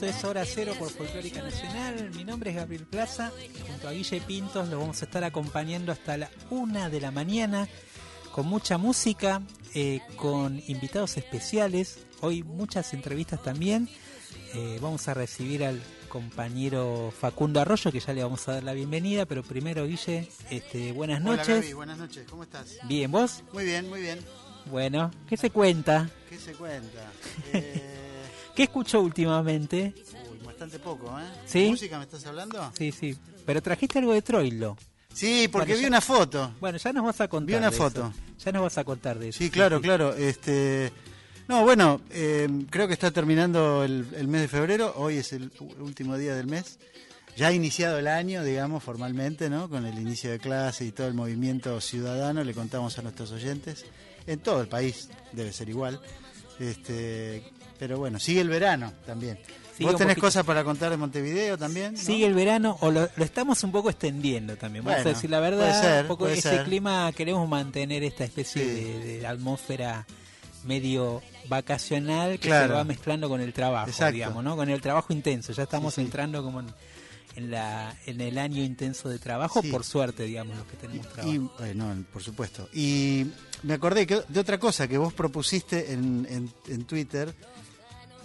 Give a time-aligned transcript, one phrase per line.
[0.00, 2.10] Esto es Hora Cero por Folclórica Nacional.
[2.16, 3.30] Mi nombre es Gabriel Plaza.
[3.68, 7.68] Junto a Guille Pintos los vamos a estar acompañando hasta la una de la mañana
[8.32, 9.42] con mucha música,
[9.74, 11.98] eh, con invitados especiales.
[12.22, 13.90] Hoy muchas entrevistas también.
[14.54, 18.72] Eh, vamos a recibir al compañero Facundo Arroyo, que ya le vamos a dar la
[18.72, 19.26] bienvenida.
[19.26, 21.60] Pero primero, Guille, este, buenas Hola, noches.
[21.60, 22.78] Gaby, buenas noches, ¿cómo estás?
[22.84, 23.42] Bien, ¿vos?
[23.52, 24.18] Muy bien, muy bien.
[24.64, 26.08] Bueno, ¿qué se cuenta?
[26.30, 27.12] ¿Qué se cuenta?
[27.52, 28.06] Eh,
[28.54, 29.94] ¿Qué escuchó últimamente?
[30.32, 31.24] uy, bastante poco, ¿eh?
[31.46, 31.68] ¿Sí?
[31.70, 32.72] ¿Música me estás hablando?
[32.76, 33.16] Sí, sí.
[33.46, 34.76] Pero trajiste algo de Troilo.
[35.12, 36.54] Sí, porque Bueno, vi ya- una foto.
[36.60, 37.46] Bueno, ya nos vas a contar.
[37.48, 38.12] Vi una de foto.
[38.14, 38.44] eso.
[38.44, 39.38] Ya nos vas a contar de eso.
[39.38, 40.14] Sí, claro, claro.
[40.14, 40.92] Este,
[41.48, 44.92] no, bueno, eh, creo que está terminando el, el mes de febrero.
[44.96, 46.78] Hoy es el último día del mes.
[47.36, 49.68] Ya ha iniciado el año, digamos, formalmente, ¿no?
[49.68, 53.84] Con el inicio de clase y todo el movimiento ciudadano, le contamos a nuestros oyentes.
[54.26, 56.00] En todo el país debe ser igual.
[56.58, 57.42] Este,
[57.80, 59.40] pero bueno, sigue el verano también.
[59.76, 61.94] Sigue ¿Vos tenés cosas para contar de Montevideo también?
[61.94, 61.98] ¿no?
[61.98, 64.84] Sigue el verano o lo, lo estamos un poco extendiendo también.
[64.84, 65.80] Vamos Bueno, a decir la puede verdad.
[65.80, 66.64] ser, un poco puede ese ser.
[66.64, 68.68] clima queremos mantener esta especie Sí.
[68.70, 70.06] de, de atmósfera
[70.64, 74.12] medio vacacional que se va mezclando con el trabajo, Exacto.
[74.14, 74.56] digamos, ¿no?
[74.56, 75.52] Con el trabajo intenso.
[75.54, 76.04] Ya estamos Sí, sí.
[76.04, 76.66] entrando como en,
[77.36, 79.70] en la en el año intenso de trabajo, Sí.
[79.70, 81.32] por suerte, digamos, los que tenemos trabajo.
[81.32, 82.68] Y, bueno, por supuesto.
[82.74, 83.24] Y
[83.62, 87.34] me acordé que, de otra cosa que vos propusiste en, en, en Twitter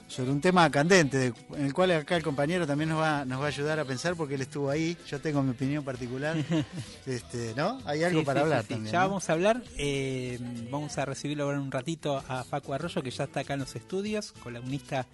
[0.07, 3.39] sobre un tema candente, de- en el cual acá el compañero también nos va, nos
[3.41, 4.95] va a ayudar a pensar porque él estuvo ahí.
[5.07, 6.35] Yo tengo mi opinión particular.
[7.05, 7.79] este, ¿No?
[7.85, 8.73] Hay algo Sí, para sí, hablar sí, sí.
[8.75, 8.91] también.
[8.93, 9.07] Ya ¿no?
[9.07, 9.63] vamos a hablar.
[9.77, 10.39] eh,
[10.71, 13.61] vamos a recibirlo ahora en un ratito a Facu Arroyo, que ya está acá en
[13.61, 15.05] los estudios, columnista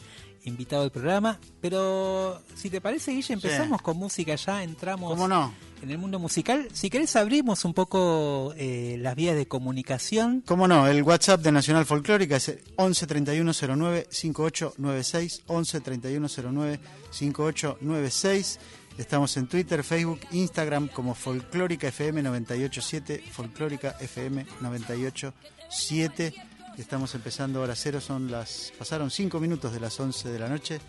[0.46, 1.40] invitado del programa.
[1.60, 5.54] Pero si te parece, Guille, empezamos con música ya, entramos ¿Cómo no?
[5.82, 6.68] en el mundo musical.
[6.74, 10.44] Si querés, abrimos un poco eh, las vías de comunicación.
[10.46, 10.88] ¿Cómo no?
[10.88, 15.44] El WhatsApp de Nacional Folclórica es el 11 31 09 5896.
[15.48, 16.80] 11 31 09
[17.12, 18.60] 5896.
[18.98, 23.24] Estamos en Twitter, Facebook, Instagram como Folclórica FM 987.
[23.32, 26.34] Folclórica FM 987.
[26.78, 28.02] Estamos empezando hora cero.
[28.02, 30.80] Son las, pasaron 5 minutos de las 11 de la noche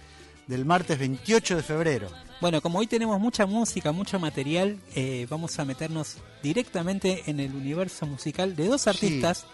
[0.47, 2.09] del martes 28 de febrero.
[2.41, 7.55] Bueno, como hoy tenemos mucha música, mucho material, eh, vamos a meternos directamente en el
[7.55, 9.45] universo musical de dos artistas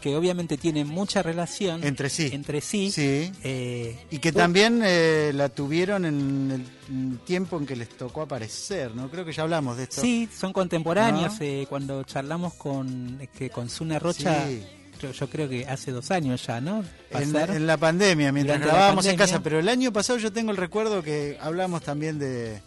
[0.00, 2.30] que obviamente tienen mucha relación Entre sí.
[2.32, 2.90] entre sí.
[2.92, 3.32] Sí.
[3.42, 8.94] Eh, Y que también eh, la tuvieron en el tiempo en que les tocó aparecer,
[8.94, 9.10] ¿no?
[9.10, 10.00] Creo que ya hablamos de esto.
[10.00, 11.32] Sí, son contemporáneos.
[11.40, 11.44] ¿No?
[11.44, 14.62] eh, cuando charlamos con, eh, que con Zuna Rocha, Sí.
[14.98, 16.84] Yo, yo creo que hace dos años ya, ¿no?
[17.10, 21.02] En, la pandemia, mientras grabábamos en casa, pero el año pasado yo tengo el recuerdo
[21.02, 22.60] que hablamos también de,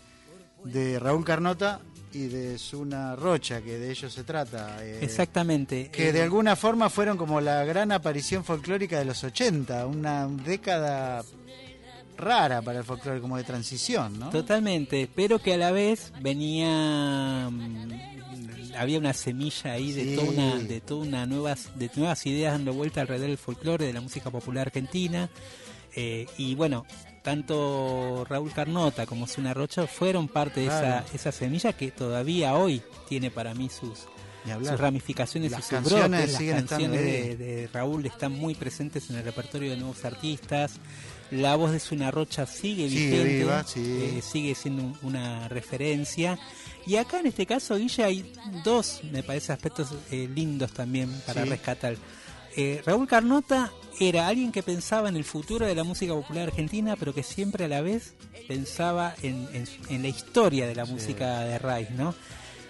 [0.64, 1.80] de Raúl Carnota
[2.14, 4.84] y de Zuna Rocha, que de ellos se trata.
[4.84, 5.90] eh, Exactamente.
[5.90, 10.28] Que eh, de alguna forma fueron como la gran aparición folclórica de los 80, una
[10.28, 11.24] década
[12.18, 14.30] rara para el folclore, como de transición, ¿no?
[14.30, 18.21] Totalmente, pero que a la vez venía mm,
[18.82, 20.16] había una semilla ahí de Sí.
[20.16, 23.94] toda una de toda una nuevas de nuevas ideas dando vuelta alrededor del folclore de
[23.94, 25.30] la música popular argentina
[25.96, 26.86] eh, y bueno
[27.24, 32.82] tanto Raúl Carnota como Zuna Rocha fueron parte de esa, esa semilla que todavía hoy
[33.08, 34.08] tiene para mí sus,
[34.80, 36.48] ramificaciones Las y sus canciones brotes.
[36.50, 40.74] Las canciones de, de Raúl están muy presentes en el repertorio de nuevos artistas.
[41.30, 43.80] La voz de Zuna Rocha sigue vigente, viva, sí.
[44.18, 46.40] eh, sigue siendo un- una referencia.
[46.86, 48.34] Y acá en este caso, Guille, hay
[48.64, 51.50] dos, me parece, aspectos eh, lindos también para Sí.
[51.50, 51.96] rescatar.
[52.58, 56.96] Eh, Raúl Carnota era alguien que pensaba en el futuro de la música popular argentina,
[56.98, 58.14] pero que siempre a la vez
[58.48, 62.14] pensaba en, en- en la historia de la música de raíz, ¿no?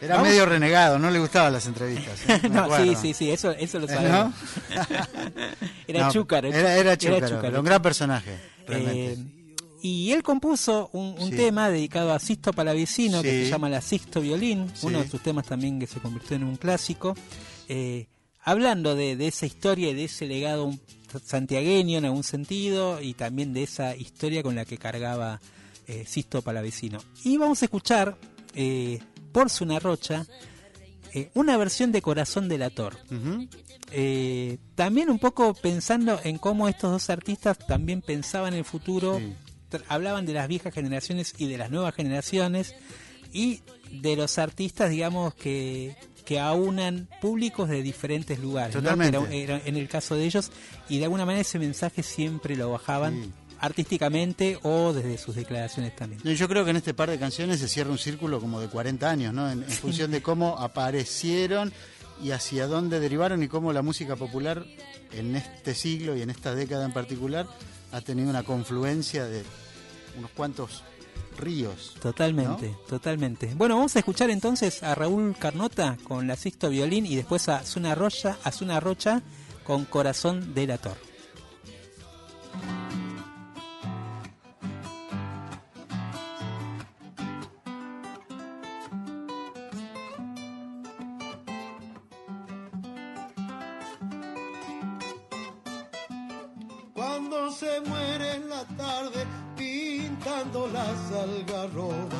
[0.01, 2.19] Era Vamos- medio renegado, no le gustaban las entrevistas.
[2.27, 2.41] ¿eh?
[2.49, 4.33] No, sí, sí, sí, eso, eso lo ¿Eh, sabemos.
[5.87, 6.47] era No, chúcaro.
[6.49, 8.37] Era, era un gran personaje,
[8.67, 9.17] realmente.
[9.81, 11.35] Y él compuso un, un Sí.
[11.37, 13.43] tema dedicado a Sisto Palavicino que Sí.
[13.45, 14.85] se llama La Sisto Violín, Sí.
[14.87, 17.15] uno de sus temas también que se convirtió en un clásico.
[17.67, 18.07] Eh,
[18.43, 20.73] hablando de, de esa historia y de ese legado
[21.25, 25.41] santiagueño en algún sentido y también de esa historia con la que cargaba
[25.87, 26.99] eh, Sisto Palavecino.
[27.23, 28.17] Y vamos a escuchar
[28.53, 28.99] eh,
[29.31, 29.47] por
[29.81, 30.25] Rocha
[31.13, 32.97] eh, una versión de Corazón del Ator.
[33.11, 33.47] Ujú.
[33.91, 39.17] Eh, también un poco pensando en cómo estos dos artistas también pensaban en el futuro,
[39.19, 39.33] Sí.
[39.87, 42.75] Hablaban de las viejas generaciones y de las nuevas generaciones
[43.33, 45.95] y de los artistas, digamos, que,
[46.25, 48.73] que aunan públicos de diferentes lugares.
[48.75, 49.17] Totalmente.
[49.29, 50.51] Que era- era en el caso de ellos,
[50.89, 53.31] y de alguna manera ese mensaje siempre lo bajaban Sí.
[53.59, 56.21] artísticamente o desde sus declaraciones también.
[56.23, 59.09] Yo creo que en este par de canciones se cierra un círculo como de 40
[59.09, 59.49] años, ¿no?
[59.49, 61.71] En, en función de cómo aparecieron
[62.23, 64.65] y hacia dónde derivaron y cómo la música popular
[65.13, 67.47] en este siglo y en esta década en particular
[67.91, 69.43] ha tenido una confluencia de
[70.17, 70.83] unos cuantos
[71.37, 71.95] ríos.
[72.01, 73.53] Totalmente, totalmente.
[73.55, 77.63] Bueno, vamos a escuchar entonces a Raúl Carnota con la Sixto Violín y después a
[77.63, 79.21] Zuna Rocha, Zuna Rocha
[79.63, 80.97] con Corazón del Ator.
[82.51, 82.80] Cuando
[97.51, 99.25] se muere en la tarde
[99.57, 102.15] pintando las algarrobas,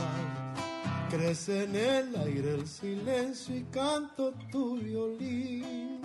[1.10, 6.01] crece en el aire el silencio y canto tu violín.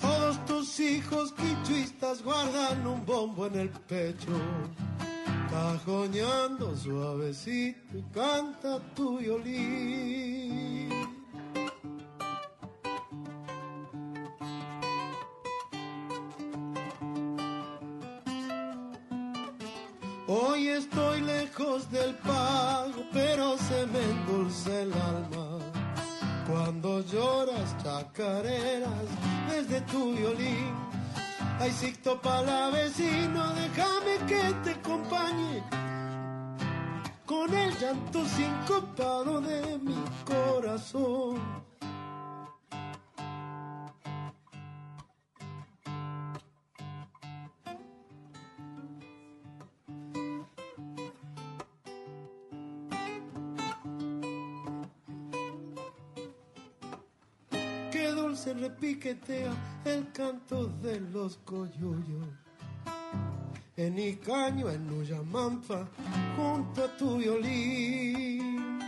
[0.00, 4.32] Todos tus hijos quichuistas guardan un bombo en el pecho
[5.54, 10.90] cajoneando suavecito y canta tu violín.
[20.26, 25.60] Hoy estoy lejos del pago, pero se me endulce el alma.
[26.50, 29.06] Cuando lloras chacareras
[29.48, 30.94] desde tu violín.
[31.60, 34.73] Ay, Sixto la vecino, déjame que te
[37.84, 39.94] llanto sincopado de mi
[40.24, 41.38] corazón.
[57.92, 59.52] Qué dulce repiquetea
[59.84, 62.28] el canto de los coyuyos.
[63.76, 65.88] En Icaño, en Uyamampa,
[66.36, 68.78] junto a tu violín.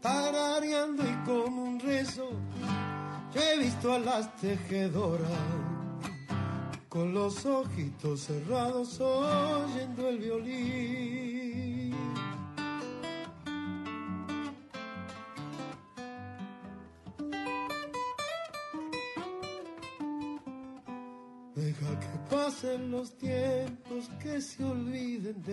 [0.00, 2.30] Tarareando y como un rezo,
[3.34, 5.30] yo he visto a las tejedoras
[6.88, 11.15] con los ojitos cerrados oyendo el violín.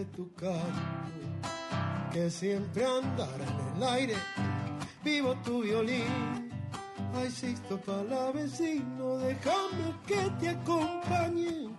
[0.05, 0.59] Tu canto,
[2.11, 4.15] que siempre andará en el aire,
[5.03, 6.49] vivo tu violín.
[7.15, 11.69] Ay, Sixto Palavecino, déjame que te acompañe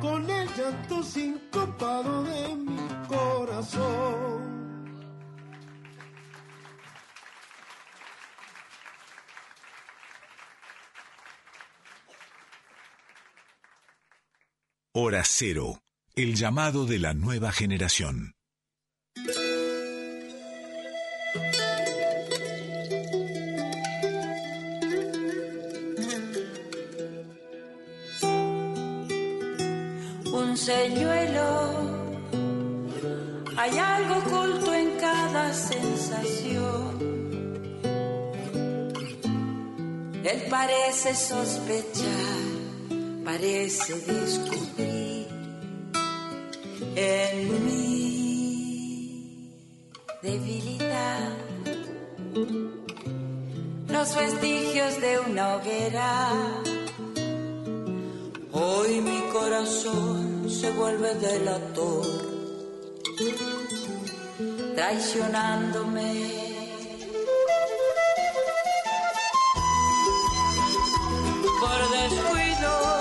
[0.00, 4.50] con el llanto sincopado de mi corazón.
[14.92, 15.80] Hora Cero,
[16.16, 18.34] el llamado de la nueva generación.
[30.32, 31.48] un señuelo.
[33.56, 37.00] Hay algo oculto en cada sensación.
[40.24, 42.38] Él parece sospechar,
[43.24, 45.09] parece descubrir
[46.96, 47.80] en mí
[50.22, 51.28] debilidad.
[53.88, 56.28] Los vestigios de una hoguera.
[58.52, 62.06] Hoy mi corazón se vuelve delator,
[64.74, 66.40] traicionándome.
[71.60, 72.99] Por descuido,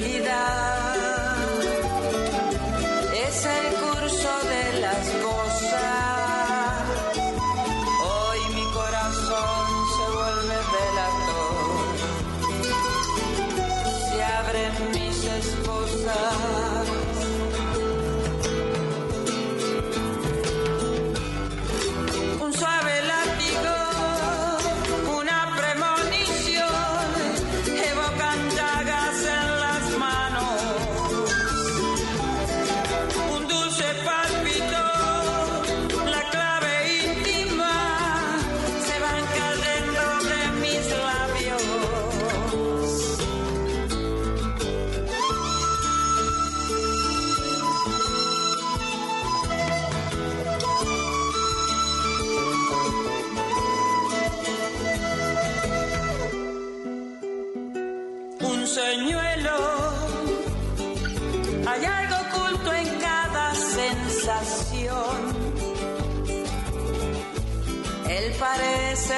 [0.00, 0.83] fragilidad.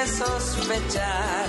[0.05, 1.46] Sospechar,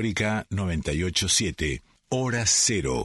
[0.00, 3.04] Folclórica 987, Hora Cero.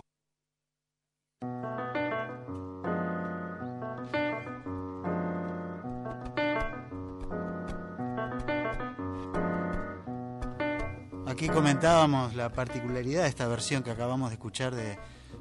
[11.28, 14.98] Aquí comentábamos la particularidad de esta versión que acabamos de escuchar de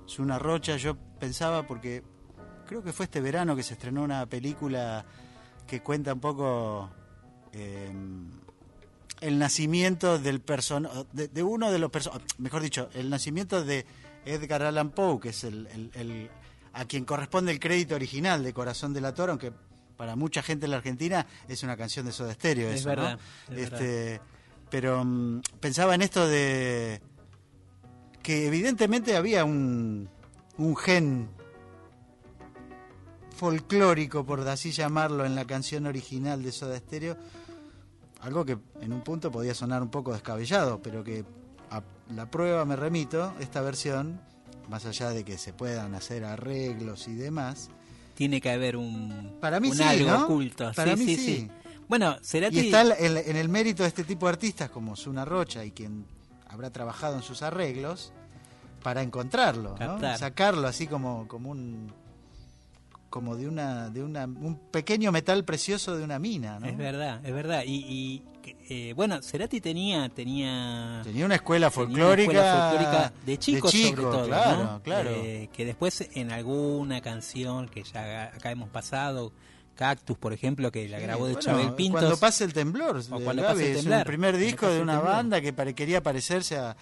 [0.08, 0.76] Zuna Rocha.
[0.76, 2.02] Yo pensaba, porque
[2.66, 5.06] creo que fue este verano que se estrenó una película
[5.68, 6.90] que cuenta un poco
[7.52, 7.92] eh,
[9.20, 13.86] el nacimiento del person de, de uno de los personajes, mejor dicho, el nacimiento de
[14.24, 16.30] Edgar Allan Poe, que es el, el- el-
[16.72, 19.52] a quien corresponde el crédito original de Corazón de la Toro, aunque
[19.96, 22.68] para mucha gente en la Argentina es una canción de Soda Stereo.
[22.70, 23.18] Es eso, verdad,
[23.48, 23.56] ¿no?
[23.56, 24.20] es Este,
[24.70, 27.00] pero mm, pensaba en esto de
[28.22, 30.08] que evidentemente había un,
[30.58, 31.28] un gen
[33.36, 37.16] folclórico, por así llamarlo, en la canción original de Soda Stereo,
[38.24, 41.24] algo que en un punto podía sonar un poco descabellado, pero que
[41.70, 41.82] a
[42.14, 44.18] la prueba me remito, esta versión,
[44.68, 47.68] más allá de que se puedan hacer arreglos y demás,
[48.14, 50.24] Tiene que haber un, Para mí un sí, algo ¿no?
[50.24, 50.72] oculto.
[50.74, 51.50] Para sí, mí sí, sí.
[51.86, 52.56] Bueno, Cerati...
[52.56, 56.06] y está en el mérito de este tipo de artistas como Zuna Rocha y quien
[56.48, 58.12] habrá trabajado en sus arreglos
[58.82, 59.98] para encontrarlo, ¿no?
[60.16, 61.92] Sacarlo así como, como un
[63.14, 66.66] como de una de una un pequeño metal precioso de una mina, ¿no?
[66.66, 67.62] Es verdad, es verdad.
[67.64, 68.22] Y, y,
[68.68, 73.72] eh, bueno, Cerati tenía tenía Tenía una escuela tenía una folclórica, escuela folclórica de chicos
[73.72, 74.82] de sobre todo, claro, ¿no?
[74.82, 75.10] claro.
[75.12, 79.30] Eh, que después en alguna canción que ya acá hemos pasado,
[79.76, 82.00] Cactus, por ejemplo, que la Sí, grabó de bueno, Chabel Pintos.
[82.00, 84.00] Cuando pase el temblor, O cuando Gaby, pase el es temblar.
[84.00, 86.76] el primer disco de una banda que quería parecerse a-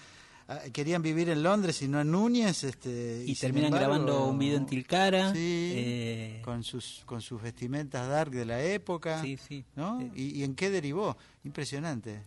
[0.71, 4.57] querían vivir en Londres y no en Núñez, este, y terminan embargo, grabando un video
[4.57, 5.33] en Tilcara.
[5.33, 9.65] Sí, eh, con sus con sus vestimentas dark de la época, sí, sí.
[9.75, 10.01] ¿no?
[10.01, 11.17] Eh, ¿Y, y en qué derivó?
[11.43, 12.23] Impresionante.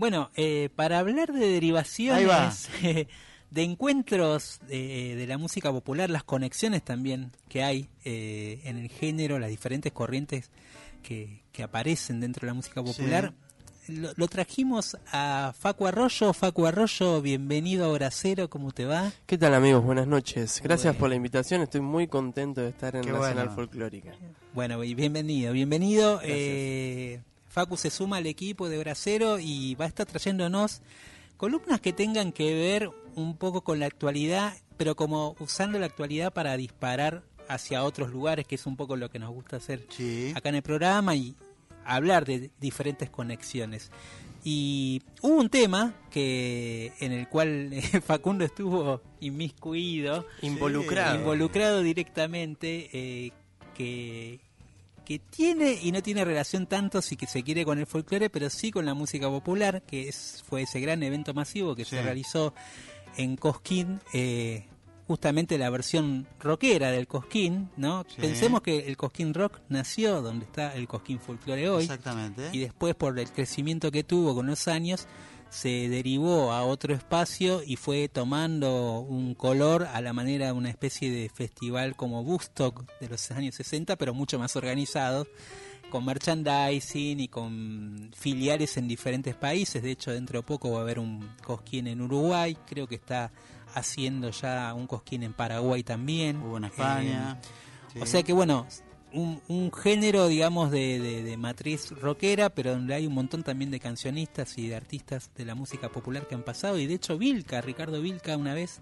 [0.00, 2.70] Bueno, eh, para hablar de derivaciones,
[3.50, 8.88] de encuentros eh, de la música popular, las conexiones también que hay eh, en el
[8.88, 10.50] género, las diferentes corrientes
[11.02, 13.34] que, que aparecen dentro de la música popular,
[13.90, 16.32] lo, lo trajimos a Facu Arroyo.
[16.32, 19.12] Facu Arroyo, bienvenido a Hora Cero, ¿cómo te va?
[19.26, 19.84] ¿Qué tal amigos?
[19.84, 20.60] Buenas noches.
[20.62, 20.98] Gracias Bueno.
[21.00, 21.60] por la invitación.
[21.62, 23.52] Estoy muy contento de estar en Qué Nacional bueno.
[23.54, 24.12] Folclórica.
[24.54, 26.20] Bueno, y bienvenido, bienvenido.
[26.22, 30.80] Eh, Facu se suma al equipo de Hora Cero y va a estar trayéndonos
[31.36, 36.32] columnas que tengan que ver un poco con la actualidad, pero como usando la actualidad
[36.32, 40.32] para disparar hacia otros lugares, que es un poco lo que nos gusta hacer Sí.
[40.36, 41.34] acá en el programa y
[41.84, 43.90] hablar de diferentes conexiones.
[44.42, 47.70] Y hubo un tema que en el cual
[48.06, 51.18] Facundo estuvo inmiscuido, Involucrado.
[51.18, 53.32] involucrado directamente, eh,
[53.74, 54.40] que,
[55.04, 58.48] que tiene y no tiene relación tanto si que se quiere con el folclore, pero
[58.48, 62.54] sí con la música popular, que es, fue ese gran evento masivo que se realizó
[63.16, 64.64] en Cosquín, eh,
[65.10, 68.04] justamente la versión rockera del Cosquín, ¿no?
[68.06, 68.20] Sí.
[68.20, 72.50] Pensemos que el Cosquín Rock nació donde está el Cosquín Folklore hoy, Exactamente.
[72.52, 75.08] y después por el crecimiento que tuvo con los años,
[75.48, 80.70] se derivó a otro espacio y fue tomando un color a la manera de una
[80.70, 85.26] especie de festival como Woodstock de los años 60, pero mucho más organizado,
[85.90, 89.82] con merchandising y con filiales en diferentes países.
[89.82, 93.32] De hecho, dentro de poco va a haber un cosquín en Uruguay, creo que está
[93.74, 96.36] haciendo ya un cosquín en Paraguay también.
[96.42, 97.38] Hubo en España.
[97.42, 97.46] Eh,
[97.92, 97.98] Sí.
[98.00, 98.66] o sea que bueno,
[99.12, 103.72] un, un género, digamos, de, de- de matriz rockera, pero donde hay un montón también
[103.72, 106.78] de cancionistas y de artistas de la música popular que han pasado.
[106.78, 108.80] Y de hecho, Vilca, Ricardo Vilca, una vez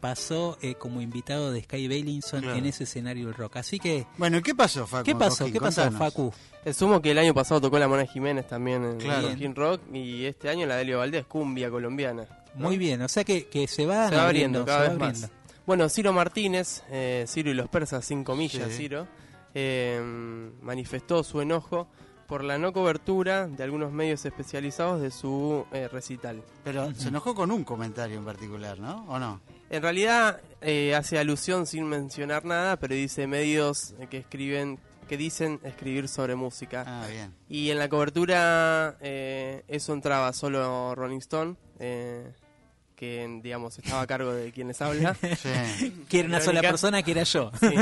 [0.00, 2.58] pasó eh, como invitado de Sky Bailinson Claro.
[2.58, 3.56] en ese escenario del rock.
[3.56, 5.04] Así que, Bueno, ¿y qué pasó, Facu?
[5.04, 5.46] ¿qué pasó?
[5.46, 5.90] ¿Qué pasó.
[5.92, 6.32] Facu?
[6.74, 9.28] Sumo que el año pasado tocó la Mona Jiménez también en Claro.
[9.54, 12.26] Rock y este año la Delio Valdés, cumbia colombiana.
[12.54, 12.66] ¿No?
[12.68, 15.06] Muy bien, o sea que, que se va, Se va abriendo cada se vez va
[15.06, 15.22] más.
[15.24, 15.42] abriendo.
[15.66, 18.76] Bueno, Ciro Martínez, eh, Ciro y los persas, sin comillas, Sí.
[18.78, 19.06] Ciro,
[19.54, 20.00] eh,
[20.60, 21.86] manifestó su enojo
[22.26, 26.42] por la no cobertura de algunos medios especializados de su eh, recital.
[26.64, 29.04] Pero se enojó con un comentario en particular, ¿no?
[29.08, 29.40] ¿O no?
[29.68, 35.60] En realidad eh, hace alusión sin mencionar nada, pero dice medios que escriben, que dicen
[35.62, 36.84] escribir sobre música.
[36.86, 37.34] Ah, bien.
[37.48, 42.32] Y en la cobertura eh, eso entraba solo Rolling Stone, eh,
[43.02, 45.16] que digamos estaba a cargo de quien les habla.
[45.36, 45.92] Sí.
[46.08, 47.50] Que era una sola persona que era yo.
[47.58, 47.74] Sí,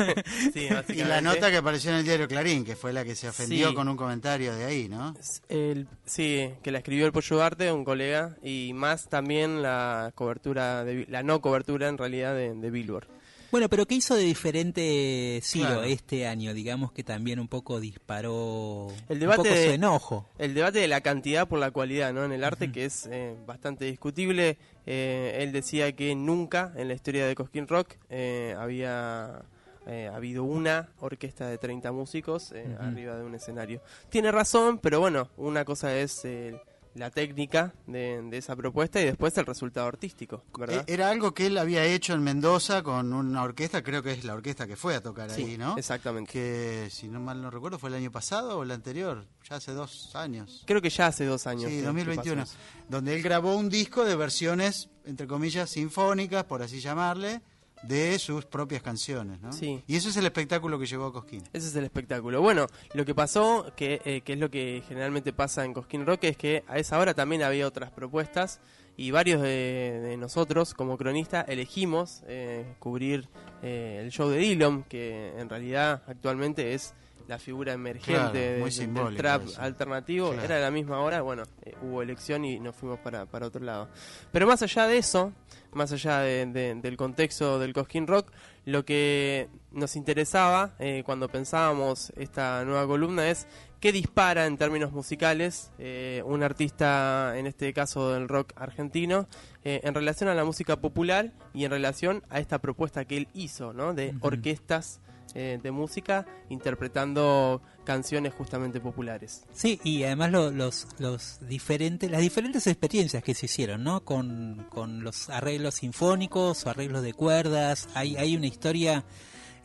[0.55, 3.29] sí, Y la nota que apareció en el diario Clarín, que fue la que se
[3.29, 3.75] ofendió Sí.
[3.75, 5.15] con un comentario de ahí, ¿no?
[5.51, 10.85] El- sí, que la escribió el Pollo Arte, un colega, y más también la cobertura,
[10.85, 13.07] de, la no cobertura en realidad de, de Billboard.
[13.51, 15.83] Bueno, pero ¿qué hizo de diferente Ciro Claro.
[15.83, 16.55] este año?
[16.55, 20.29] Digamos que también un poco disparó El debate un poco de- su enojo.
[20.39, 22.25] El debate de la cantidad por la cualidad, ¿no?
[22.25, 24.57] En el arte, que es eh, bastante discutible.
[24.87, 29.43] Eh, él decía que nunca en la historia de Cosquín Rock eh, había
[29.87, 33.81] eh, habido una orquesta de 30 músicos eh, arriba de un escenario.
[34.11, 36.61] Tiene razón, pero bueno, una cosa es eh,
[36.95, 40.85] la técnica de, de esa propuesta y después el resultado artístico, ¿verdad?
[40.89, 44.25] Eh, Era algo que él había hecho en Mendoza con una orquesta, creo que es
[44.25, 45.77] la orquesta que fue a tocar sí, ahí, ¿no?
[45.79, 46.33] exactamente.
[46.33, 49.73] Que, si no mal no recuerdo, fue el año pasado o el anterior, ya hace
[49.73, 50.65] dos años.
[50.67, 51.65] Creo que ya hace dos años.
[51.71, 52.61] Sí, que- que 2021, pasó eso.
[52.89, 57.41] donde él grabó un disco de versiones, entre comillas, sinfónicas, por así llamarle,
[57.83, 59.53] de sus propias canciones, ¿no?
[59.53, 59.83] Sí.
[59.87, 61.43] Y eso es el espectáculo que llevó a Cosquín.
[61.53, 62.43] Ese es el espectáculo.
[62.43, 66.25] Bueno, lo que pasó, que, eh, que es lo que generalmente pasa en Cosquín Rock,
[66.25, 68.61] es que a esa hora también había otras propuestas
[68.97, 73.29] y varios de, de nosotros como cronista elegimos eh, cubrir
[73.63, 76.93] eh, el show de Dillon, que en realidad actualmente es
[77.29, 79.61] la figura emergente Claro, de- del trap eso.
[79.63, 80.31] alternativo.
[80.33, 80.45] Claro.
[80.45, 83.65] Era a la misma hora, bueno, eh, hubo elección y nos fuimos para, para otro
[83.65, 83.89] lado.
[84.33, 85.33] Pero más allá de eso,
[85.73, 88.31] más allá de- de- del contexto del Cosquín Rock,
[88.65, 93.47] lo que nos interesaba eh, cuando pensábamos esta nueva columna es
[93.81, 99.27] qué dispara en términos musicales eh, un artista, en este caso del rock argentino,
[99.65, 103.29] eh, en relación a la música popular y en relación a esta propuesta que él
[103.33, 103.95] hizo, ¿no?
[103.95, 105.01] De orquestas
[105.35, 109.45] eh, de música interpretando canciones justamente populares.
[109.53, 114.05] Sí, y además lo- los, los diferentes, las diferentes experiencias que se hicieron, ¿no?
[114.05, 117.89] Con, con los arreglos sinfónicos o arreglos de cuerdas.
[117.95, 119.05] Hay, hay una historia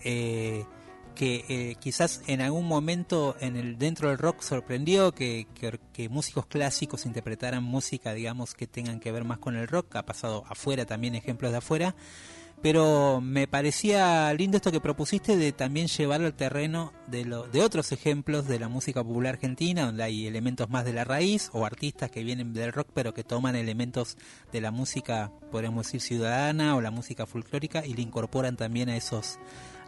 [0.03, 0.65] eh,
[1.15, 6.09] que eh, quizás en algún momento en el dentro del rock sorprendió que, que, que
[6.09, 9.95] músicos clásicos interpretaran música, digamos, que tengan que ver más con el rock.
[9.95, 11.95] Ha pasado afuera también ejemplos de afuera.
[12.65, 17.61] Pero me parecía lindo esto que propusiste de también llevarlo al terreno de, lo, de
[17.61, 21.63] otros ejemplos de la música popular argentina, donde hay elementos más de la raíz o
[21.63, 24.17] artistas que vienen del rock pero que toman elementos
[24.51, 28.97] de la música, podríamos decir, ciudadana o la música folclórica y le incorporan también a
[28.97, 29.37] esos,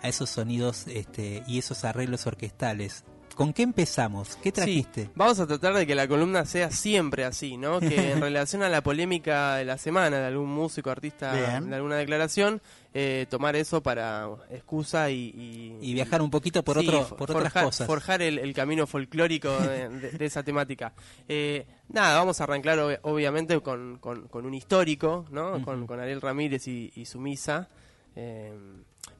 [0.03, 3.05] a esos sonidos este, y esos arreglos orquestales.
[3.37, 4.35] ¿Con qué empezamos?
[4.41, 5.03] ¿Qué trajiste?
[5.05, 7.79] Sí, vamos a tratar de que la columna sea siempre así, ¿no?
[7.79, 11.69] Que en relación a la polémica de la semana de algún músico, artista, Bien.
[11.69, 12.61] de alguna declaración,
[12.95, 15.77] eh, tomar eso para excusa y...
[15.79, 17.85] Y viajar un poquito por, Sí, otro, por otras forjar, cosas.
[17.87, 20.93] forjar el, el camino folclórico de, de- de esa temática.
[21.29, 25.63] Eh, nada, vamos a arrancar ob- obviamente con, con- con un histórico, ¿no?
[25.63, 27.69] con, con Ariel Ramírez y, y su misa.
[28.15, 28.51] Eh,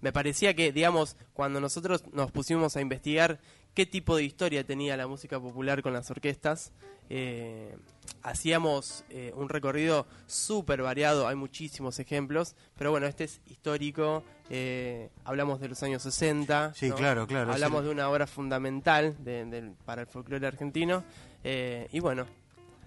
[0.02, 3.40] me parecía que, digamos, cuando nosotros nos pusimos a investigar
[3.78, 6.72] qué tipo de historia tenía la música popular con las orquestas,
[7.12, 7.78] eh,
[8.24, 15.12] hacíamos eh, un recorrido súper variado, hay muchísimos ejemplos, pero bueno, este es histórico, eh,
[15.26, 16.96] hablamos de los años 60, Sí, ¿no?
[16.96, 21.04] claro, claro, hablamos de una obra fundamental de- para el folclore argentino,
[21.44, 22.26] y bueno,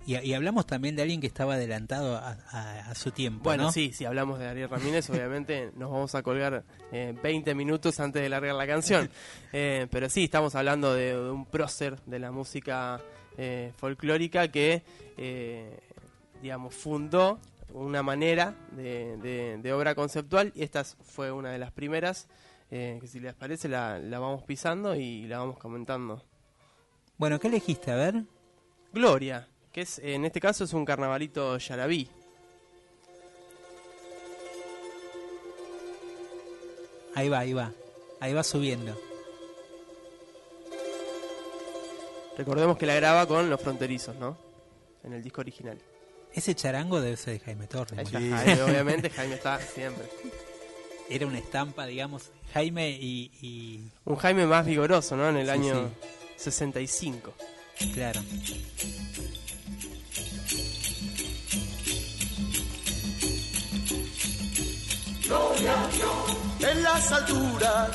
[0.06, 3.44] Y, y hablamos también de alguien que estaba adelantado a, a- a su tiempo.
[3.44, 3.72] Bueno, ¿no?
[3.72, 8.22] sí, si hablamos de Ariel Ramírez, obviamente nos vamos a colgar eh, 20 minutos antes
[8.22, 9.10] de largar la canción.
[9.52, 13.00] Eh, pero sí, estamos hablando de, de un prócer de la música
[13.36, 14.82] eh, folclórica que,
[15.16, 15.78] eh,
[16.40, 17.40] digamos, fundó
[17.74, 22.28] una manera de, de- de obra conceptual y esta fue una de las primeras.
[22.70, 26.24] eh, que si les parece la, la vamos pisando y la vamos comentando.
[27.18, 27.90] Bueno, ¿qué elegiste?
[27.90, 28.22] A ver.
[28.92, 32.08] Gloria, que es en este caso es un carnavalito yarabí.
[37.14, 37.72] Ahí va, ahí va.
[38.20, 38.96] Ahí va subiendo.
[42.36, 44.36] Recordemos que la graba con Los Fronterizos, ¿no?
[45.04, 45.78] En el disco original.
[46.32, 48.08] Ese charango debe ser de Jaime Torres.
[48.10, 50.06] Jaime, obviamente, Jaime está siempre.
[51.08, 55.28] Era una estampa, digamos, Jaime y, y- Un Jaime más vigoroso, ¿no?
[55.28, 55.90] En el Sí, año
[56.36, 57.34] 65.
[57.92, 58.20] claro.
[65.60, 67.90] En las alturas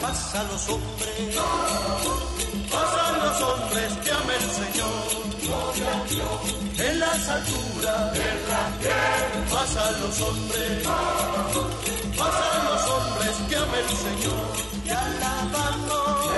[0.00, 1.36] pasan los hombres,
[2.70, 5.28] pasan los hombres que ama el Señor.
[6.78, 8.18] En las alturas
[9.50, 10.86] pasan los hombres,
[12.18, 14.68] pasan los hombres que ama el Señor.
[14.84, 16.30] Y alabamos,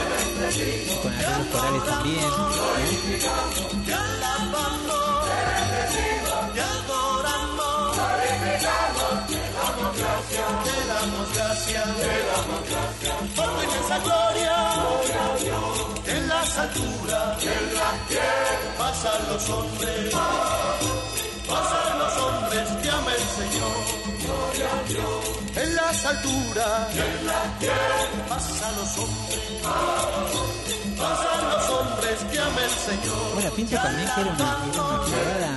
[1.03, 2.31] corales también.
[2.31, 2.51] ¿no?
[3.87, 4.20] y
[13.91, 14.57] tu inmensa gloria,
[16.07, 17.45] en las alturas,
[18.79, 20.15] pasan los hombres,
[21.49, 23.77] pasan los hombres que ama el Señor,
[25.57, 26.89] en las alturas,
[28.29, 29.41] pasan los hombres,
[30.99, 33.35] pasan los hombres que ama el Señor.
[33.35, 35.53] Bueno, pienso también que era una, era una jugada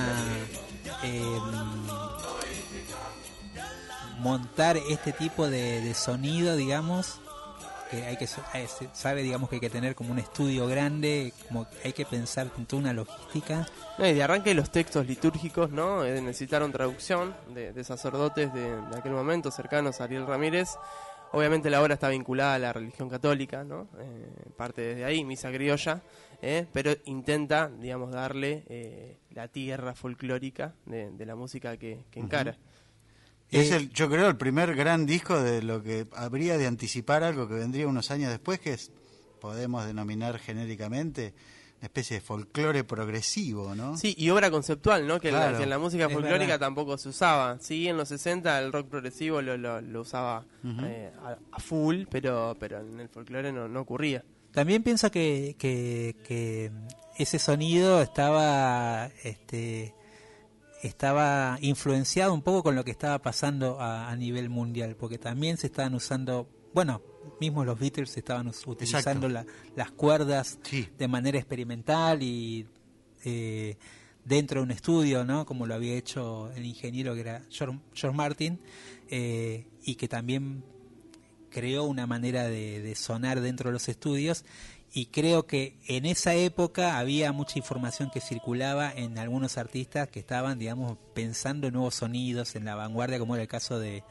[1.04, 1.38] eh,
[4.18, 7.20] montar este tipo de, de sonido, digamos,
[7.94, 11.68] que hay que eh, sabe, digamos, que hay que tener como un estudio grande, como
[11.68, 13.66] que hay que pensar en toda una logística.
[13.98, 16.04] No, y de arranque los textos litúrgicos, ¿no?
[16.04, 20.70] Eh, necesitaron traducción de, de sacerdotes de, de aquel momento cercanos a Ariel Ramírez.
[21.32, 23.88] Obviamente la obra está vinculada a la religión católica, ¿no?
[23.98, 26.00] Eh, parte desde ahí, misa criolla,
[26.42, 26.66] ¿eh?
[26.72, 32.56] pero intenta, digamos, darle la tierra folclórica de, de la música que, que encara.
[33.50, 37.22] Es Eh, el, yo creo el primer gran disco de lo que habría de anticipar
[37.22, 38.90] algo que vendría unos años después, que es,
[39.40, 41.34] podemos denominar genéricamente,
[41.78, 43.96] una especie de folclore progresivo, ¿no?
[43.98, 45.20] Sí, y obra conceptual, ¿no?
[45.20, 45.56] Que, en la- Claro.
[45.58, 47.58] que en la música folclórica tampoco se usaba.
[47.60, 50.46] Sí, en los 60 el rock progresivo lo, lo, lo usaba
[50.82, 54.24] eh, a, a full, pero, pero en el folclore no, no ocurría.
[54.52, 56.70] También pienso que, que, que
[57.18, 59.92] ese sonido estaba este
[60.86, 65.56] estaba influenciado un poco con lo que estaba pasando a, a nivel mundial, porque también
[65.56, 67.00] se estaban usando, bueno,
[67.40, 70.88] mismos los Beatles estaban utilizando la- las cuerdas Sí.
[70.98, 72.66] de manera experimental y
[73.24, 73.76] eh,
[74.24, 75.46] dentro de un estudio, ¿no?
[75.46, 78.60] Como lo había hecho el ingeniero que era George, George Martin,
[79.08, 80.62] eh, y que también
[81.50, 84.44] creó una manera de, de sonar dentro de los estudios
[84.96, 90.20] y creo que en esa época había mucha información que circulaba en algunos artistas que
[90.20, 94.04] estaban, digamos, pensando en nuevos sonidos, en la vanguardia, como era el caso de,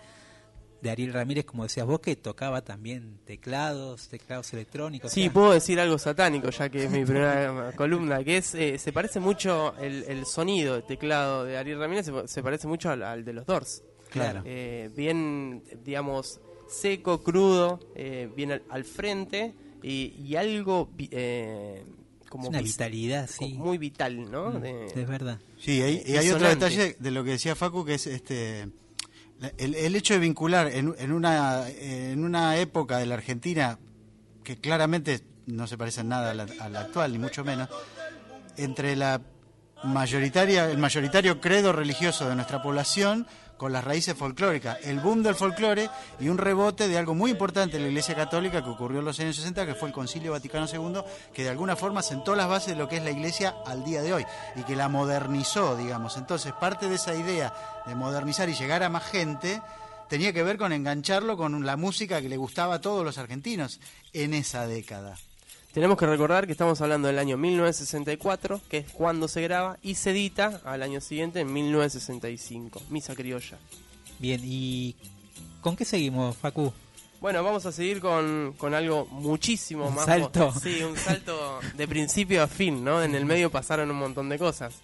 [0.81, 5.13] de Ariel Ramírez, como decías vos, que tocaba también teclados, teclados electrónicos.
[5.13, 8.53] Sí, o sea, puedo decir algo satánico, ya que es mi primera columna, que es,
[8.53, 12.67] eh, se parece mucho el, el sonido de teclado de Ariel Ramírez, se, se parece
[12.67, 13.83] mucho al, al de los Doors.
[14.09, 14.41] Claro.
[14.43, 21.83] Eh, bien, digamos, seco, crudo, eh, bien al, al frente y, y algo eh,
[22.29, 23.53] como Es una vitalidad, sí.
[23.53, 24.51] muy vital, ¿no?
[24.51, 25.39] Mm, De- Es verdad.
[25.59, 28.69] Sí, hay, y hay otro detalle de lo que decía Facu, que es este
[29.57, 33.77] el, el hecho de vincular en, en una en una época de la Argentina
[34.43, 37.69] que claramente no se parece en nada a la, a la actual, ni mucho menos,
[38.57, 39.21] entre la
[39.83, 45.35] mayoritaria, el mayoritario credo religioso de nuestra población con las raíces folclóricas, el boom del
[45.35, 45.89] folclore
[46.19, 49.19] y un rebote de algo muy importante en la Iglesia Católica que ocurrió en los
[49.19, 51.01] años 60, que fue el Concilio Vaticano II,
[51.33, 54.01] que de alguna forma sentó las bases de lo que es la Iglesia al día
[54.01, 56.17] de hoy y que la modernizó, digamos.
[56.17, 57.53] Entonces, parte de esa idea
[57.85, 59.61] de modernizar y llegar a más gente
[60.09, 63.79] tenía que ver con engancharlo con la música que le gustaba a todos los argentinos
[64.13, 65.15] en esa década.
[65.73, 69.95] Tenemos que recordar que estamos hablando del año 1964, que es cuando se graba, y
[69.95, 73.57] se edita al año siguiente, en 1965, Misa Criolla.
[74.19, 74.95] Bien, ¿y
[75.61, 76.71] con qué seguimos, Facu?
[77.19, 80.05] Bueno, vamos a seguir con, con algo muchísimo Un más...
[80.05, 80.53] salto.
[80.61, 83.01] Sí, un salto de principio a fin, ¿no?
[83.01, 84.75] En el medio pasaron un montón de cosas.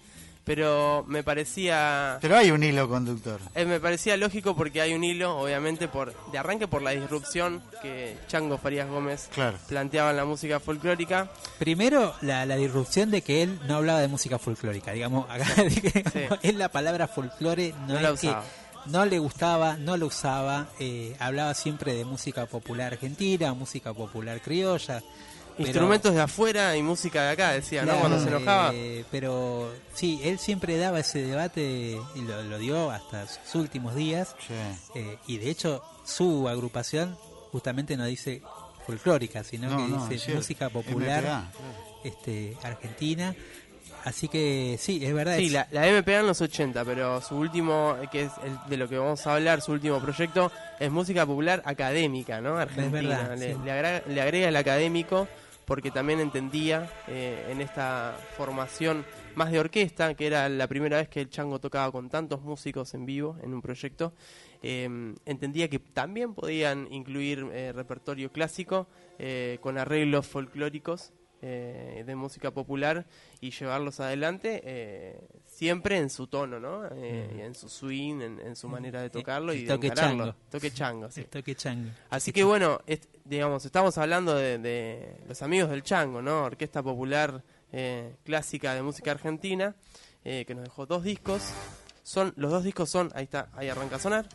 [0.50, 2.18] Pero me parecía...
[2.22, 3.40] Pero hay un hilo conductor.
[3.54, 7.62] eh, me parecía lógico porque hay un hilo, obviamente, por de arranque por la disrupción
[7.84, 9.60] que Chango Farías Gómez Claro.
[9.68, 11.30] planteaba en la música folclórica.
[11.60, 14.92] Primero, la, la disrupción de que él no hablaba de música folclórica.
[14.92, 16.22] Digamos, acá digamos, Sí.
[16.42, 18.34] es la palabra folclore, no, No la es que
[18.88, 20.66] no le gustaba, no lo usaba.
[20.80, 25.04] eh, hablaba siempre de música popular argentina, música popular criolla.
[25.60, 27.96] Pero- Instrumentos de afuera y música de acá, decía, ¿no?
[28.00, 28.72] Cuando se enojaba.
[28.74, 33.96] eh, pero sí, él siempre daba ese debate y lo, lo dio hasta sus últimos
[33.96, 34.36] días.
[34.96, 37.18] Eh, y de hecho, su agrupación
[37.52, 38.42] justamente no dice
[38.86, 41.52] folclórica, sino No, que no, dice música popular MPA,
[42.04, 43.36] este, argentina.
[44.06, 45.36] Así que sí, es verdad.
[45.38, 48.78] Sí, es- la, la MPA en los 80, pero su último, que es el de
[48.78, 52.58] lo que vamos a hablar, su último proyecto, es música popular académica, ¿no?
[52.58, 53.18] Argentina.
[53.28, 53.60] verdad, le, sí.
[53.66, 55.28] le agrega, le agrega el académico
[55.70, 59.06] porque también entendía eh, en esta formación
[59.36, 62.96] más de orquesta, que era la primera vez que el Chango tocaba con tantos músicos
[62.96, 64.14] en vivo en un proyecto,
[64.64, 68.88] eh, entendía que también podían incluir eh, repertorio clásico
[69.20, 73.06] eh, con arreglos folclóricos eh, de música popular
[73.42, 76.86] y llevarlos adelante eh, siempre en su tono, ¿no?
[76.92, 80.26] Eh, En su swing, en, en su manera de tocarlo El y de toque encararlo.
[80.26, 80.38] chango.
[80.50, 81.22] Toque chango, sí.
[81.22, 81.90] el toque chango.
[82.10, 82.82] Así que bueno,
[83.26, 86.44] digamos, estamos hablando de, de los amigos del Chango, ¿no?
[86.44, 89.76] Orquesta Popular eh, Clásica de Música Argentina,
[90.26, 91.42] eh, que nos dejó dos discos.
[92.04, 94.28] Son, los dos discos son, ahí está, ahí arranca a sonar.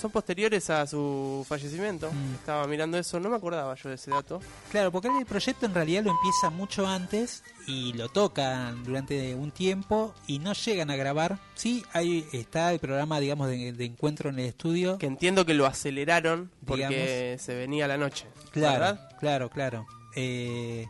[0.00, 2.10] Son posteriores a su fallecimiento.
[2.10, 2.34] Mm.
[2.36, 4.40] Estaba mirando eso, no me acordaba yo de ese dato.
[4.70, 9.50] Claro, porque el proyecto en realidad lo empieza mucho antes y lo tocan durante un
[9.50, 11.38] tiempo y no llegan a grabar.
[11.54, 14.96] Sí, ahí está el programa, digamos, de, de encuentro en el estudio.
[14.96, 17.42] Que entiendo que lo aceleraron porque Digamos.
[17.42, 18.26] se venía la noche.
[18.52, 19.16] Claro, ¿verdad?
[19.18, 19.86] claro, claro.
[20.16, 20.86] Eh,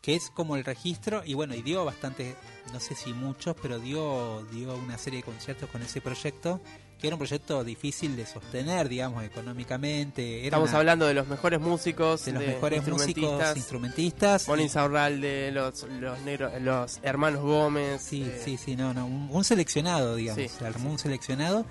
[0.00, 2.36] que es como el registro y bueno, y dio bastante,
[2.72, 6.60] no sé si muchos, pero dio dio una serie de conciertos con ese proyecto,
[6.98, 10.38] que era un proyecto difícil de sostener, digamos, económicamente.
[10.40, 13.56] Era Estamos una- hablando de los mejores músicos, de los mejores músicos instrumentistas.
[13.56, 14.48] instrumentistas.
[14.48, 18.02] Monin y- Saurralde, los, los, negros, los hermanos Gómez.
[18.02, 21.66] Sí, eh, sí, sí, no, no, un, un seleccionado, digamos, Sí, un seleccionado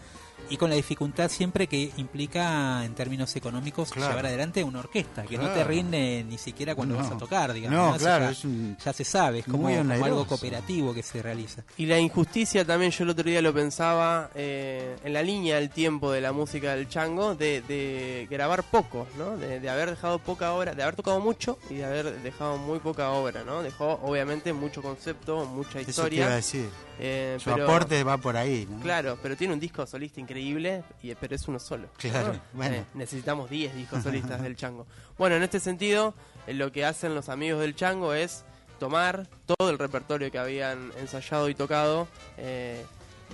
[0.50, 4.10] y con la dificultad siempre que implica en términos económicos Claro.
[4.12, 7.02] llevar adelante una orquesta, que no te rinde ni siquiera cuando No.
[7.04, 7.94] vas a tocar, digamos.
[7.94, 11.64] No, claro, ya, es un- ya se sabe, es como, algo cooperativo que se realiza.
[11.78, 15.70] Y la injusticia también, yo el otro día lo pensaba eh, en la línea del
[15.70, 19.38] tiempo de la música del chango, de, de grabar poco, ¿no?
[19.38, 22.80] De, de haber dejado poca obra, de haber tocado mucho y de haber dejado muy
[22.80, 23.64] poca obra, ¿no?
[23.64, 26.24] Dejó obviamente mucho concepto, mucha Eso te historia.
[26.24, 26.70] iba a decir.
[27.00, 28.80] Eh, Su pero- aporte va por ahí, ¿no?
[28.82, 31.88] Claro, pero tiene un disco solista increíble, y, pero es uno solo.
[31.98, 32.40] Claro, ¿no?
[32.54, 32.76] bueno.
[32.76, 34.86] Eh, necesitamos 10 discos solistas del Chango.
[35.18, 36.14] Bueno, en este sentido,
[36.48, 38.44] eh, lo que hacen los amigos del Chango es
[38.80, 42.08] tomar todo el repertorio que habían ensayado y tocado.
[42.38, 42.84] eh,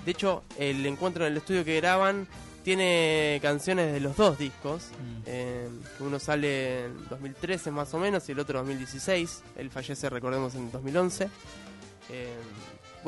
[0.06, 2.26] de hecho, el encuentro en el estudio que graban
[2.64, 4.84] tiene canciones de los dos discos.
[4.98, 5.22] Mm.
[5.26, 5.70] eh,
[6.00, 9.44] uno sale en 2013 más o menos y el otro 2016.
[9.58, 11.30] Él fallece, recordemos, en 2011.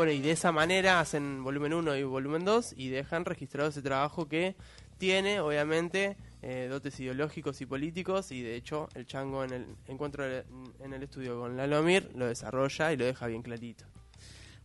[0.01, 3.83] Bueno, y de esa manera hacen volumen 1 y volumen 2 y dejan registrado ese
[3.83, 4.55] trabajo que
[4.97, 10.25] tiene, obviamente, eh, dotes ideológicos y políticos y de hecho el chango en el encuentro
[10.25, 13.85] en el estudio con Lalomir lo desarrolla y lo deja bien clarito.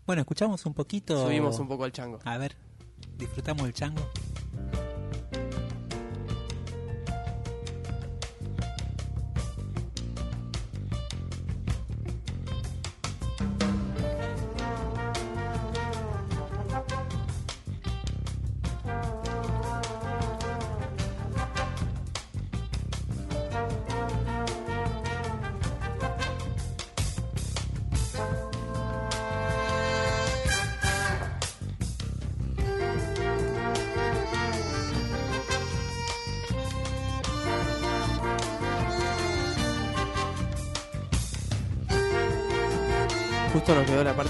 [0.07, 1.23] Bueno, escuchamos un poquito.
[1.27, 2.19] Subimos un poco al chango.
[2.25, 2.57] A ver,
[3.19, 4.11] disfrutamos el chango.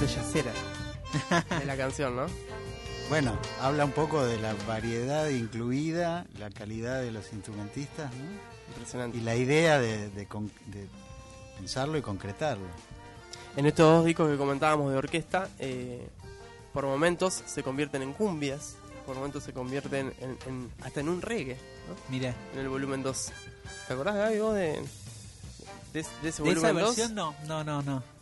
[0.00, 2.26] De la canción, ¿no?
[3.08, 8.72] Bueno, habla un poco de la variedad incluida, la calidad de los instrumentistas, ¿no?
[8.74, 9.16] Impresionante.
[9.16, 10.26] Y la idea de, de
[11.56, 12.66] pensarlo y concretarlo.
[13.56, 16.06] En estos dos discos que comentábamos de orquesta, eh,
[16.74, 18.74] por momentos se convierten en cumbias,
[19.06, 21.54] por momentos se convierten en, en- hasta en un reggae,
[21.88, 21.94] ¿no?
[22.10, 23.32] Mira, En el volumen 2.
[23.86, 24.80] ¿Te acordás, Gaby, vos de, de,
[25.94, 26.96] de ese de esa volumen 2?
[26.96, 28.15] versión no, no, no, no.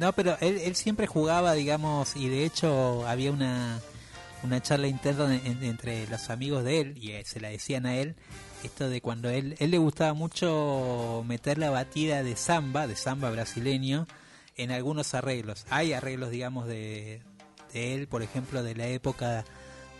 [0.00, 3.78] No, pero él, él siempre jugaba, digamos, y de hecho había una,
[4.42, 7.94] una charla interna en- entre los amigos de él, y eh, se la decían a
[7.96, 8.14] él,
[8.64, 13.30] esto de cuando él, él le gustaba mucho meter la batida de samba, de samba
[13.30, 14.06] brasileño,
[14.56, 15.66] en algunos arreglos.
[15.70, 17.20] Hay arreglos, digamos, de,
[17.72, 19.44] de él, por ejemplo, de la época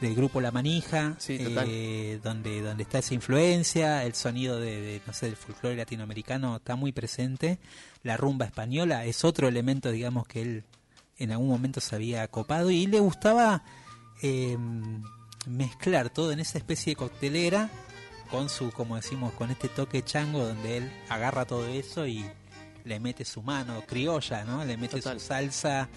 [0.01, 5.03] del grupo La Manija, Sí, eh, donde, donde está esa influencia, el sonido de, de,
[5.07, 7.59] no sé, del folclore latinoamericano está muy presente,
[8.03, 10.65] la rumba española es otro elemento, digamos, que él
[11.19, 13.63] en algún momento se había copado y le gustaba
[14.23, 14.57] eh,
[15.47, 17.71] mezclar todo en esa especie de coctelera
[18.31, 22.25] con su, como decimos, con este toque chango donde él agarra todo eso y
[22.85, 24.65] le mete su mano criolla, ¿no?
[24.65, 25.21] Le mete Total.
[25.21, 25.89] su salsa,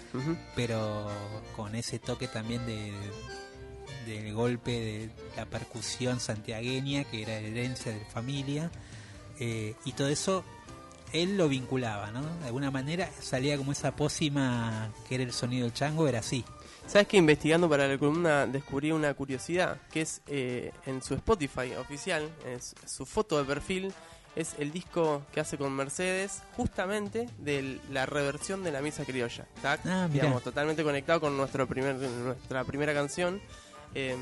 [0.54, 1.10] pero
[1.56, 2.92] con ese toque también de
[4.04, 8.70] del golpe de la percusión santiagueña que era herencia de familia
[9.38, 10.44] eh, y todo eso
[11.12, 12.22] él lo vinculaba, ¿no?
[12.40, 16.44] De alguna manera salía como esa pócima que era el sonido del chango, era así.
[16.86, 19.80] ¿Sabes que investigando para la columna descubrí una curiosidad?
[19.90, 23.92] Que es eh, en su Spotify oficial, es su foto de perfil,
[24.36, 29.46] es el disco que hace con Mercedes, justamente de la reversión de la misa criolla.
[29.62, 33.40] Ah, digamos, totalmente conectado con nuestro primer, nuestra primera canción.
[33.94, 34.16] Eh,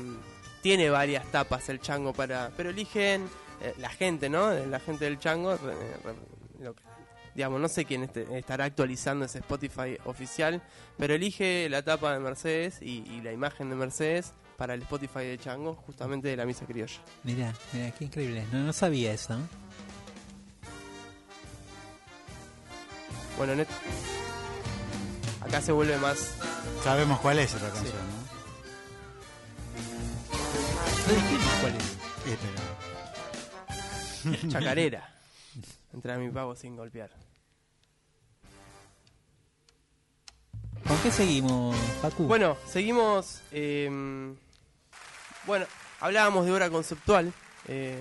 [0.61, 2.51] tiene varias tapas el chango para.
[2.55, 3.27] Pero eligen
[3.61, 4.53] eh, la gente, ¿no?
[4.53, 5.55] La gente del chango.
[5.57, 6.83] re- re- lo que-
[7.35, 10.61] digamos, no sé quién este- estará actualizando ese Spotify oficial,
[10.97, 15.21] pero elige la tapa de Mercedes y, y la imagen de Mercedes para el Spotify
[15.25, 16.99] de Chango, justamente de la misa criolla.
[17.23, 18.45] Mirá, mirá, qué increíble.
[18.51, 19.35] No, no sabía eso.
[19.35, 19.47] ¿no?
[23.37, 23.63] Bueno,
[25.41, 26.35] acá se vuelve más.
[26.83, 27.95] Sabemos cuál es esta canción.
[27.95, 28.22] No
[31.61, 31.97] cuál es.
[34.43, 35.09] Eh, chacarera.
[35.93, 37.11] Entrar a mi pago sin golpear.
[40.87, 42.23] ¿Con qué seguimos, Facu?
[42.23, 43.41] Bueno, seguimos.
[43.51, 43.89] eh,
[45.45, 45.65] bueno,
[45.99, 47.33] hablábamos de obra conceptual
[47.67, 47.97] eh,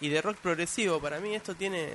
[0.00, 1.00] y de rock progresivo.
[1.00, 1.94] Para mí esto tiene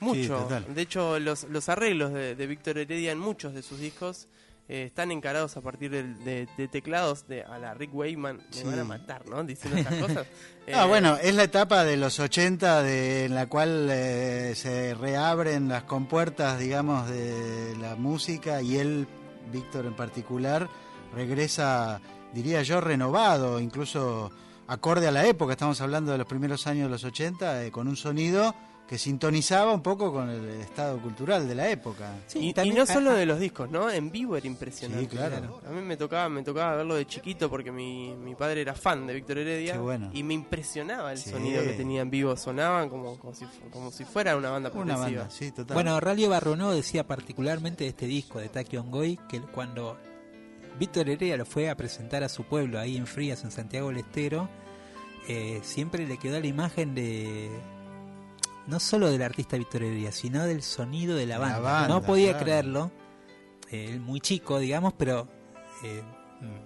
[0.00, 0.38] mucho.
[0.40, 0.74] total.
[0.74, 4.28] de hecho, los, los arreglos de, de Víctor Heredia en muchos de sus discos
[4.72, 8.36] eh, están encarados a partir de, de teclados de a la Rick Wayman.
[8.36, 8.62] Me Sí.
[8.64, 9.42] van a matar, ¿no?
[9.42, 10.26] Diciendo estas cosas.
[10.72, 14.94] Ah, Eh, bueno, es la etapa de los 80 de, en la cual eh, se
[14.94, 19.08] reabren las compuertas, digamos, de la música y él,
[19.52, 20.68] Víctor en particular,
[21.12, 22.00] regresa,
[22.32, 24.30] diría yo, renovado, incluso
[24.68, 27.88] acorde a la época, estamos hablando de los primeros años de los 80, eh, con
[27.88, 28.54] un sonido
[28.90, 32.12] que sintonizaba un poco con el estado cultural de la época.
[32.26, 33.88] Sí, y, y también- no solo de los discos, ¿no?
[33.88, 35.08] En vivo era impresionante.
[35.08, 35.60] Sí, claro.
[35.64, 39.06] A mí me tocaba, me tocaba verlo de chiquito porque mi, mi padre era fan
[39.06, 40.10] de Víctor Heredia Qué bueno.
[40.12, 41.30] y me impresionaba el Sí.
[41.30, 42.36] sonido que tenía en vivo.
[42.36, 45.20] Sonaban como, como, si, como si fuera una banda Una progresiva.
[45.20, 45.74] banda, sí, total.
[45.74, 49.98] Bueno, Rally Barrono decía particularmente de este disco de Takion Goy que cuando
[50.80, 53.98] Víctor Heredia lo fue a presentar a su pueblo ahí en Frías, en Santiago del
[53.98, 54.48] Estero,
[55.28, 57.50] eh, siempre le quedó la imagen de
[58.70, 61.88] no solo del artista Víctor Heredia, sino del sonido de la La banda.
[61.88, 62.44] no podía claro.
[62.44, 62.90] creerlo,
[63.70, 65.28] eh, muy chico, digamos, pero
[65.84, 66.02] eh,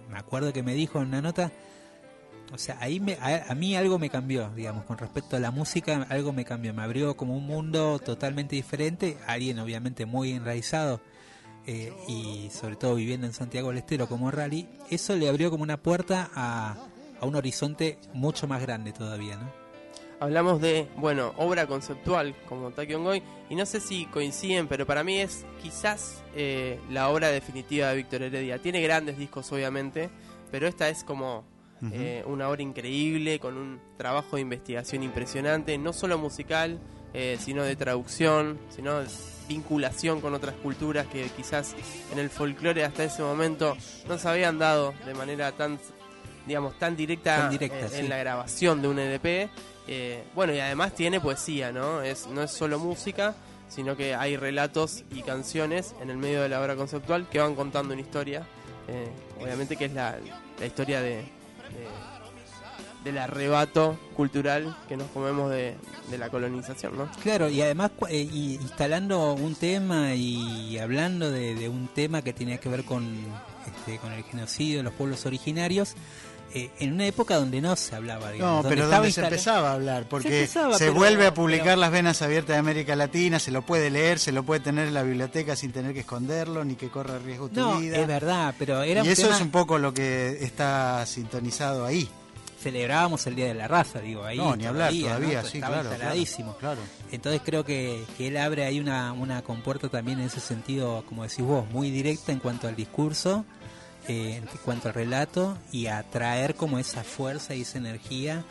[0.08, 1.50] me acuerdo que me dijo en una nota,
[2.52, 5.50] o sea, ahí me, a, a mí algo me cambió, digamos, con respecto a la
[5.50, 11.00] música, algo me cambió, me abrió como un mundo totalmente diferente, alguien obviamente muy enraizado
[11.66, 15.62] eh, y sobre todo viviendo en Santiago del Estero como Rally, eso le abrió como
[15.62, 16.76] una puerta a,
[17.18, 19.63] a un horizonte mucho más grande todavía, ¿no?
[20.24, 25.04] Hablamos de, bueno, obra conceptual como Takion Goy y no sé si coinciden, pero para
[25.04, 28.58] mí es quizás eh, la obra definitiva de Víctor Heredia.
[28.58, 30.08] Tiene grandes discos, obviamente,
[30.50, 31.44] pero esta es como
[31.92, 36.78] eh, una obra increíble, con un trabajo de investigación impresionante, no solo musical,
[37.12, 39.06] eh, sino de traducción, sino de
[39.46, 41.74] vinculación con otras culturas que quizás
[42.12, 43.76] en el folclore hasta ese momento
[44.08, 45.78] no se habían dado de manera tan,
[46.46, 48.08] digamos, tan directa, Tan directa, eh, en sí.
[48.08, 49.50] la grabación de un EDP.
[49.86, 52.00] Eh, bueno, y además tiene poesía, ¿no?
[52.02, 53.34] Es, no es solo música,
[53.68, 57.54] sino que hay relatos y canciones en el medio de la obra conceptual que van
[57.54, 58.46] contando una historia.
[58.88, 59.08] eh,
[59.40, 60.16] obviamente que es la,
[60.60, 61.24] la historia de, de,
[63.04, 65.74] del arrebato cultural que nos comemos de,
[66.10, 67.10] de la colonización, ¿no?
[67.22, 72.32] Claro, y además eh, y instalando un tema y hablando de, de un tema que
[72.32, 73.16] tenía que ver con,
[73.66, 75.94] este, con el genocidio de los pueblos originarios,
[76.54, 79.72] eh, en una época donde no se hablaba, digamos, No, pero donde se empezaba a
[79.74, 83.38] hablar, porque se, empezaba, pero- vuelve a publicar pero- las venas abiertas de América Latina,
[83.40, 86.64] se lo puede leer, se lo puede tener en la biblioteca sin tener que esconderlo,
[86.64, 87.98] ni que corra riesgo tu No, vida.
[87.98, 91.84] es verdad, pero era y un eso tema- es un poco lo que está sintonizado
[91.84, 92.08] ahí.
[92.62, 94.38] celebrábamos el Día de la Raza, digo, ahí.
[94.38, 95.00] no, ni hablar, ¿no?
[95.02, 95.90] todavía, Esto sí, estaba claro.
[95.90, 96.56] instaladísimo.
[96.56, 96.80] Claro.
[97.12, 101.24] Entonces creo que, que él abre ahí una, una compuerta también en ese sentido, como
[101.24, 103.44] decís vos, muy directa en cuanto al discurso,
[104.08, 108.44] eh, en cuanto al relato y a traer como esa fuerza y esa energía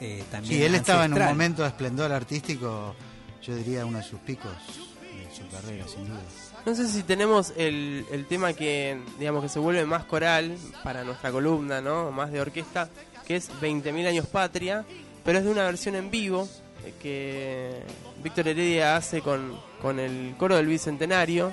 [0.00, 0.54] eh, también.
[0.54, 2.94] Sí, él estaba en un momento de esplendor artístico,
[3.42, 4.52] yo diría uno de sus picos
[5.00, 6.20] de su carrera, sin duda.
[6.66, 11.04] No sé si tenemos el, el tema que, digamos, que se vuelve más coral para
[11.04, 12.10] nuestra columna, ¿no?
[12.10, 12.88] Más de orquesta,
[13.26, 14.84] que es 20.000 años patria,
[15.24, 16.48] pero es de una versión en vivo
[16.84, 17.82] eh, que
[18.22, 21.52] Víctor Heredia hace con, con el coro del Bicentenario.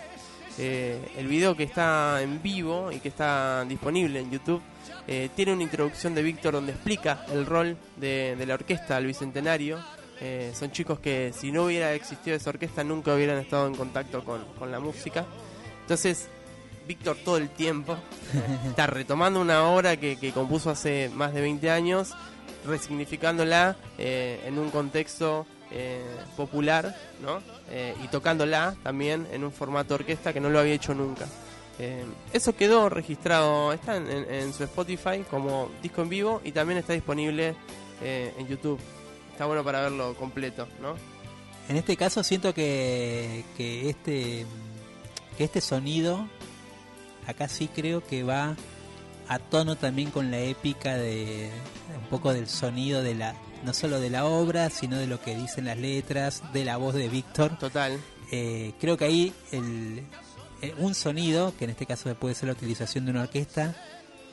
[0.58, 4.62] Eh, el video que está en vivo y que está disponible en YouTube
[5.08, 9.08] eh, tiene una introducción de Víctor donde explica el rol de, de la orquesta del
[9.08, 9.80] Bicentenario.
[10.22, 14.24] Eh, son chicos que si no hubiera existido esa orquesta nunca hubieran estado en contacto
[14.24, 15.26] con, con la música.
[15.82, 16.28] Entonces,
[16.88, 17.97] Víctor todo el tiempo
[18.68, 22.14] está retomando una obra que, que compuso hace más de 20 años,
[22.66, 25.45] resignificándola eh, en un contexto
[25.76, 26.02] eh,
[26.36, 27.42] popular, ¿no?
[27.70, 31.26] Eh, y tocándola también en un formato orquesta que no lo había hecho nunca.
[31.78, 36.78] Eh, eso quedó registrado, está en, en- su Spotify como disco en vivo y también
[36.80, 37.54] está disponible
[38.02, 38.80] en YouTube.
[39.32, 40.96] Está bueno para verlo completo, ¿no?
[41.68, 44.46] En este caso siento que, que este
[45.38, 46.28] que este sonido
[47.28, 48.56] acá sí creo que va
[49.28, 51.50] a tono también con la épica de
[51.98, 55.36] un poco del sonido de la no solo de la obra sino de lo que
[55.36, 57.99] dicen las letras de la voz de Víctor Total.
[58.32, 60.03] Eh, creo que ahí el,
[60.61, 63.76] eh, un sonido que en este caso puede ser la utilización de una orquesta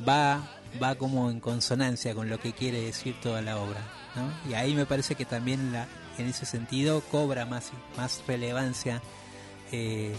[0.07, 0.49] va
[0.83, 3.81] va como en consonancia con lo que quiere decir toda la obra
[4.17, 4.51] ¿no?
[4.51, 9.03] y ahí me parece que también la, en ese sentido cobra más más relevancia
[9.71, 10.15] eh,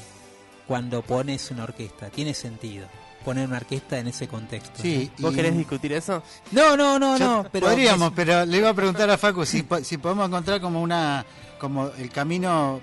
[0.67, 2.87] cuando pones una orquesta tiene sentido
[3.23, 6.21] poner una orquesta en ese contexto Sí, ¿Vos y- querés discutir eso?
[6.51, 9.65] no no no Yo- no pero podríamos, pero le iba a preguntar a Facu si,
[9.83, 11.25] si podemos encontrar como una
[11.59, 12.81] como el camino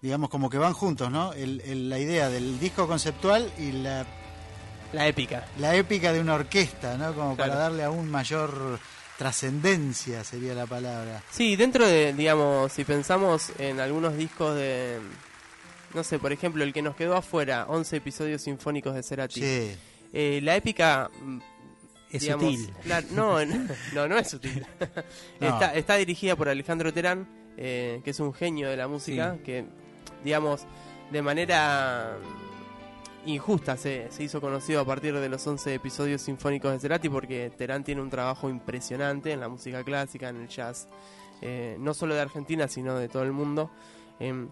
[0.00, 1.32] digamos como que van juntos, ¿no?
[1.32, 4.04] El, el- la idea del disco conceptual y la,
[4.92, 5.46] La épica.
[5.58, 7.14] la épica de una orquesta, ¿no?
[7.14, 8.80] Como para darle aún mayor
[9.16, 11.22] trascendencia sería la palabra.
[11.30, 14.98] Sí, dentro de, digamos, si pensamos en algunos discos de,
[15.94, 19.40] no sé, por ejemplo, el que nos quedó afuera, 11 episodios sinfónicos de Cerati.
[19.40, 19.76] Sí.
[20.12, 21.10] Eh, la épica...
[21.22, 21.38] mm,
[22.12, 23.44] es digamos, sutil la- no,
[23.94, 24.66] no, no es sutil.
[25.40, 25.48] No.
[25.48, 27.26] Está, está dirigida por Alejandro Terán,
[27.56, 29.42] eh, que es un genio de la música, Sí.
[29.44, 29.64] que,
[30.24, 30.66] digamos,
[31.10, 32.16] de manera
[33.24, 37.50] injusta se, se hizo conocido a partir de los 11 episodios sinfónicos de Cerati, porque
[37.56, 40.88] Terán tiene un trabajo impresionante en la música clásica, en el jazz,
[41.40, 43.70] eh, no solo de Argentina, sino de todo el mundo.
[44.18, 44.48] Em,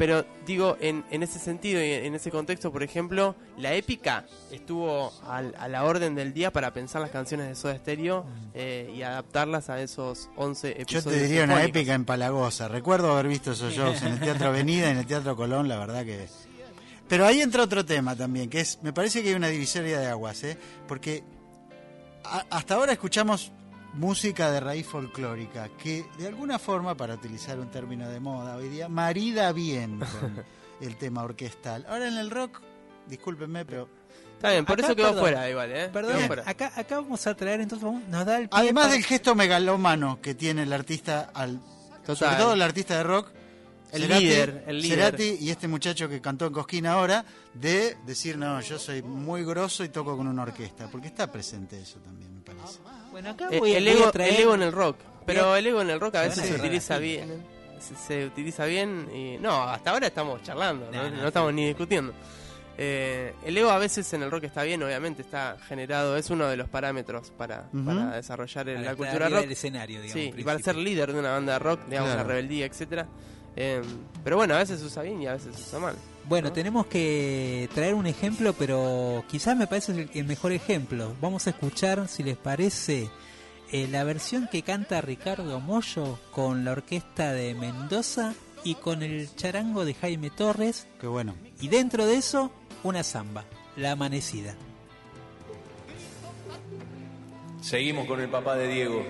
[0.00, 5.12] pero digo, en, en ese sentido y en ese contexto, por ejemplo, la épica estuvo
[5.28, 8.24] al- a la orden del día para pensar las canciones de Soda Stereo
[8.54, 11.20] eh, y adaptarlas a esos 11 Yo episodios.
[11.20, 12.66] te diría una épica empalagosa.
[12.68, 15.76] Recuerdo haber visto esos shows en el Teatro Avenida y en el Teatro Colón, la
[15.78, 16.26] verdad que...
[17.06, 20.06] Pero ahí entra otro tema también, que es, me parece que hay una divisoria de
[20.06, 20.56] aguas, ¿eh?
[20.88, 21.22] Porque
[22.24, 23.52] a- hasta ahora escuchamos
[23.94, 28.68] música de raíz folclórica, que de alguna forma, para utilizar un término de moda hoy
[28.68, 30.44] día, marida bien con
[30.80, 31.84] el tema orquestal.
[31.88, 32.60] Ahora en el rock,
[33.06, 33.88] discúlpenme, pero
[34.36, 35.22] Está bien, por Acá, eso quedó perdón.
[35.22, 35.88] fuera igual, ¿eh?
[35.92, 36.44] Perdón, fuera.
[36.46, 39.34] acá, acá vamos a traer entonces, vamos- nos da el pie Además para- del gesto
[39.34, 41.60] megalómano que tiene el artista, al,
[42.06, 42.16] Total.
[42.16, 43.28] sobre todo el artista de rock,
[43.92, 44.98] El líder, el líder.
[45.16, 47.22] Cerati y este muchacho que cantó en Cosquín ahora,
[47.52, 51.78] de decir, no, yo soy muy grosso y toco con una orquesta, porque está presente
[51.78, 52.78] eso también, me parece.
[53.20, 54.34] Bueno, acá Eh, voy, el, voy a ego, traer...
[54.34, 54.96] el ego en el rock.
[55.26, 57.44] Pero el ego en el rock a veces se utiliza bien.
[57.78, 59.38] Se, se utiliza bien y...
[59.38, 62.12] No, hasta ahora estamos charlando, no, No, no, No estamos ni discutiendo.
[62.78, 66.46] Eh, el ego a veces en el rock está bien, obviamente está generado, es uno
[66.48, 67.64] de los parámetros para,
[68.14, 69.40] desarrollar para la cultura rock.
[69.40, 72.22] del escenario, digamos, Sí, y para ser líder de una banda de rock, digamos, Claro.
[72.22, 73.06] la rebeldía, etcétera.
[73.56, 73.82] Eh,
[74.24, 75.96] pero bueno, a veces se usa bien y a veces se usa mal.
[76.28, 76.54] Bueno, ¿no?
[76.54, 81.14] tenemos que traer un ejemplo, pero quizás me parece el, el mejor ejemplo.
[81.20, 83.10] Vamos a escuchar, si les parece,
[83.72, 89.32] eh, la versión que canta Ricardo Mollo con la orquesta de Mendoza y con el
[89.36, 90.88] charango de Jaime Torres.
[91.00, 91.36] Qué bueno.
[91.60, 92.50] Y dentro de eso,
[92.82, 93.44] una samba,
[93.76, 94.56] La Amanecida.
[97.60, 99.04] Seguimos con el papá de Diego.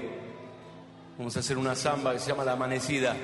[1.17, 3.17] Vamos a hacer una samba que se llama La Amanecida.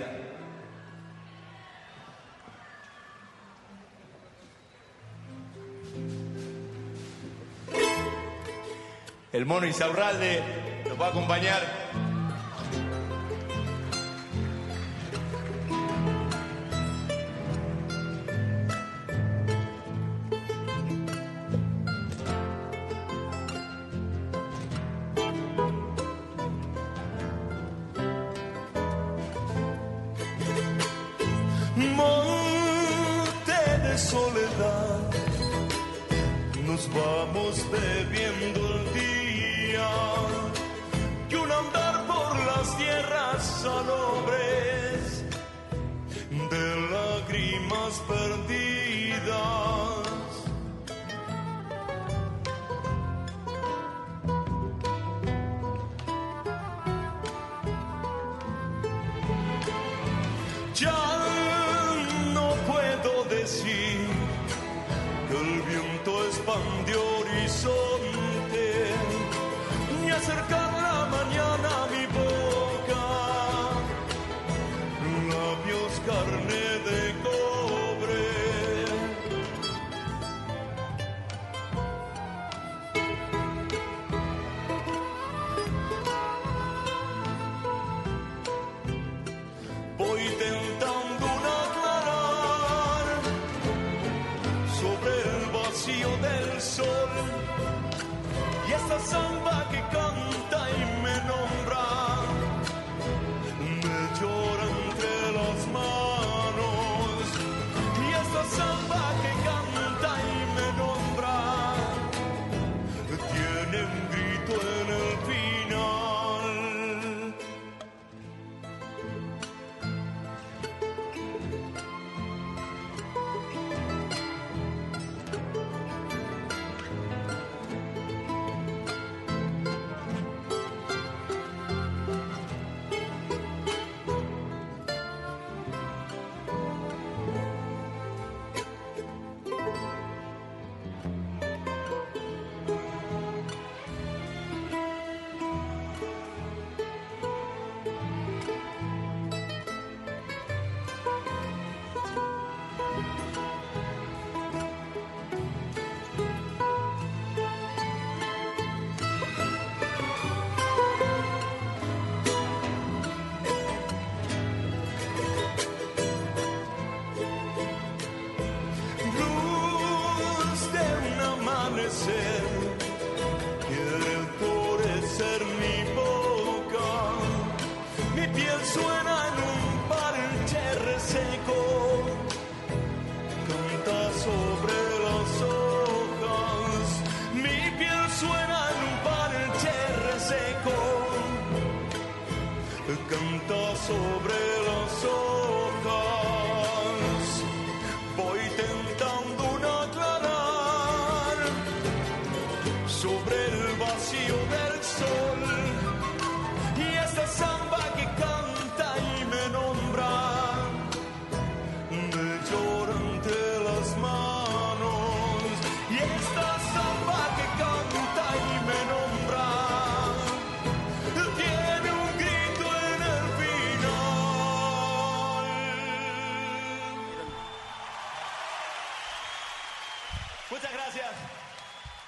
[9.37, 10.43] El mono Isaurralde
[10.89, 12.06] nos va a acompañar.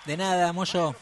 [0.08, 0.94] De nada, Moyo.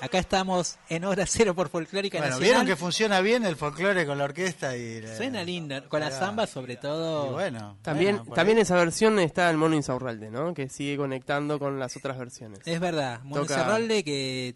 [0.00, 2.48] Acá estamos en Hora Cero por Folclórica Bueno, Nacional.
[2.48, 6.10] vieron que funciona bien el folclore con la orquesta y la- Suena lindo, con la
[6.10, 7.26] samba sobre todo.
[7.30, 8.62] Y bueno, También, bueno, también ahí.
[8.62, 10.54] esa versión está el mono Insaurralde, ¿no?
[10.54, 12.60] Que sigue conectando con las otras versiones.
[12.64, 14.54] Es verdad, Mono Toca- Cerralde que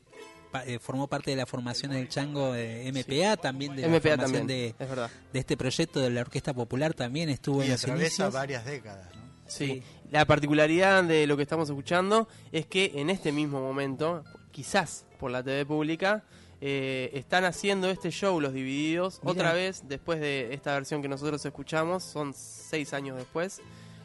[0.67, 4.21] eh, formó parte de la formación del Chango de MPA, también de la MPA formación
[4.21, 5.11] también, de, es verdad.
[5.33, 8.33] de este proyecto de la Orquesta Popular también estuvo y en los inicios.
[8.33, 9.15] varias décadas.
[9.15, 9.27] ¿no?
[9.47, 9.83] Sí.
[10.11, 15.31] La particularidad de lo que estamos escuchando es que en este mismo momento, quizás por
[15.31, 16.25] la TV pública,
[16.61, 19.33] eh, están haciendo este show, Los Divididos, Mirá.
[19.33, 23.61] otra vez, después de esta versión que nosotros escuchamos, son seis años después,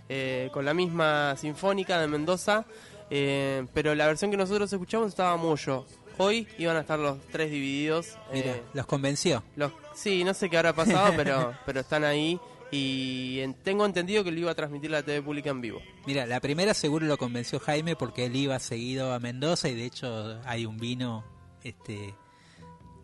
[0.10, 2.66] eh, con la misma sinfónica de Mendoza,
[3.10, 5.86] eh, pero la versión que nosotros escuchamos estaba Moyo.
[6.18, 8.18] Hoy iban a estar los tres divididos.
[8.34, 9.44] Mira, eh, los convenció.
[9.56, 12.40] los, sí, no sé qué habrá pasado, pero, pero están ahí.
[12.72, 15.82] Y en- tengo entendido que lo iba a transmitir la TV pública en vivo.
[16.06, 19.86] Mira, la primera seguro lo convenció Jaime porque él iba seguido a Mendoza y de
[19.86, 21.24] hecho hay un vino,
[21.64, 22.14] este,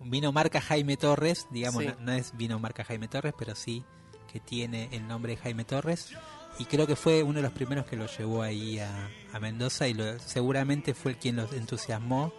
[0.03, 1.89] vino marca Jaime Torres, digamos, Sí.
[1.89, 3.83] no, no es vino marca Jaime Torres, pero sí
[4.31, 6.11] que tiene el nombre de Jaime Torres.
[6.59, 9.87] Y creo que fue uno de los primeros que lo llevó ahí a, a Mendoza
[9.87, 12.33] y lo- seguramente fue el quien los entusiasmó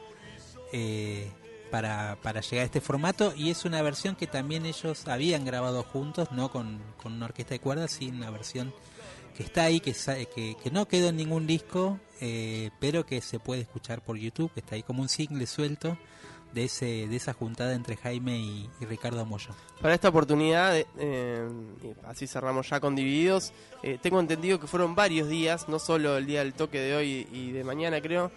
[0.73, 1.31] eh,
[1.71, 3.33] para, para llegar a este formato.
[3.37, 7.55] Y es una versión que también ellos habían grabado juntos, no con, con una orquesta
[7.55, 8.73] de cuerdas, sino una versión
[9.37, 9.95] que está ahí, que,
[10.35, 14.53] que, que no quedó en ningún disco, eh, pero que se puede escuchar por YouTube,
[14.53, 15.97] que está ahí como un single suelto
[16.53, 19.51] de ese de esa juntada entre Jaime y, Ricardo Moyo.
[19.81, 21.49] Para esta oportunidad, eh, eh,
[22.05, 23.53] así cerramos ya con Divididos,
[23.83, 27.29] eh, tengo entendido que fueron varios días, no solo el día del toque de hoy
[27.33, 28.31] y de mañana creo,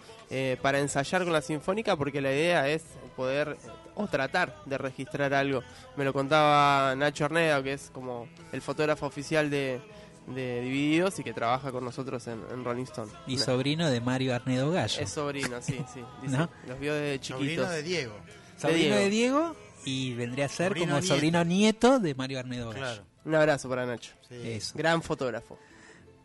[0.62, 5.32] para ensayar con la Sinfónica, porque la idea es poder eh, o tratar de registrar
[5.34, 5.62] algo.
[5.96, 9.80] Me lo contaba Nacho Arneda, que es como el fotógrafo oficial de,
[10.26, 13.12] de Divididos y que trabaja con nosotros en, en Rolling Stone.
[13.26, 15.00] Y sobrino de Mario Arnedo Gallo.
[15.00, 16.00] es sobrino, sí, sí.
[16.22, 16.48] dice, ¿No?
[16.66, 17.66] Los vio desde chiquitos.
[17.66, 18.14] Sobrino de Diego.
[18.58, 21.14] sobrino de de Diego y vendría a ser Sobrino como nieto.
[21.14, 22.78] sobrino nieto de Mario Arnedo Gallo.
[22.80, 23.02] Claro.
[23.24, 24.12] Un abrazo para Nacho.
[24.28, 24.34] Sí.
[24.42, 24.72] Eso.
[24.76, 25.58] Gran fotógrafo.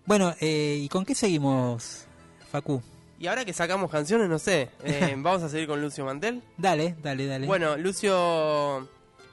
[0.05, 2.05] Bueno, eh, ¿y con qué seguimos,
[2.51, 2.81] Facu?
[3.20, 6.43] Y ahora que sacamos canciones, no sé, eh, vamos a seguir con Lucio Mantel.
[6.57, 7.47] Dale, dale, dale.
[7.47, 8.88] Bueno, Lucio...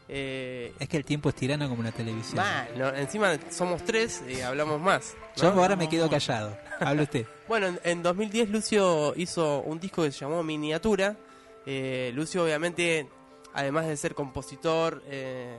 [0.07, 2.43] Eh, Es que el tiempo es tirano como la televisión.
[2.76, 5.14] no, encima somos tres y hablamos más.
[5.39, 5.43] ¿no?
[5.43, 6.57] Yo ahora me quedo callado.
[6.80, 7.26] Hable usted.
[7.49, 11.14] Bueno, en, en 2010 Lucio hizo un disco que se llamó Miniatura.
[11.66, 13.07] Eh, Lucio obviamente,
[13.53, 15.59] además de ser compositor eh,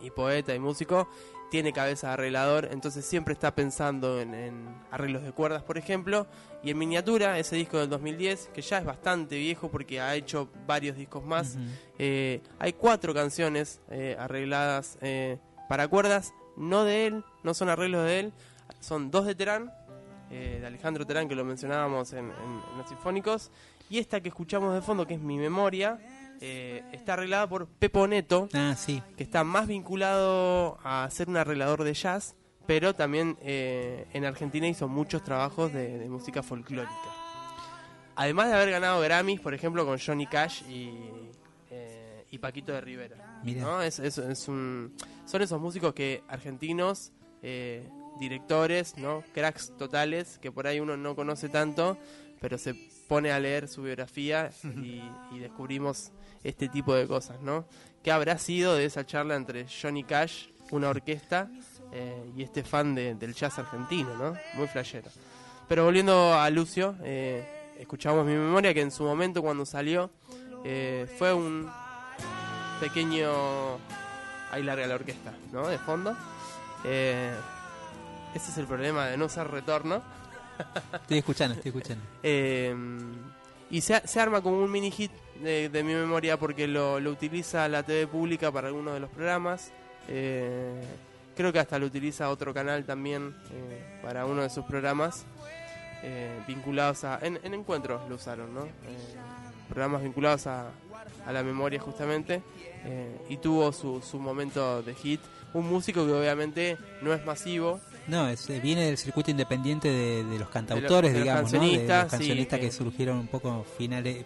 [0.00, 1.06] y, y poeta y músico,
[1.50, 6.26] tiene cabeza de arreglador, entonces siempre está pensando en, en arreglos de cuerdas, por ejemplo.
[6.62, 10.48] Y en Miniatura, ese disco del 2010, que ya es bastante viejo porque ha hecho
[10.66, 11.56] varios discos más,
[11.98, 15.38] eh, hay cuatro canciones eh, arregladas eh,
[15.68, 18.32] para cuerdas, no de él, no son arreglos de él,
[18.80, 19.72] son dos de Terán,
[20.30, 22.32] eh, de Alejandro Terán, que lo mencionábamos en, en-
[22.72, 23.50] en los sinfónicos,
[23.88, 25.98] y esta que escuchamos de fondo, que es Mi Memoria,
[26.40, 29.02] eh, está arreglada por Pepo Neto, Ah, sí.
[29.16, 32.34] que está más vinculado a ser un arreglador de jazz,
[32.66, 36.92] pero también eh, en Argentina hizo muchos trabajos de, de música folclórica.
[38.16, 40.90] Además de haber ganado Grammys, por ejemplo, con Johnny Cash y,
[41.70, 43.40] eh, y Paquito de Rivera.
[43.44, 43.62] Mira.
[43.62, 43.80] ¿no?
[43.82, 47.12] Es, es- es un, son esos músicos que argentinos,
[47.42, 49.22] eh, directores, ¿no?
[49.32, 51.96] cracks totales, que por ahí uno no conoce tanto,
[52.40, 52.74] pero se
[53.06, 55.00] pone a leer su biografía y,
[55.32, 56.10] y descubrimos
[56.44, 57.64] este tipo de cosas, ¿no?
[58.02, 61.50] ¿Qué habrá sido de esa charla entre Johnny Cash, una orquesta,
[61.92, 64.34] eh, y este fan de- del jazz argentino, ¿no?
[64.54, 65.10] Muy flashero.
[65.68, 70.10] Pero volviendo a Lucio, eh, escuchamos mi memoria que en su momento cuando salió
[70.64, 71.70] eh, fue un
[72.80, 73.76] pequeño...
[74.50, 75.66] Ahí larga la orquesta, ¿no?
[75.68, 76.16] De fondo.
[76.84, 77.34] Eh,
[78.34, 80.02] ese es el problema de no usar retorno.
[80.94, 82.04] Estoy escuchando, estoy escuchando.
[82.22, 82.74] Eh,
[83.70, 85.12] y se, se arma como un mini hit
[85.42, 89.10] de, de mi memoria porque lo, lo utiliza la TV pública para algunos de los
[89.10, 89.70] programas.
[90.08, 90.80] Eh,
[91.36, 95.24] creo que hasta lo utiliza otro canal también eh, para uno de sus programas.
[96.02, 97.18] eh, vinculados a.
[97.22, 98.64] En, en encuentros lo usaron, ¿no?
[98.66, 98.70] Eh,
[99.68, 100.70] programas vinculados a,
[101.26, 102.42] a la memoria justamente.
[103.28, 105.20] y tuvo su, su momento de hit.
[105.54, 110.38] Un músico que obviamente no es masivo, No, es, viene del circuito independiente de, de
[110.38, 111.58] los cantautores, de los digamos, ¿no?
[111.60, 112.72] De cancionistas, los cancionistas sí, que eh.
[112.72, 114.24] surgieron un poco finales,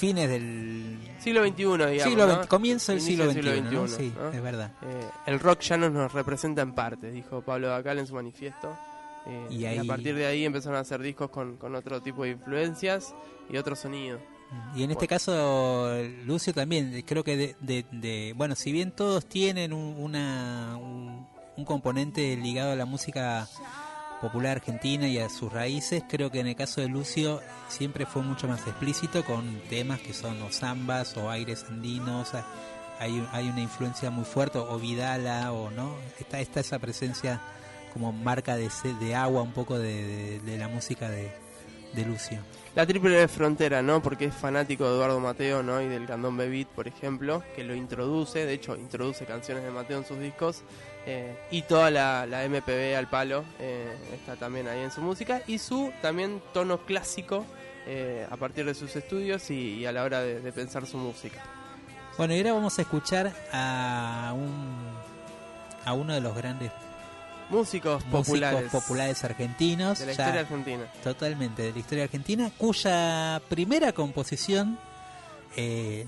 [0.00, 2.02] fines del siglo XXI, digamos.
[2.02, 2.48] siglo ¿no?
[3.00, 3.86] Siglo XXI, ¿no?
[3.88, 4.30] Sí, ¿no?
[4.30, 4.72] es verdad.
[4.82, 8.74] Eh, el rock ya no nos representa en parte, dijo Pablo Dacal en su manifiesto.
[9.26, 12.30] Eh, Y a partir de ahí empezaron a hacer discos con, con otro tipo de
[12.30, 13.14] influencias
[13.50, 14.18] y otro sonido.
[14.74, 15.92] Y en este caso,
[16.24, 21.24] Lucio también, creo que de, de- de- bueno, si bien todos tienen un, una, un,
[21.56, 23.46] un componente ligado a la música
[24.20, 28.22] popular argentina y a sus raíces, creo que en el caso de Lucio siempre fue
[28.22, 32.32] mucho más explícito con temas que son o zambas o aires andinos,
[32.98, 37.40] hay, hay una influencia muy fuerte, o Vidala, o no, está, está esa presencia
[37.92, 41.32] como marca de, de agua un poco de, la música de,
[42.06, 42.38] Lucio.
[42.76, 44.00] La triple frontera, ¿no?
[44.00, 45.82] Porque es fanático de Eduardo Mateo, ¿no?
[45.82, 49.98] Y del Candombe Beat, por ejemplo, que lo introduce, de hecho, introduce canciones de Mateo
[49.98, 50.62] en sus discos.
[51.06, 55.42] Eh, y toda la, la MPB al palo eh, está también ahí en su música.
[55.46, 57.46] Y su también tono clásico
[57.86, 60.98] eh, a partir de sus estudios y, y a la hora de, de pensar su
[60.98, 61.42] música.
[62.18, 64.90] Bueno, y ahora vamos a escuchar a un
[65.84, 66.70] a uno de los grandes
[67.48, 70.84] Músicos músicos populares, populares argentinos, de la ya historia argentina.
[71.02, 74.78] totalmente de la historia argentina, cuya primera composición,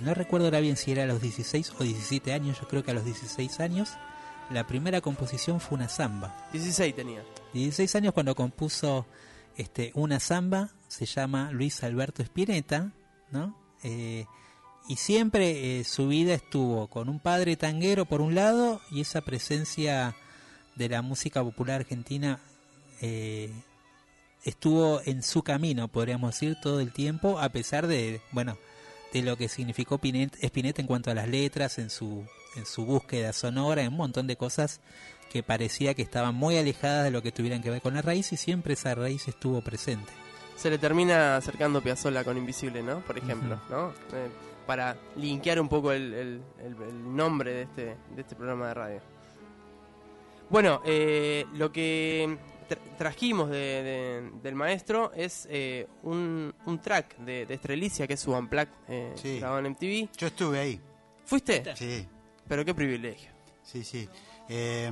[0.02, 2.92] no recuerdo ahora bien si era a los 16 o 17 años, yo creo que
[2.92, 3.96] a los 16 años,
[4.52, 6.48] la primera composición fue una samba.
[6.52, 7.24] 16 tenía.
[7.54, 9.06] 16 años cuando compuso
[9.56, 12.92] este una samba, se llama Luis Alberto Spinetta,
[13.30, 13.56] ¿no?
[13.82, 14.26] Eh,
[14.88, 19.20] y siempre eh, su vida estuvo con un padre tanguero por un lado y esa
[19.20, 20.16] presencia
[20.76, 22.40] de la música popular argentina
[23.00, 23.52] eh,
[24.44, 28.56] estuvo en su camino, podríamos decir, todo el tiempo, a pesar de, bueno,
[29.12, 32.24] de lo que significó Pinet- Spinetta en cuanto a las letras, en su,
[32.56, 34.80] en su búsqueda sonora, en un montón de cosas
[35.30, 38.32] que parecía que estaban muy alejadas de lo que tuvieran que ver con la raíz
[38.32, 40.12] y siempre esa raíz estuvo presente.
[40.56, 43.00] Se le termina acercando Piazzolla con Invisible, ¿no?
[43.00, 43.88] Por ejemplo, ¿no?
[44.12, 44.28] Eh,
[44.66, 47.84] para linkear un poco el, el- el- el nombre de este,
[48.14, 49.00] de este programa de radio.
[50.50, 52.36] Bueno, eh, lo que
[52.68, 58.14] tra- trajimos de- de- del maestro es eh, un, un track de, de Estrelicia, que
[58.14, 59.38] es su Unplugged eh, Sí.
[59.38, 60.10] grabado en MTV.
[60.18, 60.80] Yo estuve ahí.
[61.24, 61.74] ¿Fuiste?
[61.76, 62.06] Sí,
[62.48, 63.30] Pero qué privilegio.
[63.64, 64.08] sí, sí.
[64.48, 64.90] Eh,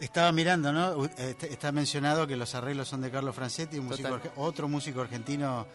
[0.00, 0.90] estaba mirando, ¿no?
[0.96, 4.68] U- eh, est- Está mencionado que los arreglos son de Carlos Francetti, un músico otro
[4.68, 5.66] músico argentino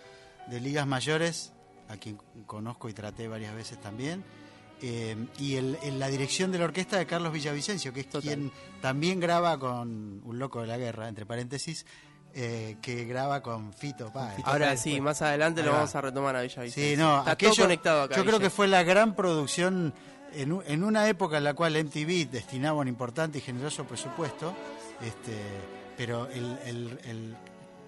[0.47, 1.53] de ligas mayores,
[1.87, 4.23] a quien conozco y traté varias veces también.
[4.81, 8.21] Eh, y el, en la dirección de la orquesta de Carlos Villavicencio, que es Total.
[8.21, 11.85] quien también graba con Un Loco de la Guerra, entre paréntesis,
[12.33, 14.39] eh, que graba con Fito Páez.
[14.45, 15.77] Ahora sí, más adelante lo va.
[15.77, 16.95] vamos a retomar a Villavicencio.
[16.95, 18.15] Sí, no, Está aquello, todo conectado acá.
[18.17, 19.93] Yo creo que fue la gran producción
[20.34, 24.53] en, una época en la cual MTV destinaba un importante y generoso presupuesto,
[25.01, 25.38] este,
[25.97, 27.36] pero el, el- el-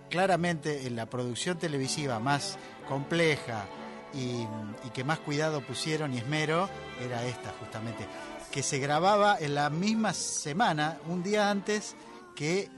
[0.09, 3.65] claramente en la producción televisiva más compleja
[4.13, 4.45] y,
[4.85, 6.67] y que más cuidado pusieron y esmero
[7.01, 8.05] era esta justamente,
[8.51, 11.95] que se grababa en la misma semana, un día antes
[12.35, 12.69] que eh,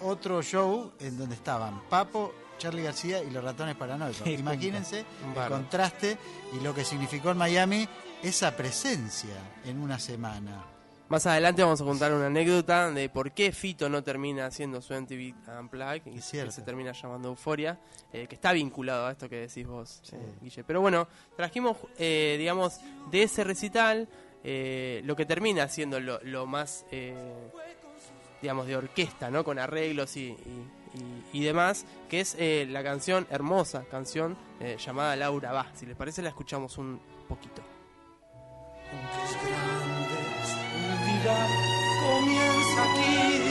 [0.00, 4.26] otro show en donde estaban Papo, Charlie García y los ratones paranoicos.
[4.26, 6.18] Imagínense el contraste
[6.52, 7.88] y lo que significó en Miami
[8.22, 10.64] esa presencia en una semana.
[11.08, 14.94] Más adelante vamos a contar una anécdota de por qué Fito no termina haciendo su
[14.94, 17.78] MTV Unplugged y que se termina llamando Euforia,
[18.12, 20.16] eh, que está vinculado a esto que decís vos, Sí.
[20.16, 20.64] eh, Guille.
[20.64, 21.06] Pero bueno,
[21.36, 24.08] trajimos, eh, digamos, de ese recital
[24.44, 27.14] eh, lo que termina siendo lo, lo más, eh,
[28.40, 29.44] digamos, de orquesta, ¿no?
[29.44, 34.78] Con arreglos y, y- y- y demás, que es eh, la canción, hermosa canción, eh,
[34.84, 35.66] llamada Laura Va.
[35.74, 36.98] Si les parece, la escuchamos un
[37.28, 37.62] poquito.
[38.92, 40.18] Aunque es grande,
[40.52, 41.36] su vida
[42.02, 43.41] comienza aquí.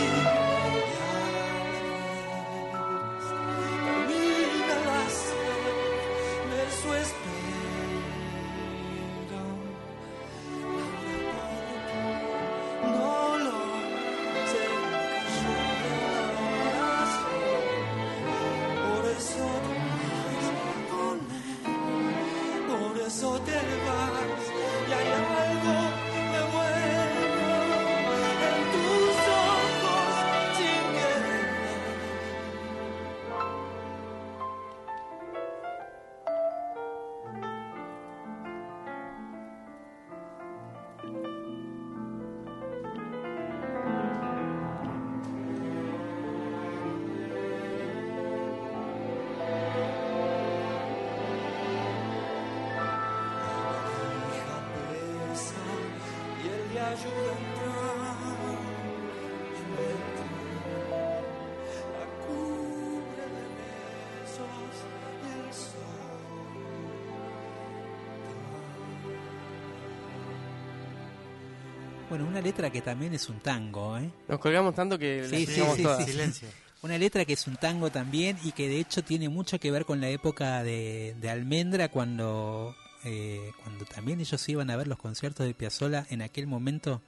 [72.41, 74.09] Una letra que también es un tango, ¿eh?
[74.27, 75.61] Nos colgamos tanto que la Sí, sí.
[76.05, 76.47] Silencio.
[76.81, 79.85] Una letra que es un tango también y que de hecho tiene mucho que ver
[79.85, 84.97] con la época de, de Almendra cuando, eh, cuando también ellos iban a ver los
[84.97, 86.07] conciertos de Piazzolla.
[86.09, 87.03] En aquel momento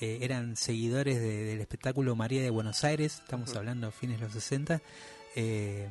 [0.00, 4.32] eh, eran seguidores de- del espectáculo María de Buenos Aires, estamos hablando fines de los
[4.32, 4.80] 60.
[5.36, 5.88] eh,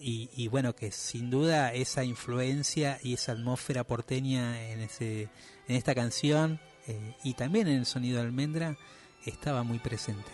[0.00, 5.22] y, y bueno, que sin duda esa influencia y esa atmósfera porteña en, ese,
[5.66, 8.76] en esta canción eh, y también en el sonido de Almendra
[9.24, 10.30] estaba muy presente.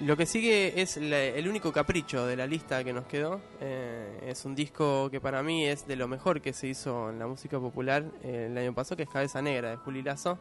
[0.00, 3.40] Lo que sigue es el único capricho de la lista que nos quedó.
[3.60, 7.20] Eh, es un disco que para mí es de lo mejor que se hizo en
[7.20, 10.38] la música popular eh, el año pasado, que es Cabeza Negra de Juli Lazo.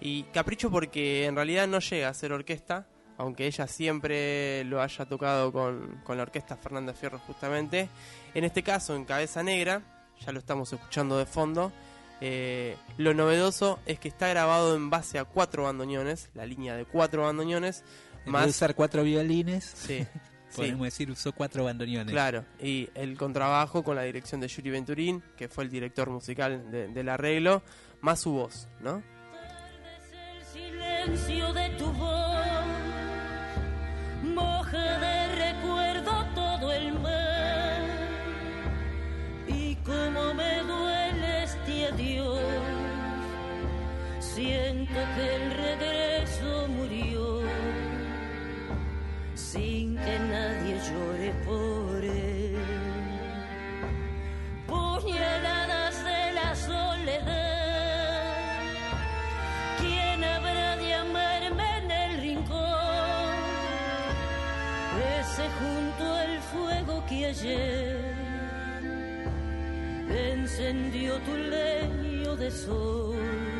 [0.00, 2.86] Y capricho porque en realidad no llega a ser orquesta,
[3.18, 7.88] aunque ella siempre lo haya tocado con, con la orquesta Fernanda Fierro justamente.
[8.34, 9.82] En este caso, en Cabeza Negra,
[10.24, 11.72] ya lo estamos escuchando de fondo.
[12.20, 16.84] Eh, lo novedoso es que está grabado en base a cuatro bandoneones, la línea de
[16.84, 17.84] cuatro bandoneones,
[18.24, 19.98] En vez de usar cuatro violines, Sí,
[20.48, 22.12] sí, podemos decir usó cuatro bandoneones.
[22.12, 22.44] claro.
[22.60, 26.88] Y el contrabajo con la dirección de Yuri Venturín, que fue el director musical de-
[26.88, 27.62] del arreglo,
[28.00, 29.02] más su voz, ¿no?
[30.56, 32.15] el silencio de tu voz
[44.88, 47.42] que el regreso murió
[49.34, 52.56] sin que nadie llore por él.
[54.66, 57.76] Puñaladas de la soledad,
[59.80, 63.34] ¿quién habrá de amarme en el rincón?
[65.20, 68.14] Ese junto al fuego que ayer
[70.08, 73.55] encendió tu leño de sol.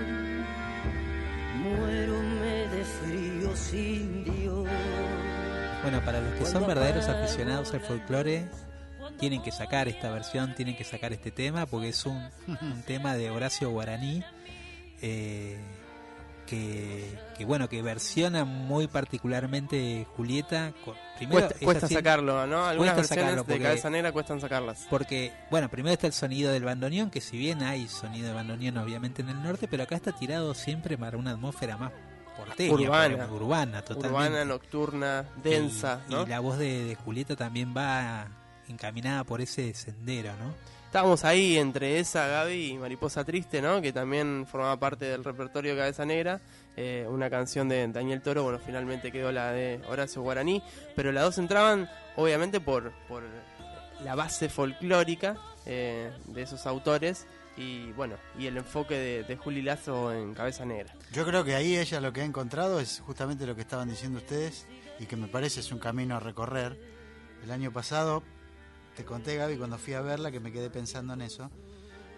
[1.67, 4.69] Muérome de frío sin Dios.
[5.83, 8.49] Bueno, para los que son verdaderos aficionados al folclore,
[9.19, 13.17] tienen que sacar esta versión, tienen que sacar este tema, porque es un, un tema
[13.17, 14.23] de Horacio Guaraní,
[15.03, 15.59] eh,
[16.47, 20.73] que, que, bueno, que versiona muy particularmente Julieta.
[21.19, 22.65] primero, Cuesta, cuesta sacarlo, ¿no?
[22.65, 24.87] Algunas cuesta versiones de Cabeza Negra cuestan sacarlas.
[24.89, 28.79] Porque, bueno, primero está el sonido del bandoneón, que si bien hay sonido de bandoneón
[28.79, 31.93] obviamente en el norte, pero acá está tirado siempre para una atmósfera más
[32.37, 33.27] porteña, Urbana.
[33.33, 34.09] urbana, totalmente.
[34.09, 36.23] Urbana, nocturna, densa, y, ¿no?
[36.23, 38.29] y la voz de, de Julieta también va
[38.69, 40.76] encaminada por ese sendero, ¿no?
[40.87, 43.83] Estábamos ahí entre esa, Gaby y Mariposa Triste, ¿no?
[43.83, 46.41] Que también formaba parte del repertorio de Cabeza Negra.
[46.77, 50.63] eh, una canción de Daniel Toro, bueno, finalmente quedó la de Horacio Guaraní.
[50.95, 53.25] Pero las dos entraban, obviamente, por, por
[54.03, 57.27] la base folclórica eh, de esos autores.
[57.59, 60.95] Y bueno, y el enfoque de, de Juli Lazo en Cabeza Negra.
[61.13, 64.19] Yo creo que ahí ella lo que ha encontrado es justamente lo que estaban diciendo
[64.19, 64.67] ustedes
[64.99, 66.79] y que me parece es un camino a recorrer.
[67.43, 68.23] El año pasado,
[68.97, 71.51] te conté Gaby cuando fui a verla que me quedé pensando en eso,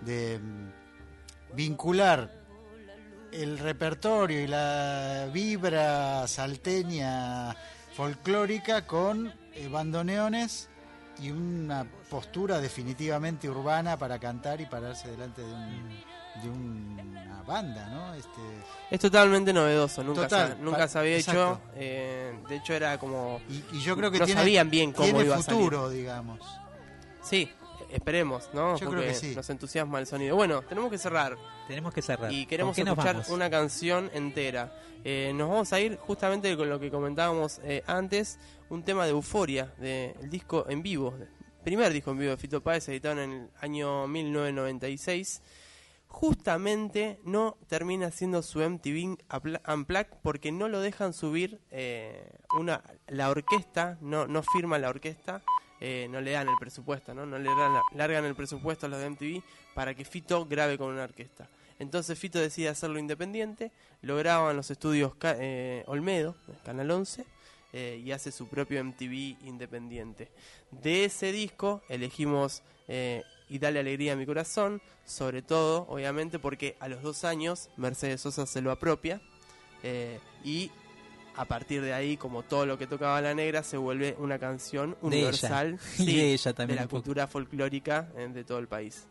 [0.00, 2.32] de mm, vincular
[3.32, 7.54] el repertorio y la vibra salteña
[7.94, 10.68] folclórica con eh, bandoneones
[11.20, 15.88] y una postura definitivamente urbana para cantar y pararse delante de, un,
[16.42, 18.14] de una banda, ¿no?
[18.14, 18.40] Este,
[18.90, 21.40] Es totalmente novedoso, nunca, Total, se, nunca se había exacto.
[21.40, 21.60] hecho.
[21.74, 23.40] eh, de hecho, era como.
[23.48, 25.60] y, y yo creo que no tiene, sabían bien cómo tiene iba a salir.
[25.60, 26.38] futuro, digamos.
[27.28, 27.50] Sí,
[27.90, 28.76] esperemos, ¿no?
[28.78, 29.34] Yo creo que sí.
[29.34, 30.34] nos entusiasma el sonido.
[30.36, 32.32] Bueno, tenemos que cerrar Tenemos que cerrar.
[32.32, 33.28] y queremos ¿Con qué nos escuchar vamos?
[33.30, 34.72] una canción entera.
[35.04, 39.10] Eh, nos vamos a ir justamente con lo que comentábamos eh, antes, un tema de
[39.10, 41.14] Euforia, del disco en vivo,
[41.62, 45.42] primer disco en vivo de Fito Páez, editado en el año 1996.
[46.10, 49.18] Justamente no termina siendo su MTV
[49.72, 55.42] Unplugged porque no lo dejan subir eh, una la orquesta, no, no firma la orquesta,
[55.80, 57.24] eh, no le dan el presupuesto, ¿no?
[57.26, 59.42] No le dan- largan el presupuesto a los de MTV
[59.74, 61.48] para que Fito grabe con una orquesta.
[61.78, 63.70] Entonces Fito decide hacerlo independiente,
[64.02, 67.24] lo graba en los estudios eh, Olmedo, Canal 11,
[67.72, 70.28] eh, y hace su propio MTV independiente.
[70.72, 76.76] De ese disco elegimos eh, Y Dale Alegría a mi corazón, sobre todo, obviamente, porque
[76.80, 79.20] a los dos años Mercedes Sosa se lo apropia
[80.44, 80.70] y
[81.38, 84.90] a partir de ahí, como todo lo que tocaba la negra, se vuelve una canción
[84.90, 85.06] De ella.
[85.18, 89.06] universal sí, de ella también de la cultura folclórica eh, de todo el país.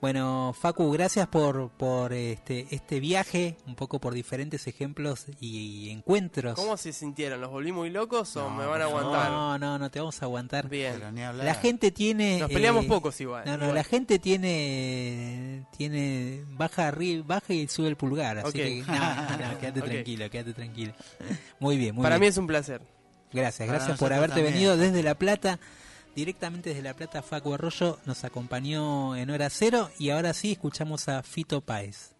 [0.00, 6.54] Bueno, Facu, gracias por, por este, este viaje, un poco por diferentes ejemplos y, encuentros.
[6.54, 7.40] ¿Cómo se sintieron?
[7.40, 9.30] ¿Los volví muy locos o No, me van a aguantar?
[9.30, 10.68] No, no, no te vamos a aguantar.
[10.68, 10.94] Bien.
[10.94, 11.44] Pero ni hablar.
[11.44, 12.38] La gente tiene...
[12.38, 13.44] Nos peleamos eh, pocos igual.
[13.44, 13.74] No, no, igual.
[13.74, 19.58] la gente tiene tiene baja arriba, baja y sube el pulgar, así que no, no,
[19.60, 20.92] quédate tranquilo, quédate tranquilo.
[21.58, 22.30] Muy bien, muy Para mí bien.
[22.30, 22.82] es un placer.
[23.32, 24.54] Gracias, gracias por haberte también.
[24.54, 25.58] venido desde La Plata.
[26.14, 31.08] Directamente desde La Plata, Facu Arroyo nos acompañó en hora cero y ahora sí escuchamos
[31.08, 32.17] a Fito Páez.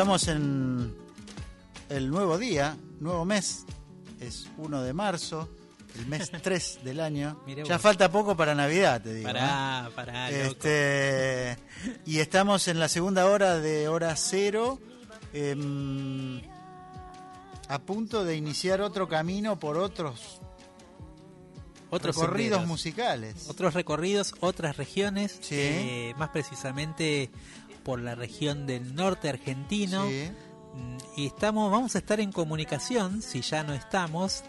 [0.00, 0.94] Estamos en
[1.90, 3.66] el nuevo día, nuevo mes.
[4.18, 5.46] Es 1 de marzo,
[5.98, 7.38] el mes 3 del año.
[7.46, 7.82] Mirá ya vos.
[7.82, 9.26] falta poco para Navidad, te digo.
[9.28, 9.92] Pará, ¿eh?
[9.94, 10.42] pará, loco.
[10.52, 11.58] Este,
[12.06, 14.78] y estamos en la segunda hora de hora cero.
[15.34, 16.40] em,
[17.68, 20.40] a punto de iniciar otro camino por otros
[21.90, 22.66] Otros recorridos senderos.
[22.68, 23.48] musicales.
[23.50, 25.56] Otros recorridos, otras regiones, Sí.
[25.58, 27.28] eh, más precisamente
[27.82, 30.06] por la región del norte argentino.
[30.06, 30.30] Sí.
[31.16, 34.44] Y estamos, vamos a estar en comunicación, si ya no estamos,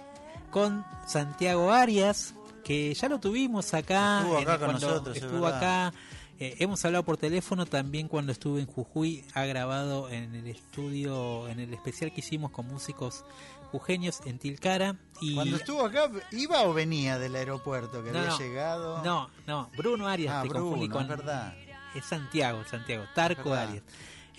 [0.52, 4.20] con Santiago Arias, que ya lo tuvimos acá.
[4.20, 5.94] Estuvo acá con cuando nosotros, es Estuvo acá.
[6.40, 9.26] eh, hemos hablado por teléfono también cuando estuve en Jujuy.
[9.34, 13.26] Ha grabado en el estudio, en el especial que hicimos con músicos
[13.72, 14.98] jujeños en Tilcara.
[15.22, 18.38] Y Cuando estuvo acá, ¿iba o venía del aeropuerto que No, había no.
[18.38, 19.04] llegado?
[19.04, 21.54] No, no, Bruno Arias, Ah, te confundí Bruno, con es verdad.
[21.96, 23.70] Es Santiago, Santiago, Tarco Verdad.
[23.70, 23.84] Arias.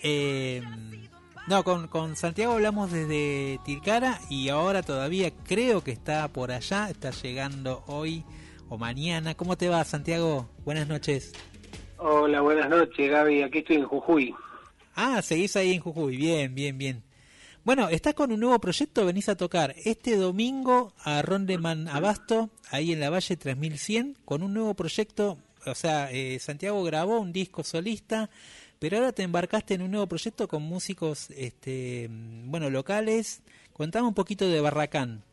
[0.01, 0.61] Eh,
[1.47, 6.89] no, con, con Santiago hablamos desde Tilcara y ahora todavía creo que está por allá,
[6.89, 8.23] está llegando hoy
[8.69, 9.35] o mañana.
[9.35, 10.49] ¿Cómo te va, Santiago?
[10.63, 11.33] Buenas noches.
[11.97, 13.43] Hola, buenas noches, Gaby.
[13.43, 14.35] Aquí estoy en Jujuy.
[14.95, 17.03] Ah, seguís ahí en Jujuy, bien, bien, bien.
[17.63, 22.91] Bueno, estás con un nuevo proyecto, venís a tocar este domingo a Rondeman Abasto, ahí
[22.91, 27.63] en la Valle 3100, con un nuevo proyecto, o sea, eh, Santiago grabó un disco
[27.63, 28.29] solista,
[28.79, 33.41] pero ahora te embarcaste en un nuevo proyecto con músicos, este, bueno, locales.
[33.73, 35.23] Contame un poquito de Barracán.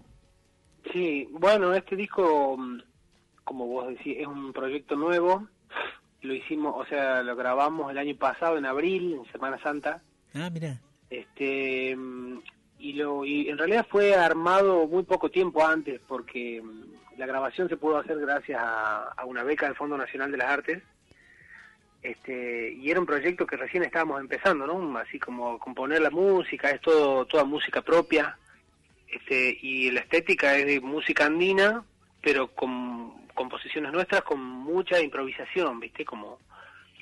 [0.92, 2.80] Sí, bueno, este disco, mm,
[3.44, 5.46] como vos decís, es un proyecto nuevo.
[6.22, 10.02] Lo hicimos, o sea, lo grabamos el año pasado, en abril, en Semana Santa.
[10.34, 10.80] Ah, mira.
[11.08, 12.38] Este, mm,
[12.78, 17.68] y, lo, y en realidad fue armado muy poco tiempo antes, porque mm, la grabación
[17.68, 20.82] se pudo hacer gracias a, una beca del Fondo Nacional de las Artes.
[22.02, 24.96] Este, y era un proyecto que recién estábamos empezando, ¿no?
[24.96, 28.38] Así como componer la música, es todo, toda música propia.
[29.06, 31.84] Este, y la estética es de música andina,
[32.22, 36.06] pero con composiciones nuestras con mucha improvisación, ¿viste?
[36.06, 36.38] Como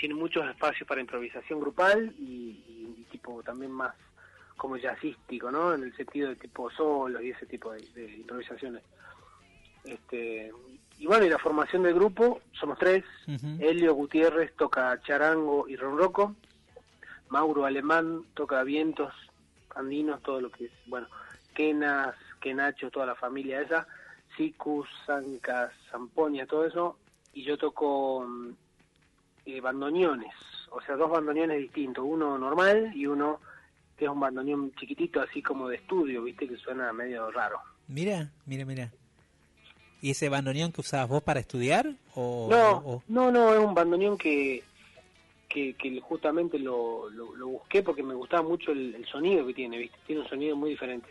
[0.00, 3.94] tiene muchos espacios para improvisación grupal y, tipo también más
[4.56, 5.74] como jazzístico, ¿no?
[5.74, 8.82] En el sentido de tipo solos y ese tipo de improvisaciones.
[9.88, 10.52] Este,
[10.98, 13.04] y bueno, y la formación del grupo, somos tres.
[13.26, 13.56] Ujú.
[13.58, 16.34] Helio Gutiérrez toca charango y ronroco.
[17.30, 19.12] Mauro Alemán toca vientos
[19.74, 21.08] andinos, todo lo que es, bueno,
[21.54, 23.86] quenas, quenacho, toda la familia esa.
[24.36, 26.98] Sicus, zancas, zampoña, todo eso.
[27.32, 28.50] Y yo toco mm,
[29.46, 30.34] eh, bandoneones,
[30.70, 33.40] o sea, dos bandoneones distintos, uno normal y uno
[33.96, 37.58] que es un bandoneón chiquitito, así como de estudio, viste, que suena medio raro.
[37.88, 38.92] Mira, mira, mira.
[40.00, 41.92] ¿Y ese bandoneón que usabas vos para estudiar?
[42.14, 44.62] O, No, o- no, no, es un bandoneón que,
[45.48, 49.54] que, que justamente lo, lo, lo busqué porque me gustaba mucho el, el sonido que
[49.54, 49.98] tiene, ¿viste?
[50.06, 51.08] Tiene un sonido muy diferente.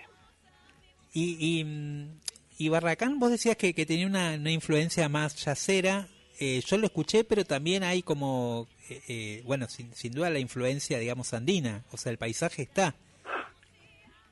[1.13, 2.19] Y, y, mm,
[2.59, 6.07] y Barracán, vos decías que, que tenía una, una influencia más yacera.
[6.39, 10.39] Eh, yo lo escuché, pero también hay como, eh, eh, bueno, sin, sin duda la
[10.39, 11.83] influencia, digamos, andina.
[11.91, 12.95] O sea, el paisaje está.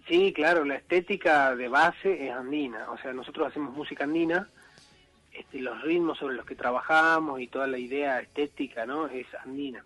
[0.08, 4.48] Sí, claro, la estética de base es andina, o sea, nosotros hacemos música andina,
[5.34, 9.08] este, los ritmos sobre los que trabajamos y toda la idea estética, ¿no?
[9.08, 9.84] Es andina.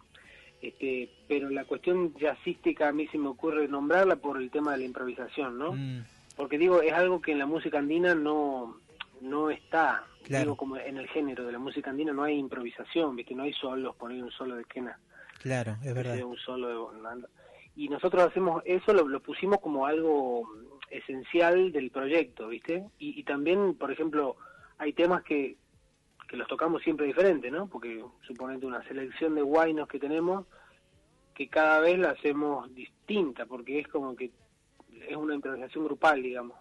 [0.61, 4.79] Este, pero la cuestión jazzística a mí se me ocurre nombrarla por el tema de
[4.79, 5.71] la improvisación, ¿no?
[5.71, 6.03] Mm,
[6.35, 8.77] Porque digo, es algo que en la música andina no,
[9.21, 10.03] no está.
[10.23, 10.43] Claro.
[10.43, 13.33] Digo, como en el género de la música andina no hay improvisación, ¿viste?
[13.33, 14.99] No hay solos, poner un solo de quena,
[15.41, 16.21] claro, es verdad.
[16.23, 17.27] un solo de.
[17.79, 20.49] Y nosotros hacemos eso, lo, pusimos como algo
[20.89, 22.83] esencial del proyecto, ¿viste?
[22.99, 24.35] Y, y también, por ejemplo,
[24.77, 25.55] hay temas que,
[26.27, 27.67] que los tocamos siempre diferente, ¿no?
[27.69, 30.45] Porque suponete una selección de guainos que tenemos,
[31.33, 34.29] que cada vez la hacemos distinta, porque es como que
[35.07, 36.57] es una improvisación grupal, digamos.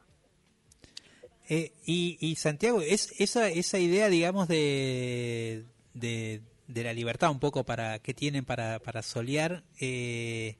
[1.48, 5.64] Eh, y, y Santiago, es esa, esa idea, digamos, de,
[5.94, 10.58] de, de la libertad un poco para que tienen para, para solear, eh,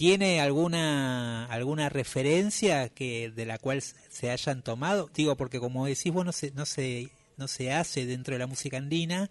[0.00, 5.10] ¿tiene alguna alguna referencia que de la cual se hayan tomado?
[5.14, 8.46] Digo, porque como decís vos, no se, no se, no se hace dentro de la
[8.46, 9.30] música andina,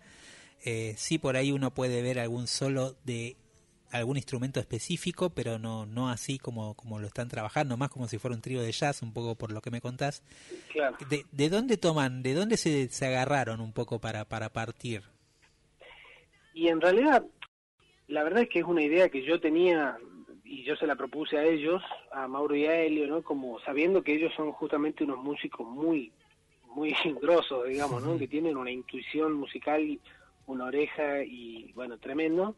[0.63, 3.35] eh, sí por ahí uno puede ver algún solo de
[3.89, 8.19] algún instrumento específico, pero no no así como como lo están trabajando, más como si
[8.19, 10.21] fuera un trío de jazz, un poco por lo que me contás.
[10.71, 10.97] Claro.
[11.09, 15.01] ¿De, de dónde toman, de dónde se, se agarraron un poco para para partir?
[16.53, 17.25] Y en realidad,
[18.07, 19.97] la verdad es que es una idea que yo tenía
[20.49, 23.21] y yo se la propuse a ellos, a Mauro y a Helio, ¿no?
[23.21, 26.11] Como sabiendo que ellos son justamente unos músicos muy,
[26.65, 26.91] muy
[27.21, 28.17] grosos, digamos, ¿no?
[28.17, 29.99] Que tienen una intuición musical,
[30.47, 32.55] una oreja y, bueno, tremendo.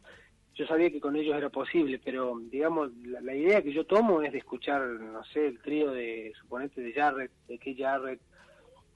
[0.56, 4.22] Yo sabía que con ellos era posible, pero, digamos, la, la idea que yo tomo
[4.22, 8.22] es de escuchar, no sé, el trío de, suponete, de Jarrett, de Keith Jarrett,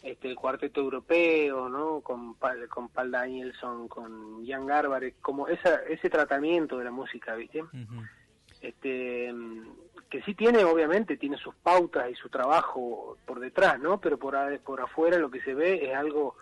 [0.04, 2.00] este, el cuarteto europeo, ¿no?
[2.00, 2.36] Con
[2.70, 7.62] con Paul Danielson, con Jan Garbarek, como esa, ese tratamiento de la música, ¿viste?
[8.68, 9.34] Este
[10.10, 14.36] que sí tiene obviamente tiene sus pautas y su trabajo por detrás no pero por
[14.36, 16.36] a- por afuera lo que se ve es algo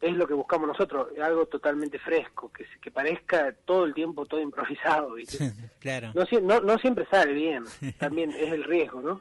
[0.00, 5.14] es lo que buscamos nosotros algo totalmente fresco que parezca todo el tiempo todo improvisado
[5.14, 5.52] ¿viste?
[5.78, 6.12] claro.
[6.14, 7.64] no, no no siempre sale bien
[7.98, 9.20] también es el riesgo no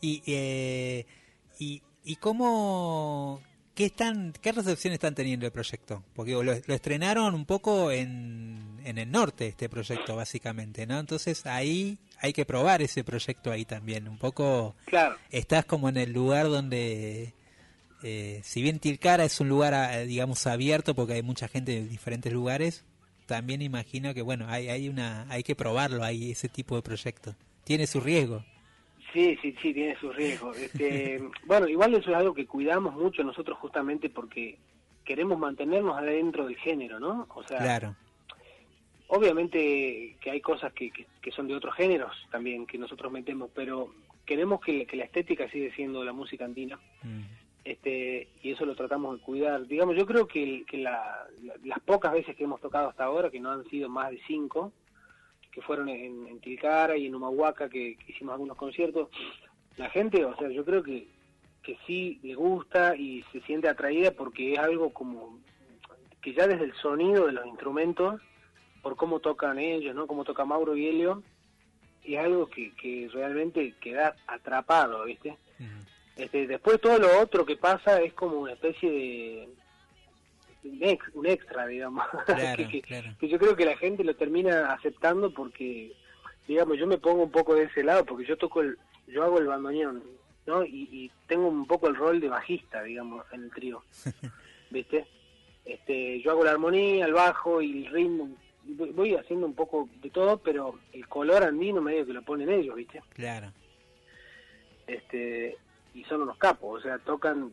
[0.00, 1.04] Y, eh,
[1.58, 3.42] y, y cómo,
[3.78, 6.02] qué, están, qué recepción están teniendo el proyecto?
[6.12, 10.98] Porque lo, lo estrenaron un poco en, en el norte, este proyecto, básicamente, ¿no?
[10.98, 14.08] Entonces ahí hay que probar ese proyecto ahí también.
[14.08, 15.14] Un poco, Claro.
[15.30, 17.34] estás como en el lugar donde,
[18.02, 21.86] eh, si bien Tilcara es un lugar, ah, digamos, abierto, porque hay mucha gente de
[21.86, 22.84] diferentes lugares,
[23.26, 27.36] también imagino que, bueno, hay, hay, una, hay que probarlo, hay ese tipo de proyecto.
[27.62, 28.44] Tiene su riesgo.
[29.12, 30.56] Sí, sí, sí, tiene sus riesgos.
[30.58, 34.58] Este, bueno, igual eso es algo que cuidamos mucho nosotros justamente porque
[35.04, 37.26] queremos mantenernos adentro del género, ¿no?
[37.34, 37.96] O sea, Claro.
[39.08, 43.50] obviamente que hay cosas que, que, que son de otros géneros también que nosotros metemos,
[43.54, 43.92] pero
[44.26, 46.78] queremos que, que la estética sigue siendo la música andina.
[47.64, 49.66] Este, y eso lo tratamos de cuidar.
[49.66, 53.30] Digamos, yo creo que, que la- la- las pocas veces que hemos tocado hasta ahora,
[53.30, 54.72] que no han sido más de cinco,
[55.58, 59.08] que fueron en, en Tilcara y en Humahuaca, que, que hicimos algunos conciertos,
[59.76, 61.08] la gente, o sea, yo creo que,
[61.64, 65.40] que sí le gusta y se siente atraída porque es algo como
[66.22, 68.20] que ya desde el sonido de los instrumentos,
[68.82, 70.06] por cómo tocan ellos, ¿no?
[70.06, 71.24] Cómo toca Mauro y Helio,
[72.04, 75.36] es algo que, que realmente queda atrapado, ¿viste?
[76.14, 79.48] Este, después todo lo otro que pasa es como una especie de
[80.64, 83.10] un, ex- un extra, digamos, Claro, que, que- claro.
[83.18, 85.92] que yo creo que la gente lo termina aceptando porque,
[86.46, 89.38] digamos, yo me pongo un poco de ese lado porque yo toco el, yo hago
[89.38, 90.02] el bandoneón,
[90.46, 90.64] ¿no?
[90.64, 93.82] Y, y tengo un poco el rol de bajista, digamos, en el trío,
[94.70, 95.06] ¿viste?
[95.64, 98.30] Este, yo hago la armonía, el bajo y el ritmo,
[98.94, 102.74] voy haciendo un poco de todo, pero el color andino medio que lo ponen ellos,
[102.74, 103.02] ¿viste?
[103.14, 103.52] Claro.
[104.86, 105.56] este
[105.94, 107.50] y son unos capos, o sea, tocan,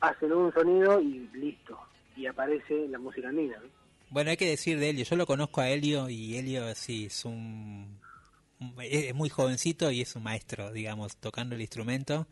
[0.00, 1.78] hacen un sonido y listo,
[2.18, 3.58] y aparece la música andina.
[3.58, 3.68] ¿no?
[4.10, 7.24] Bueno, hay que decir de Helio, yo lo conozco a Helio y Helio sí es
[7.24, 7.98] un
[8.60, 12.26] un- es muy jovencito y es un maestro, digamos, tocando el instrumento.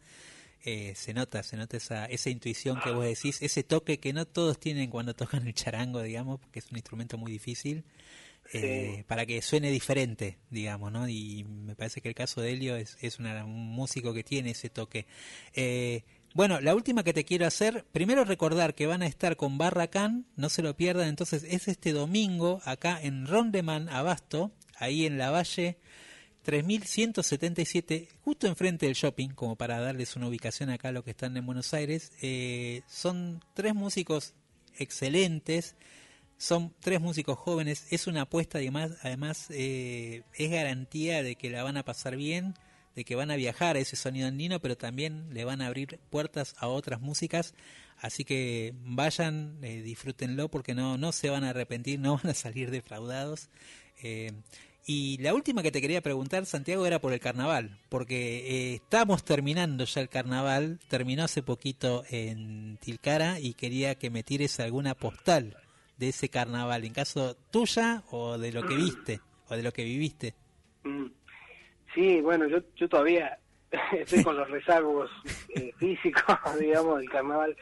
[0.65, 4.27] Eh, se nota, se nota esa, esa intuición que vos decís, ese toque que no
[4.27, 7.85] todos tienen cuando tocan el charango, digamos, porque es un instrumento muy difícil,
[8.53, 11.09] eh, para que suene diferente, digamos, ¿no?
[11.09, 14.51] Y me parece que el caso de Helio es, es una- un músico que tiene
[14.51, 15.07] ese toque.
[15.55, 16.03] Eh,
[16.37, 20.27] bueno, la última que te quiero hacer, primero recordar que van a estar con Barracán,
[20.37, 25.31] no se lo pierdan, entonces es este domingo acá en Rondeman, Abasto, ahí en la
[25.31, 25.79] Valle
[26.43, 31.35] 3177, justo enfrente del shopping, como para darles una ubicación acá a los que están
[31.39, 32.13] en Buenos Aires.
[32.21, 34.35] Eh, son tres músicos
[34.77, 35.75] excelentes,
[36.37, 41.63] son tres músicos jóvenes, es una apuesta además, además eh, es garantía de que la
[41.63, 42.53] van a pasar bien,
[42.97, 46.01] de que van a viajar a ese sonido andino, pero también le van a abrir
[46.11, 47.55] puertas a otras músicas.
[47.99, 52.35] Así que vayan, eh, disfrútenlo porque no, no se van a arrepentir, no van a
[52.35, 53.51] salir defraudados.
[54.03, 54.33] Eh,
[54.87, 59.25] y la última que te quería preguntar, Santiago, era por el carnaval, porque eh, estamos
[59.25, 64.95] terminando ya el carnaval, terminó hace poquito en Tilcara y quería que me tires alguna
[64.95, 65.57] postal
[65.99, 69.85] de ese carnaval, en caso tuya o de lo que viste o de lo que
[69.85, 70.35] viviste.
[71.97, 72.01] Mm.
[72.01, 73.39] Sí, bueno, yo, yo todavía
[73.93, 75.11] estoy con los rezagos
[75.55, 77.57] eh, físicos, digamos, del carnaval.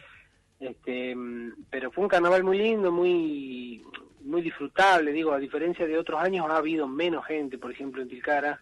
[0.61, 3.85] Este, mm, pero fue un carnaval muy lindo, muy
[4.25, 8.09] muy disfrutable, digo, a diferencia de otros años ha habido menos gente, por ejemplo, en
[8.09, 8.59] Tilcara,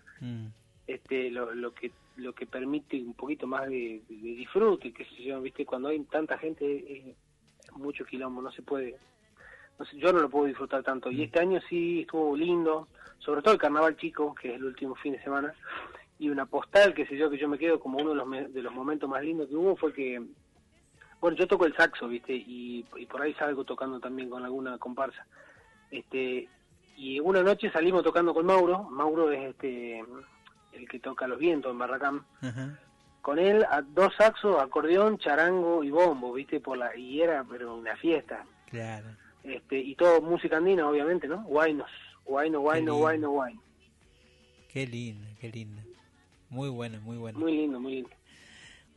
[0.89, 5.23] este, lo, lo que lo que permite un poquito más de, de disfrute, qué sé
[5.23, 7.16] yo, viste, cuando hay tanta gente es
[7.77, 8.97] mucho quilombo, no se puede,
[9.78, 11.11] no sé, yo no lo puedo disfrutar tanto.
[11.11, 12.89] Y este año sí estuvo lindo,
[13.24, 15.55] sobre todo el carnaval chico, que es el último fin de semana,
[16.19, 18.49] y una postal, qué sé yo, que yo me quedo como uno de los, me-
[18.49, 20.23] de los momentos más lindos que hubo fue que,
[21.20, 24.77] bueno, yo toco el saxo, viste, y, y por ahí salgo tocando también con alguna
[24.78, 25.24] comparsa.
[25.90, 26.49] Este,
[26.97, 28.82] y una noche salimos tocando con Mauro.
[28.85, 30.05] Mauro es este
[30.73, 32.23] el que toca los vientos en Barracán.
[33.20, 36.59] Con él, a dos saxos, acordeón, charango y bombo, ¿viste?
[36.61, 38.44] Por la, y era pero una fiesta.
[38.66, 39.07] Claro.
[39.44, 41.43] Este, y todo música andina, obviamente, ¿no?
[41.44, 41.90] Guaynos.
[42.24, 43.62] Guayno, guayno, guayno, guayno.
[44.69, 45.82] Qué linda, qué linda.
[46.49, 47.39] Muy bueno, muy bueno.
[47.39, 48.11] Muy lindo, muy lindo.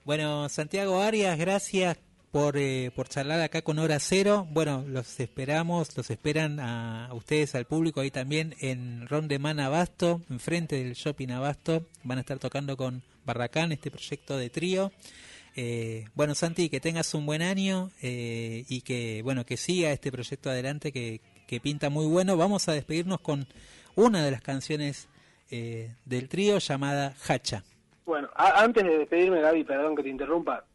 [0.03, 1.97] Bueno, Santiago Arias, gracias
[2.31, 4.47] por, eh, por charlar acá con Hora Cero.
[4.51, 10.21] Bueno, los esperamos, los esperan a, a ustedes, al público, ahí también en Rondeman Abasto,
[10.29, 11.85] enfrente del Shopping Abasto.
[12.03, 14.91] Van a estar tocando con Barracán, este proyecto de trío.
[15.55, 20.11] Eh, bueno, Santi, que tengas un buen año eh, y que, bueno, que siga este
[20.11, 22.37] proyecto adelante que, que pinta muy bueno.
[22.37, 23.45] Vamos a despedirnos con
[23.95, 25.07] una de las canciones
[25.51, 27.63] eh, del trío llamada Hacha.
[28.05, 30.65] Bueno, a- antes de despedirme, Gaby, perdón que te interrumpa,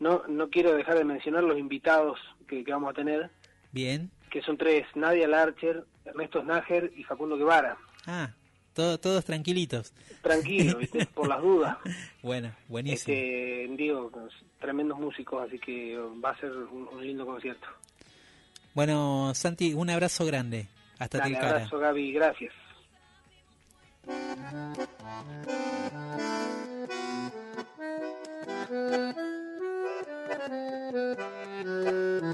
[0.00, 2.18] no no quiero dejar de mencionar los invitados
[2.48, 3.30] que, que vamos a tener,
[3.72, 4.10] Bien.
[4.30, 7.76] que son tres, Nadia Larcher, Ernesto Snager y Facundo Guevara.
[8.06, 8.30] Ah,
[8.74, 9.92] todo, todos tranquilitos.
[10.20, 11.06] Tranquilo, ¿viste?
[11.06, 11.78] por las dudas.
[12.22, 13.14] Bueno, buenísimo.
[13.16, 14.10] Este, digo,
[14.60, 17.66] tremendos músicos, así que va a ser un, un lindo concierto.
[18.74, 20.66] Bueno, Santi, un abrazo grande.
[20.98, 21.56] Hasta Dale, Tilcara.
[21.56, 22.52] abrazo, Gaby, gracias.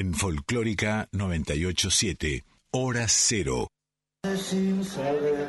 [0.00, 3.66] En Folclórica 987, Hora Cero.
[4.36, 5.48] Sin saber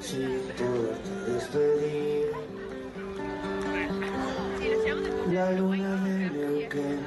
[0.00, 0.18] si
[0.58, 2.26] poderte despedir.
[5.32, 7.00] La luna de Neuquén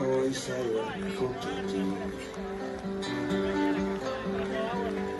[0.00, 0.32] hoy
[0.74, 1.84] duerme junto a ti.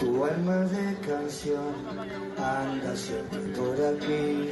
[0.01, 1.73] Tu alma de canción
[2.37, 4.51] anda siempre por aquí.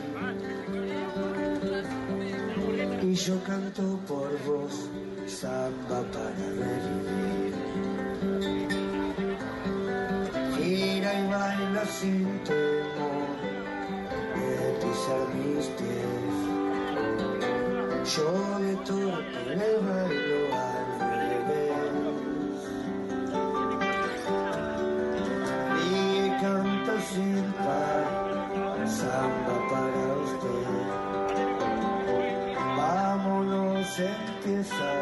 [3.03, 4.89] Y yo canto por vos,
[5.35, 7.55] samba para revivir.
[10.55, 13.39] Gira y baila sin temor,
[14.35, 16.37] acariciar mis pies.
[18.15, 18.31] Yo
[18.65, 20.89] de todo te bailo al
[21.31, 22.61] revés.
[25.91, 28.07] Y canto sin par,
[28.87, 30.65] samba para usted.
[32.77, 34.94] Vámonos, empieza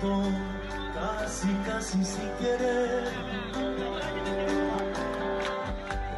[0.00, 3.04] casi, casi sin querer.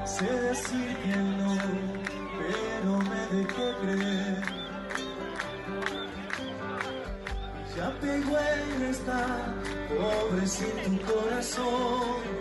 [0.04, 1.56] Sé decir que no,
[2.38, 4.42] pero me dejé creer.
[7.76, 9.54] Ya pegó en esta
[9.88, 12.40] pobrecito corazón.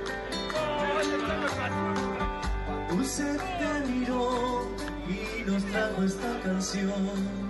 [2.90, 4.68] Dulce te miró
[5.08, 7.49] y nos trajo esta canción.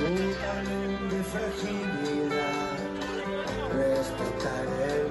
[0.00, 2.78] De fragilidad,
[3.76, 5.09] respetar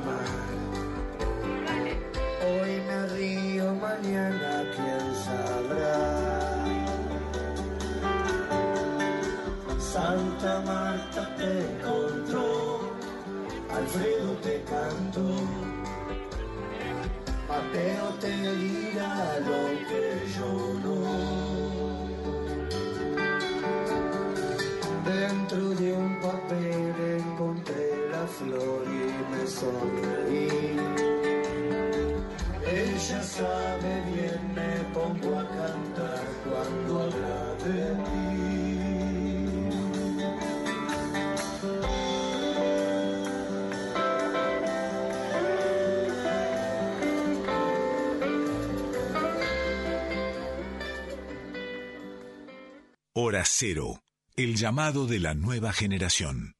[53.29, 54.01] Hora Cero,
[54.37, 56.55] el llamado de la nueva generación.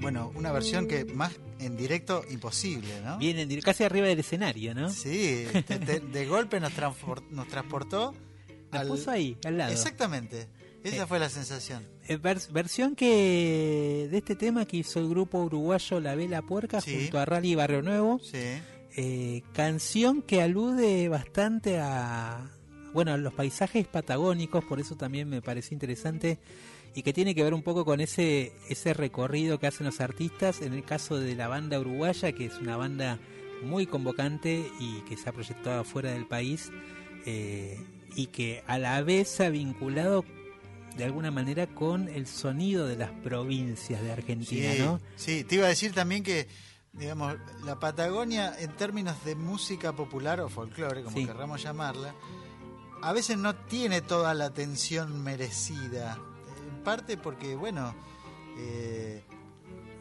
[0.00, 3.16] Bueno, una versión que más en directo imposible, ¿no?
[3.18, 4.90] Viene en dir- casi arriba del escenario, ¿no?
[4.90, 8.14] Sí, te- te- de golpe nos, transpor- nos transportó
[8.70, 9.72] Nos puso ahí, al lado.
[9.72, 10.48] Exactamente,
[10.82, 11.86] esa Eh, fue la sensación.
[12.06, 16.80] Eh, vers- versión que de este tema que hizo el grupo uruguayo La Vela Puerca
[16.82, 16.98] Sí.
[17.02, 18.18] junto a Rally Barrio Nuevo.
[18.18, 18.38] Sí.
[18.96, 22.48] Eh, canción que alude bastante a
[22.92, 26.38] bueno a los paisajes patagónicos, por eso también me pareció interesante
[26.94, 30.62] y que tiene que ver un poco con ese ese recorrido que hacen los artistas.
[30.62, 33.18] En el caso de la banda uruguaya, que es una banda
[33.64, 36.70] muy convocante y que se ha proyectado afuera del país
[37.26, 37.76] eh,
[38.14, 40.24] y que a la vez se ha vinculado
[40.96, 45.00] de alguna manera con el sonido de las provincias de Argentina, sí, ¿no?
[45.16, 46.46] sí, te iba a decir también que,
[46.94, 51.26] digamos, la Patagonia en términos de música popular o folclore, como Sí.
[51.26, 52.14] querramos llamarla,
[53.02, 56.18] a veces no tiene toda la atención merecida.
[56.68, 57.94] En parte porque, bueno,
[58.58, 59.22] eh,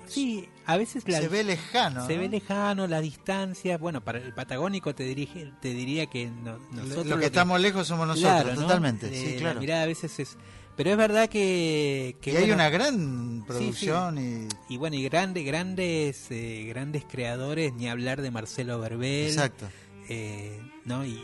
[0.05, 2.05] Sí, a veces la- se ve lejano.
[2.05, 2.21] Se ¿no?
[2.21, 3.79] ve lejano, las distancias.
[3.79, 7.07] Bueno, para el patagónico te dirige, te diría que no- nosotros.
[7.07, 8.61] lo que estamos lejos somos nosotros, Claro, ¿no?
[8.61, 9.59] totalmente, Eh, sí, la claro.
[9.61, 10.37] mirada a veces es.
[10.75, 12.17] Pero es verdad que.
[12.21, 13.43] que y hay una gran sí, sí.
[13.47, 14.47] producción y...
[14.73, 19.27] Y bueno, y grandes, grandes, eh, grandes creadores, ni hablar de Marcelo Verbel.
[19.27, 19.67] Exacto.
[20.09, 21.05] eh, ¿no?
[21.05, 21.17] Y,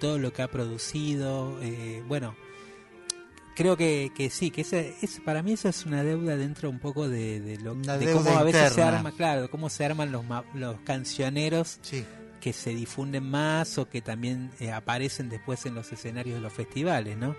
[0.00, 1.58] todo lo que ha producido.
[1.62, 2.34] eh, bueno,
[3.58, 6.78] creo que, que sí, que ese, es, para mí eso es una deuda dentro un
[6.78, 10.24] poco de, de lo de cómo a veces se arma, claro, cómo se arman los,
[10.54, 12.04] los cancioneros Sí.
[12.40, 16.52] que se difunden más o que también eh, aparecen después en los escenarios de los
[16.52, 17.34] festivales, ¿no?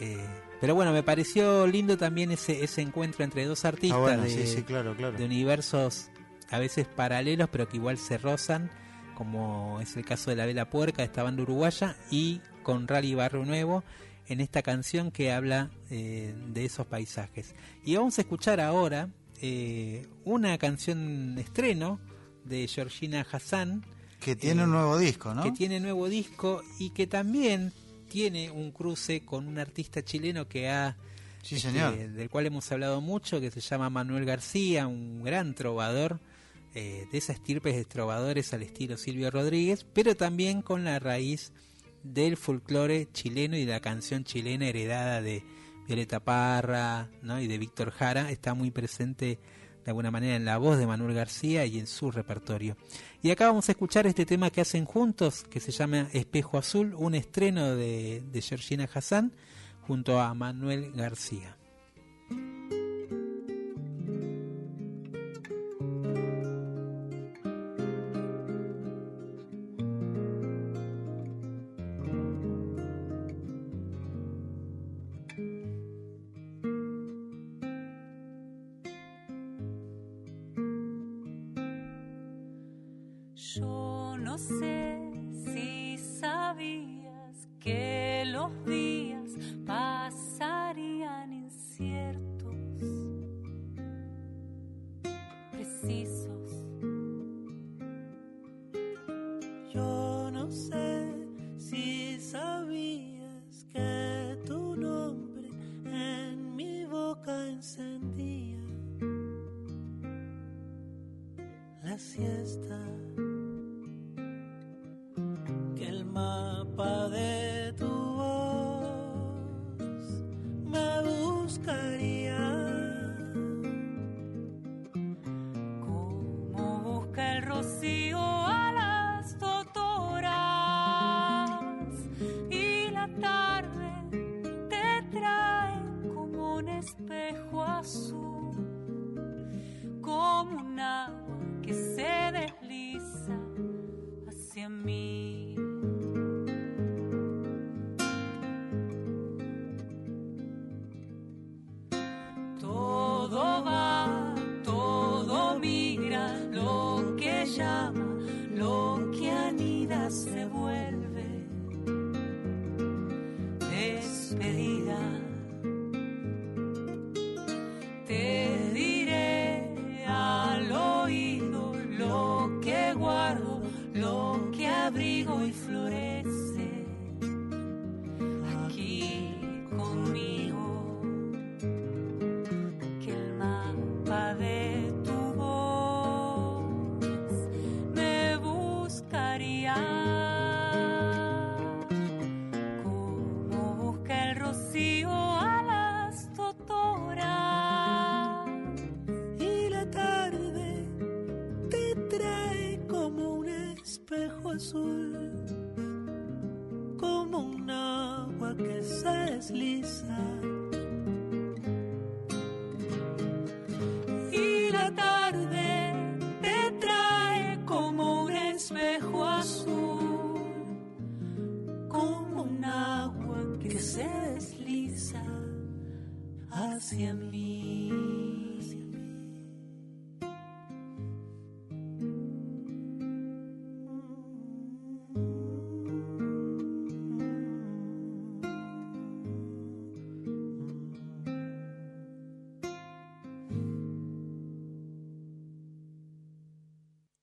[0.00, 0.18] Eh,
[0.64, 4.30] pero bueno, me pareció lindo también ese, ese encuentro entre dos artistas Ah, bueno, de,
[4.30, 5.14] sí, sí, claro, claro.
[5.14, 6.08] de universos
[6.48, 8.70] a veces paralelos, pero que igual se rozan,
[9.14, 13.44] como es el caso de La Vela Puerca, esta banda uruguaya, y con Rally Barrio
[13.44, 13.84] Nuevo,
[14.26, 17.54] en esta canción que habla eh, de esos paisajes.
[17.84, 19.10] Y vamos a escuchar ahora
[19.42, 22.00] eh, una canción estreno
[22.46, 23.84] de Georgina Hassan,
[24.18, 25.42] Que tiene eh, un nuevo disco, ¿no?
[25.42, 27.74] que tiene nuevo disco y que también
[28.14, 30.96] tiene un cruce con un artista chileno que ha
[31.42, 31.96] Sí, este, señor.
[31.96, 36.20] del cual hemos hablado mucho, que se llama Manuel García, un gran trovador
[36.76, 41.52] eh, de esas estirpes de trovadores al estilo Silvio Rodríguez, pero también con la raíz
[42.04, 45.42] del folclore chileno y de la canción chilena heredada de
[45.88, 47.40] Violeta Parra ¿no?
[47.40, 49.40] y de Víctor Jara, está muy presente
[49.84, 52.76] de alguna manera en la voz de Manuel García y en su repertorio.
[53.22, 56.94] Y acá vamos a escuchar este tema que hacen juntos, que se llama Espejo Azul,
[56.96, 59.32] un estreno de, de Georgina Hassan
[59.86, 61.56] junto a Manuel García.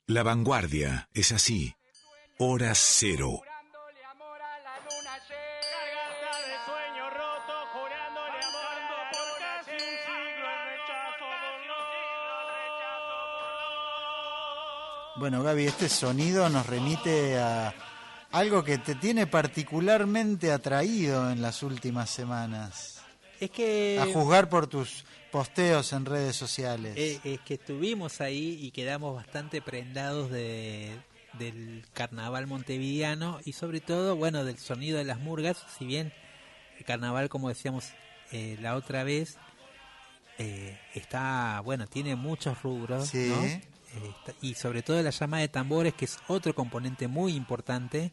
[0.07, 1.73] La vanguardia es así.
[2.37, 3.43] Hora cero.
[15.21, 17.75] Bueno, Gaby, este sonido nos remite a
[18.31, 23.03] algo que te tiene particularmente atraído en las últimas semanas.
[23.39, 23.99] Es que...
[24.01, 26.95] A juzgar por tus posteos en redes sociales.
[26.97, 30.89] Eh, es que estuvimos ahí y quedamos bastante prendados de,
[31.33, 36.11] del carnaval montevideano y sobre todo, bueno, del sonido de las murgas, si bien
[36.79, 37.89] el carnaval, como decíamos
[38.31, 39.37] eh, la otra vez,
[40.39, 43.27] eh, está, bueno, tiene muchos rubros, Sí.
[43.29, 43.70] ¿no?
[43.95, 48.11] Eh, y sobre todo la llama de tambores, que es otro componente muy importante,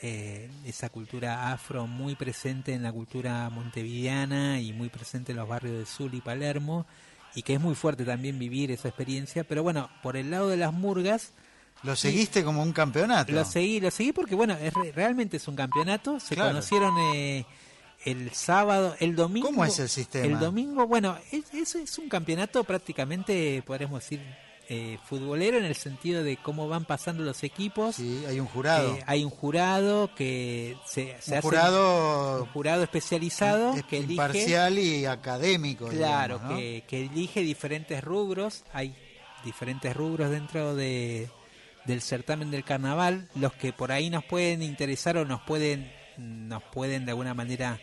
[0.00, 5.48] eh, esa cultura afro muy presente en la cultura montevideana y muy presente en los
[5.48, 6.86] barrios de Sul y Palermo,
[7.34, 10.56] y que es muy fuerte también vivir esa experiencia, pero bueno, por el lado de
[10.56, 11.32] las murgas...
[11.82, 13.32] Lo seguiste como un campeonato.
[13.32, 16.50] Lo seguí, lo seguí porque bueno, es re- realmente es un campeonato, se Claro.
[16.50, 17.44] conocieron eh,
[18.04, 19.46] el sábado, el domingo.
[19.48, 20.26] ¿Cómo es el sistema?
[20.26, 24.20] El domingo, bueno, es, es, es un campeonato prácticamente, podríamos decir,
[24.70, 27.96] eh, futbolero en el sentido de cómo van pasando los equipos.
[27.96, 28.94] Sí, hay un jurado.
[28.96, 33.96] Eh, hay un jurado que se, se Un hace jurado- un jurado especializado Es que
[33.98, 35.88] elige imparcial y académico.
[35.88, 36.58] Claro, digamos, ¿no?
[36.58, 38.64] que, que elige diferentes rubros.
[38.72, 38.94] Hay
[39.44, 41.30] diferentes rubros dentro de,
[41.86, 43.28] del certamen del carnaval.
[43.36, 47.80] Los que por ahí nos pueden interesar o nos pueden, nos pueden de alguna manera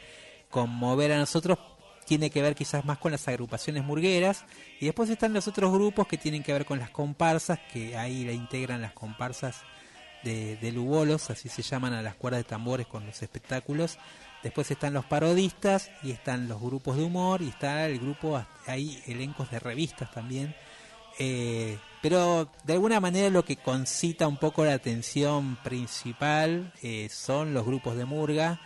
[0.51, 1.57] conmover a nosotros
[2.05, 4.45] tiene que ver quizás más con las agrupaciones murgueras
[4.79, 8.25] y después están los otros grupos que tienen que ver con las comparsas que ahí
[8.25, 9.63] la integran las comparsas
[10.23, 13.99] de, de así se llaman a las cuerdas de tambores con los espectáculos.
[14.41, 19.01] Después están los parodistas y están los grupos de humor y está el grupo, hay
[19.05, 20.55] elencos de revistas también.
[21.17, 27.53] Eh, pero de alguna manera lo que concita un poco la atención principal eh, son
[27.53, 28.59] los grupos de murga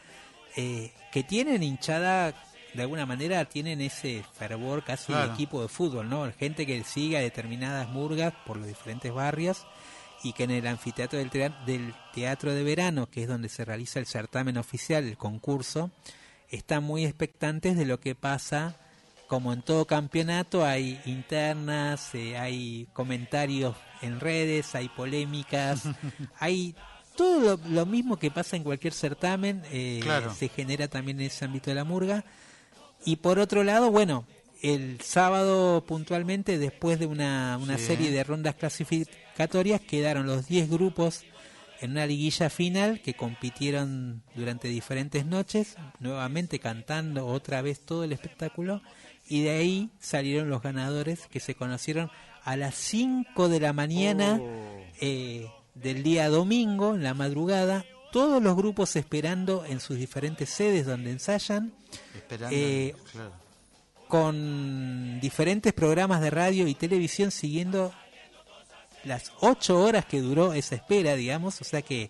[0.56, 2.34] eh, que tienen hinchada,
[2.74, 5.28] de alguna manera tienen ese fervor casi Claro.
[5.30, 6.32] de equipo de fútbol, ¿no?
[6.34, 9.66] Gente que sigue a determinadas murgas por los diferentes barrios
[10.24, 11.30] y que en el anfiteatro del,
[11.66, 15.92] del Teatro de Verano, que es donde se realiza el certamen oficial, el concurso,
[16.50, 18.76] están muy expectantes de lo que pasa.
[19.28, 25.84] Como en todo campeonato, hay internas, eh, hay comentarios en redes, hay polémicas,
[26.40, 26.76] hay
[27.16, 30.34] todo lo, lo mismo que pasa en cualquier certamen, eh, Claro.
[30.34, 32.24] se genera también en ese ámbito de la murga.
[33.06, 34.26] Y por otro lado, bueno,
[34.62, 37.86] el sábado puntualmente, después de una, una Sí.
[37.86, 41.24] serie de rondas clasificatorias, quedaron los 10 grupos
[41.82, 48.12] en una liguilla final que compitieron durante diferentes noches, nuevamente cantando otra vez todo el
[48.12, 48.82] espectáculo,
[49.30, 52.12] y de ahí salieron los ganadores que se conocieron
[52.44, 54.42] a las 5 de la mañana
[55.00, 60.86] eh, del día domingo, en la madrugada, todos los grupos esperando en sus diferentes sedes
[60.86, 61.72] donde ensayan,
[62.16, 62.56] Esperando.
[62.56, 63.32] Eh, claro.
[64.08, 67.94] con diferentes programas de radio y televisión siguiendo
[69.04, 72.10] las ocho horas que duró esa espera, digamos, o sea que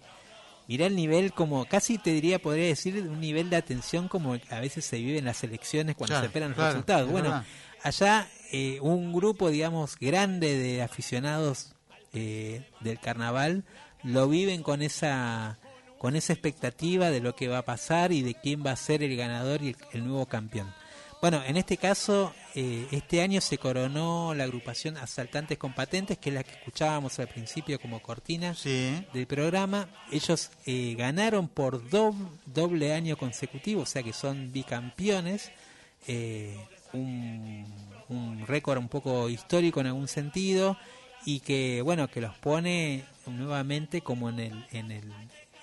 [0.67, 4.59] mirá el nivel como, casi te diría, podría decir, un nivel de atención como a
[4.59, 7.05] veces se vive en las elecciones cuando Claro, se esperan los claro, resultados.
[7.07, 7.45] es Bueno, verdad.
[7.83, 11.73] allá eh, un grupo, digamos, grande de aficionados
[12.13, 13.63] eh, del carnaval
[14.03, 15.59] lo viven con esa
[15.99, 19.03] con esa expectativa de lo que va a pasar y de quién va a ser
[19.03, 20.73] el ganador y el, el nuevo campeón.
[21.21, 26.29] Bueno, en este caso, eh, este año se coronó la agrupación Asaltantes con Patentes, que
[26.29, 28.55] es la que escuchábamos al principio como cortina
[29.13, 29.89] del programa.
[30.11, 35.51] Ellos eh, ganaron por dob- doble año consecutivo, o sea que son bicampeones.
[36.07, 36.57] eh,
[36.93, 37.65] un,
[38.07, 40.75] un récord un poco histórico en algún sentido
[41.25, 45.03] y que bueno que los pone nuevamente como en el en el,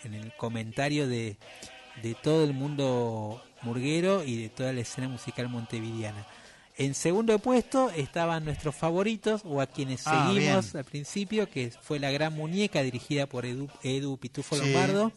[0.06, 1.36] en el comentario de,
[2.02, 6.26] de todo el mundo murguero y de toda la escena musical montevideana.
[6.78, 10.78] En segundo puesto estaban nuestros favoritos o a quienes Ah, seguimos bien.
[10.78, 14.62] al principio, que fue La Gran Muñeca dirigida por Edu, Edu Pitufo Sí.
[14.62, 15.10] Lombardo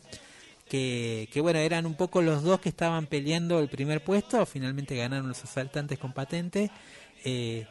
[0.70, 4.95] que, que bueno, eran un poco los dos que estaban peleando el primer puesto, finalmente
[4.95, 6.70] ganaron los asaltantes con patente,
[7.26, 7.66] eh,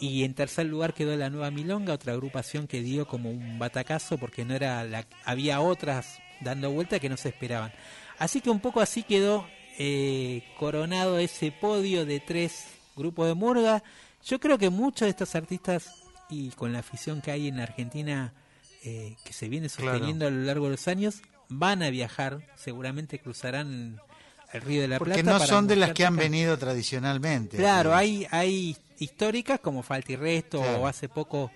[0.00, 4.16] y en tercer lugar quedó la Nueva Milonga, otra agrupación que dio como un batacazo
[4.16, 7.72] porque no era la, había otras dando vuelta que no se esperaban.
[8.18, 9.46] Así que un poco así quedó
[9.78, 12.64] eh, coronado ese podio de tres
[12.96, 13.82] grupos de murga.
[14.24, 15.94] Yo creo que muchos de estos artistas
[16.28, 18.32] y con la afición que hay en Argentina
[18.84, 19.92] eh, que se viene Claro.
[19.92, 24.00] sosteniendo a lo largo de los años van a viajar, seguramente cruzarán
[24.52, 25.30] el Río de la Porque Plata.
[25.32, 27.56] no para son de las que han venido tradicionalmente.
[27.56, 30.82] Claro, hay, hay históricas como Falta y Resto Claro.
[30.82, 31.50] o hace poco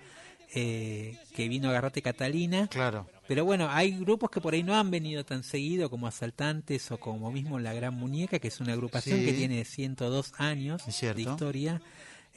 [0.53, 2.67] eh, que vino Agarrate Catalina.
[2.67, 3.07] Claro.
[3.27, 6.97] Pero bueno, hay grupos que por ahí no han venido tan seguido como Asaltantes o
[6.99, 9.25] como mismo La Gran Muñeca, que es una agrupación Sí.
[9.25, 11.81] que tiene 102 años de historia.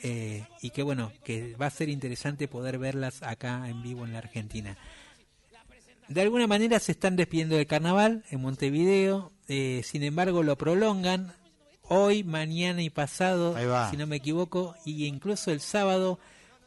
[0.02, 4.12] eh, y que bueno, que va a ser interesante poder verlas acá en vivo en
[4.12, 4.76] la Argentina.
[6.08, 11.32] De alguna manera se están despidiendo del carnaval en Montevideo, eh, sin embargo lo prolongan
[11.88, 13.56] hoy, mañana y pasado,
[13.90, 16.18] si no me equivoco, y incluso el sábado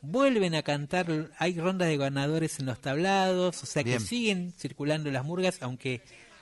[0.01, 3.97] vuelven a cantar, hay rondas de ganadores en los tablados, o sea Bien.
[3.97, 6.01] que siguen circulando las murgas, aunque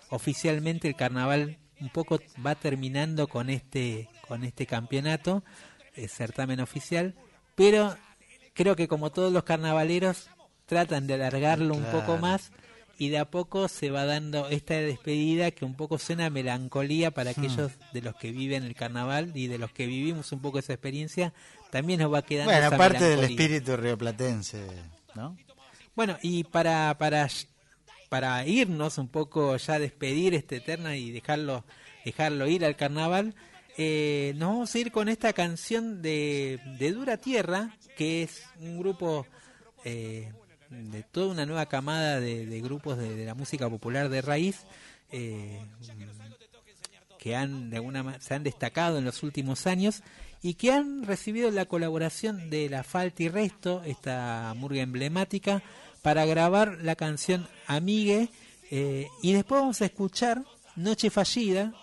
[0.09, 5.43] oficialmente el carnaval un poco va terminando con este con este campeonato,
[5.95, 7.15] eh, certamen oficial,
[7.55, 7.95] pero
[8.53, 10.29] creo que como todos los carnavaleros
[10.65, 12.51] tratan de alargarlo un poco más
[12.99, 17.11] y de a poco se va dando esta despedida que un poco suena a melancolía
[17.11, 17.39] para Hmm.
[17.39, 20.73] aquellos de los que viven el carnaval y de los que vivimos un poco esa
[20.73, 21.33] experiencia,
[21.71, 24.65] también nos va quedando Bueno, esa aparte del espíritu rioplatense,
[25.15, 25.37] ¿no?
[25.95, 27.27] Bueno, y para, para,
[28.09, 31.65] para irnos un poco ya despedir este Eterna y dejarlo,
[32.05, 33.33] dejarlo ir al carnaval,
[33.77, 38.79] eh, nos vamos a ir con esta canción de, de Dura Tierra, que es un
[38.79, 39.25] grupo
[39.83, 40.31] eh,
[40.69, 44.65] de toda una nueva camada de, de grupos de, de la música popular de raíz.
[45.11, 45.59] eh,
[47.19, 50.03] que han de alguna se han destacado en los últimos años
[50.41, 55.63] y que han recibido la colaboración de la Falta y Resto, esta murga emblemática,
[56.01, 58.29] para grabar la canción Amigue
[58.69, 60.43] eh, y después vamos a escuchar
[60.75, 61.73] Noche Fallida,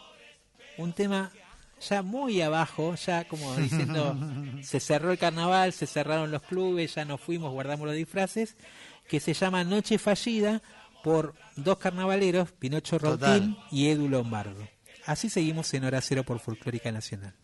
[0.78, 1.32] un tema
[1.80, 4.16] ya muy abajo, ya como diciendo
[4.62, 8.56] se cerró el carnaval, se cerraron los clubes, ya nos fuimos, guardamos los disfraces,
[9.08, 10.62] que se llama Noche Fallida
[11.02, 12.98] por dos carnavaleros, Pinocho.
[12.98, 14.68] Rotín y Edu Lombardo.
[15.04, 17.34] Así seguimos en Hora Cero por Folclórica Nacional.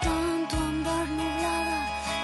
[0.00, 1.78] Tanto andar nublada,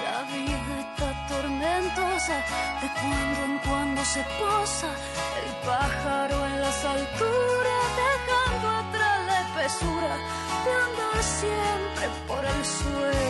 [0.05, 2.35] la vida está tormentosa,
[2.81, 4.89] de cuando en cuando se posa
[5.43, 10.17] el pájaro en las alturas, dejando atrás la espesura
[10.65, 13.28] de andar siempre por el suelo.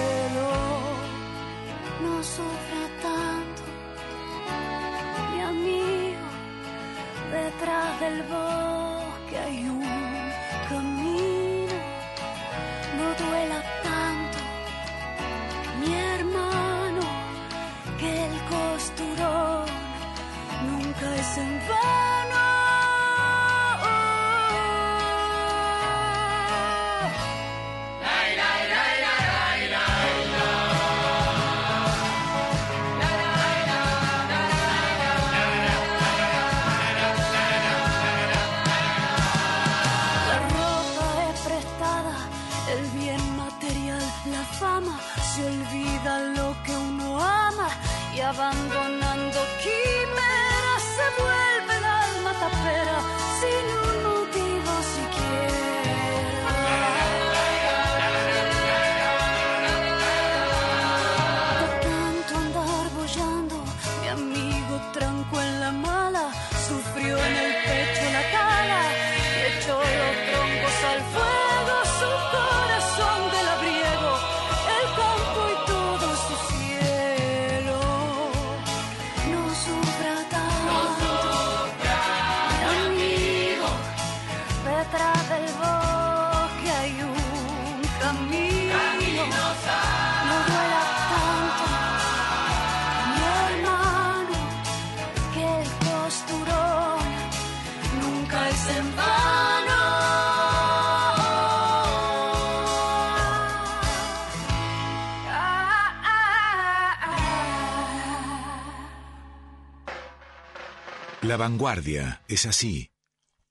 [111.30, 112.90] La vanguardia es así.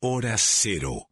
[0.01, 1.08] Hora cero.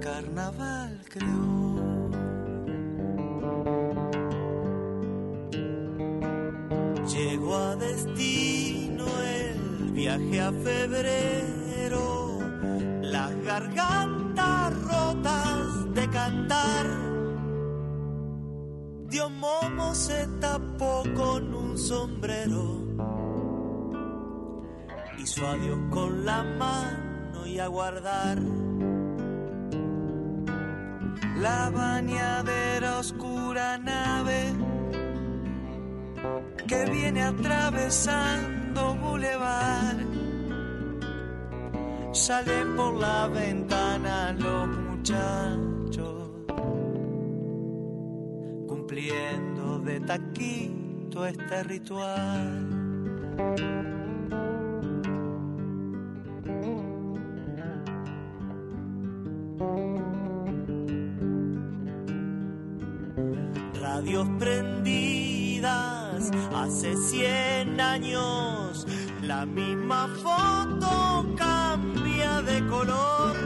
[0.00, 1.60] Carnaval creó.
[7.06, 12.38] Llegó a destino el viaje a febrero,
[13.02, 16.86] las gargantas rotas de cantar.
[19.08, 22.86] Dios Momo se tapó con un sombrero,
[25.18, 28.59] hizo adiós con la mano y a guardar.
[31.40, 34.52] La bañadera oscura nave
[36.68, 39.96] que viene atravesando bulevar.
[42.12, 46.30] Salen por la ventana los muchachos,
[48.68, 52.80] cumpliendo de taquito este ritual.
[64.20, 68.86] Radios prendidas hace cien años,
[69.22, 73.36] la misma foto cambia de color.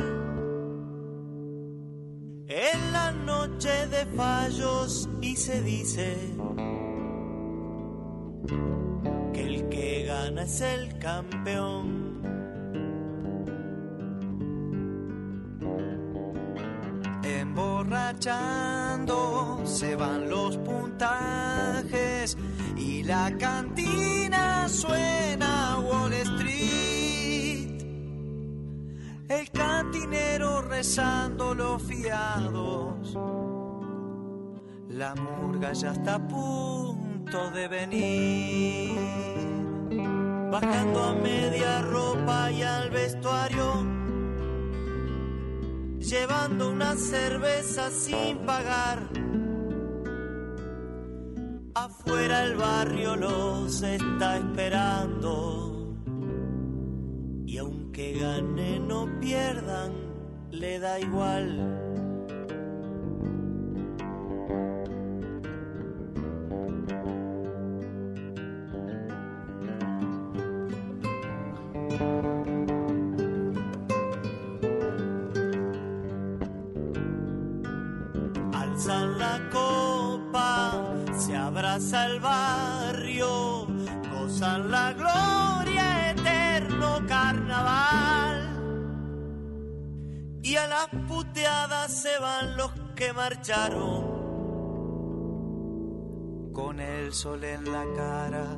[2.48, 6.16] En la noche de fallos y se dice
[9.32, 12.44] que el que gana es el campeón.
[17.85, 22.36] Emborrachando se van los puntajes
[22.78, 27.82] y la cantina suena Wall Street.
[29.28, 33.19] El cantinero rezando los fiados.
[34.89, 38.98] La murga ya está a punto de venir.
[40.51, 44.03] Bajando a media ropa y al vestuario
[46.05, 49.09] llevando una cerveza sin pagar.
[51.74, 55.97] Afuera el barrio los está esperando.
[57.47, 59.93] Y aunque ganen o pierdan,
[60.51, 61.94] le da igual.
[81.76, 83.66] El barrio,
[84.12, 88.51] gozan la gloria eterno carnaval.
[90.40, 94.05] Y a las puteadas se van los que marcharon,
[96.52, 98.56] con el sol en la cara,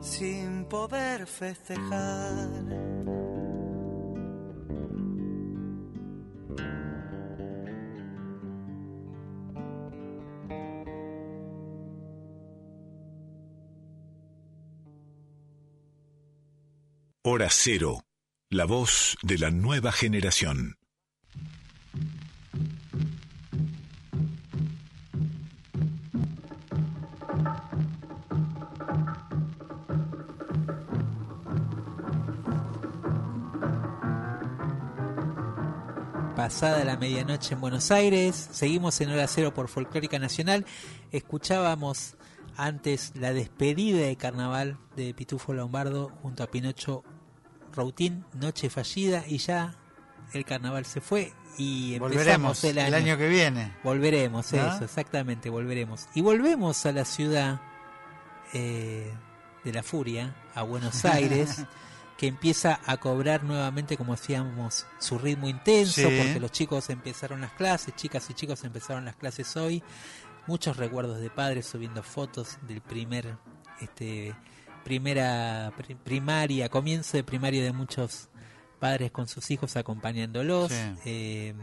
[0.00, 3.27] sin poder festejar.
[17.30, 18.06] Hora Cero,
[18.48, 20.76] la voz de la nueva generación.
[36.34, 40.64] Pasada la medianoche en Buenos Aires, seguimos en Hora Cero por Folclórica Nacional.
[41.12, 42.16] Escuchábamos
[42.56, 47.04] antes la despedida de carnaval de Pitufo Lombardo junto a Pinocho
[47.74, 49.74] Routín, Noche Fallida, y ya
[50.32, 53.16] el carnaval se fue y empezamos Volveremos el el año.
[53.18, 53.74] que viene.
[53.82, 56.06] Volveremos, eso, exactamente, volveremos.
[56.14, 57.60] Y volvemos a la ciudad
[58.52, 59.12] eh,
[59.64, 61.64] de la furia, a Buenos Aires,
[62.16, 66.16] que empieza a cobrar nuevamente, como hacíamos, su ritmo intenso, Sí.
[66.18, 69.82] porque los chicos empezaron las clases, chicas y chicos empezaron las clases hoy.
[70.46, 73.36] Muchos recuerdos de padres subiendo fotos del primer,
[73.80, 74.34] este,
[74.88, 78.30] primera pri- primaria, comienzo de primaria de muchos
[78.80, 80.72] padres con sus hijos acompañándolos.
[80.72, 80.76] Sí.
[81.04, 81.54] Eh,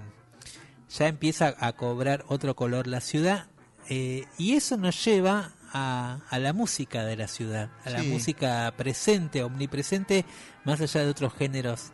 [0.97, 3.47] ya empieza a cobrar otro color la ciudad
[3.89, 8.72] eh, y eso nos lleva a, a la música de la ciudad, a la música
[8.77, 10.23] presente, omnipresente,
[10.64, 11.91] más allá de otros géneros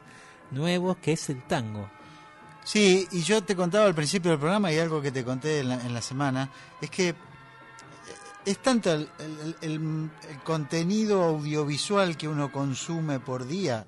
[0.52, 1.90] nuevos, que es el tango.
[2.66, 5.70] Sí, y yo te contaba al principio del programa y algo que te conté en
[5.70, 6.52] la, en la semana,
[6.82, 7.16] es que
[8.46, 13.86] es tanto el, el- el- el contenido audiovisual que uno consume por día,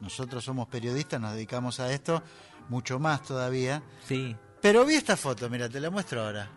[0.00, 2.22] nosotros somos periodistas, nos dedicamos a esto,
[2.68, 6.48] mucho más todavía, Sí, pero vi esta foto, mira, te la muestro ahora.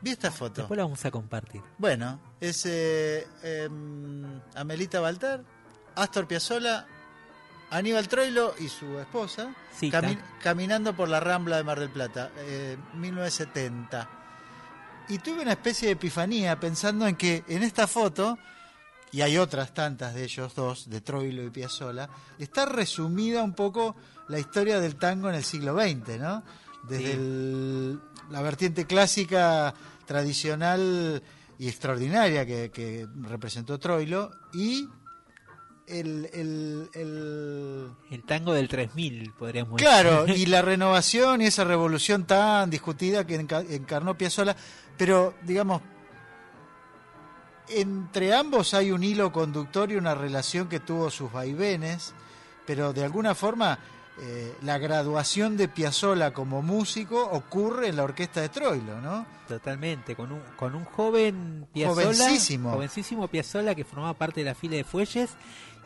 [0.00, 0.60] Vi esta foto.
[0.62, 1.60] después la vamos a compartir.
[1.76, 5.42] Bueno, es eh, em, Amelita Baltar,
[5.96, 6.86] Astor Piazzolla,
[7.70, 12.30] Aníbal Troilo y su esposa Sí, cami- caminando por la Rambla de Mar del Plata,
[12.36, 14.08] eh, 1970.
[15.10, 18.38] Y tuve una especie de epifanía pensando en que en esta foto,
[19.10, 22.08] y hay otras tantas de ellos dos, de Troilo y Piazzolla,
[22.38, 23.96] está resumida un poco
[24.28, 26.42] la historia del tango en el siglo XX, ¿no?
[26.86, 27.10] Desde Sí.
[27.12, 29.72] el- la vertiente clásica,
[30.06, 31.22] tradicional
[31.58, 34.86] y extraordinaria que, que representó Troilo y
[35.86, 40.42] el, el- el- El tango del 3000, podríamos Claro, decir.
[40.42, 44.54] y la renovación y esa revolución tan discutida que enca- encarnó Piazzolla,
[44.98, 45.80] pero digamos,
[47.68, 52.12] entre ambos hay un hilo conductor y una relación que tuvo sus vaivenes,
[52.66, 53.78] pero de alguna forma
[54.20, 59.26] eh, la graduación de Piazzolla como músico ocurre en la orquesta de Troilo, ¿no?
[59.46, 62.72] Totalmente, con un, con un joven Piazzolla, Jovencísimo.
[62.72, 65.30] jovencísimo Piazzolla que formaba parte de la fila de Fuelles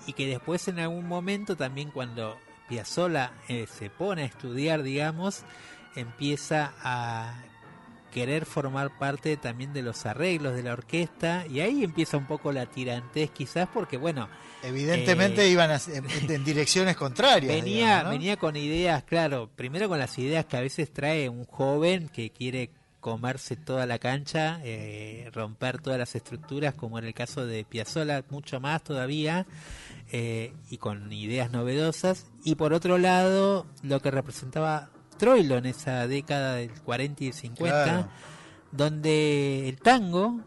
[0.06, 5.43] y que después en algún momento también cuando Piazzolla eh, se pone a estudiar, digamos,
[5.94, 7.34] empieza a
[8.12, 12.52] querer formar parte también de los arreglos de la orquesta y ahí empieza un poco
[12.52, 14.28] la tirantez quizás porque bueno,
[14.64, 17.52] Evidentemente Eh, iban a- en, en direcciones contrarias.
[17.62, 18.10] venía digamos, ¿no?
[18.10, 22.30] venía con ideas, claro, primero con las ideas que a veces trae un joven que
[22.30, 22.70] quiere
[23.01, 28.22] comerse toda la cancha, eh, romper todas las estructuras, como en el caso de Piazzolla,
[28.30, 29.44] mucho más todavía,
[30.12, 32.26] eh, y con ideas novedosas.
[32.44, 37.32] Y por otro lado, lo que representaba Troilo en esa década del 40 y el
[37.34, 38.09] 50, Claro.
[38.70, 40.40] donde el tango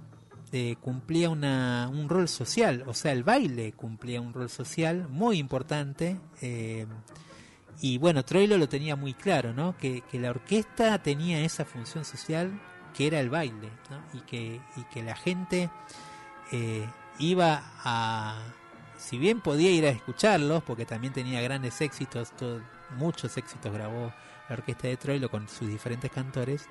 [0.52, 5.38] eh, cumplía una, un rol social, o sea, el baile cumplía un rol social muy
[5.38, 6.18] importante.
[6.42, 6.86] eh,
[7.82, 9.76] y bueno, Troilo lo tenía muy claro, ¿no?
[9.78, 12.58] Que, que la orquesta tenía esa función social
[12.96, 14.18] que era el baile, ¿no?
[14.18, 15.70] Y que, y que la gente
[16.54, 16.88] eh,
[17.20, 18.42] iba a...
[18.98, 22.62] Si bien podía ir a escucharlos, porque también tenía grandes éxitos, todo-
[22.98, 24.14] muchos éxitos grabó
[24.50, 26.68] la orquesta de Troilo con sus diferentes cantores,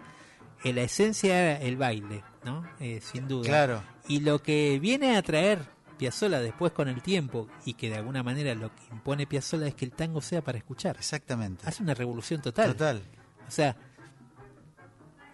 [0.62, 2.64] eh, la esencia era el baile, ¿no?
[2.80, 3.48] Eh, sin duda.
[3.48, 3.82] Claro.
[4.08, 5.60] Y lo que viene a traer
[5.98, 9.74] Piazzolla después con el tiempo y que de alguna manera lo que impone Piazzolla es
[9.74, 10.96] que el tango sea para escuchar.
[10.96, 11.66] Exactamente.
[11.66, 12.72] Hace una revolución total.
[12.72, 13.02] Total.
[13.46, 13.76] O sea,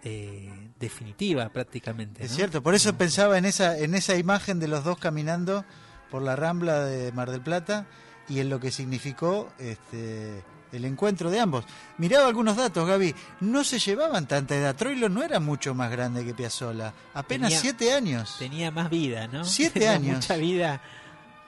[0.03, 2.23] eh, definitiva prácticamente.
[2.23, 2.37] Es ¿no?
[2.37, 5.65] cierto, por eso pensaba en esa, en esa imagen de los dos caminando
[6.09, 7.87] por la rambla de Mar del Plata
[8.27, 11.65] y en lo que significó este, el encuentro de ambos.
[11.97, 13.13] Miraba algunos datos, Gaby.
[13.41, 14.75] No se llevaban tanta edad.
[14.75, 16.93] Troilo no era mucho más grande que Piazzolla.
[17.13, 18.35] Apenas Tenía- siete años.
[18.39, 19.43] Tenía más vida, ¿no?
[19.45, 20.15] Siete Tenía años.
[20.17, 20.81] Mucha vida,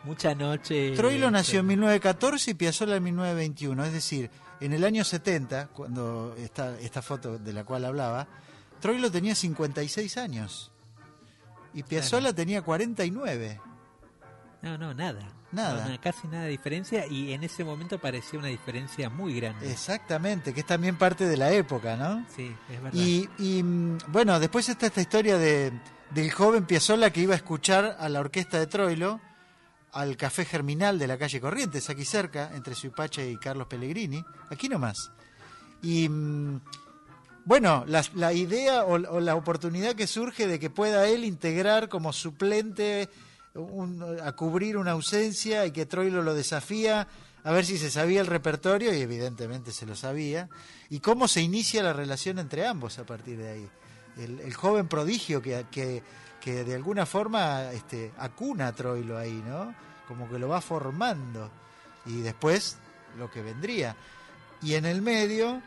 [0.03, 0.91] mucha noche.
[0.95, 3.85] Troilo nació en Este, 1914 y Piazzolla en 1921.
[3.85, 4.29] Es decir,
[4.59, 8.27] en el año 70, cuando esta, esta foto de la cual hablaba,
[8.79, 10.71] Troilo tenía 56 años.
[11.73, 13.59] Y Piazzolla tenía 49.
[14.63, 15.19] No, no, nada.
[15.51, 15.89] Nada.
[15.89, 19.69] No, casi nada de diferencia y en ese momento parecía una diferencia muy grande.
[19.69, 22.25] Exactamente, que es también parte de la época, ¿no?
[22.33, 22.97] Sí, es verdad.
[22.97, 25.73] Y, y, mm, bueno, después está esta historia de,
[26.11, 29.19] del joven Piazzolla que iba a escuchar a la orquesta de Troilo
[29.91, 34.69] al Café Germinal de la calle Corrientes, aquí cerca, entre Suipacha y Carlos Pellegrini, aquí
[34.69, 35.11] nomás.
[35.81, 36.61] Y mm,
[37.43, 41.89] bueno, la, la idea o, o la oportunidad que surge de que pueda él integrar
[41.89, 43.09] como suplente
[44.23, 47.07] a cubrir una ausencia y que Troilo lo desafía
[47.43, 50.49] a ver si se sabía el repertorio y evidentemente se lo sabía.
[50.89, 53.69] Y cómo se inicia la relación entre ambos a partir de ahí.
[54.17, 56.01] El, el joven prodigio que, que,
[56.41, 59.73] que de alguna forma este, acuna a Troilo ahí no
[60.07, 61.49] como que lo va formando.
[62.05, 62.77] Y después
[63.17, 63.95] lo que vendría.
[64.61, 65.61] Y en el medio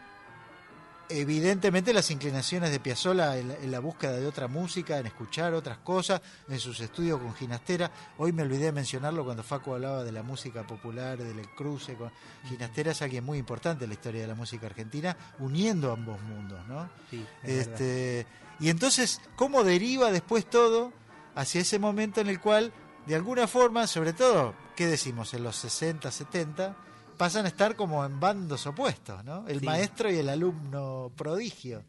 [1.08, 5.54] evidentemente las inclinaciones de Piazzolla en la, en la búsqueda de otra música, en escuchar
[5.54, 7.90] otras cosas, en sus estudios con Ginastera.
[8.18, 12.10] Hoy me olvidé de mencionarlo cuando Facu hablaba de la música popular, del cruce con
[12.48, 16.66] Ginastera es alguien muy importante en la historia de la música argentina, uniendo ambos mundos,
[16.66, 16.88] ¿no?
[17.10, 17.68] Sí, es.
[17.68, 18.26] Este,
[18.58, 20.92] y entonces, ¿cómo deriva después todo
[21.34, 22.72] hacia ese momento en el cual,
[23.06, 25.34] de alguna forma, sobre todo, ¿qué decimos?
[25.34, 26.76] En los 60, 70,
[27.16, 29.46] pasan a estar como en bandos opuestos, ¿no?
[29.48, 29.66] El Sí.
[29.66, 31.82] maestro y el alumno prodigio.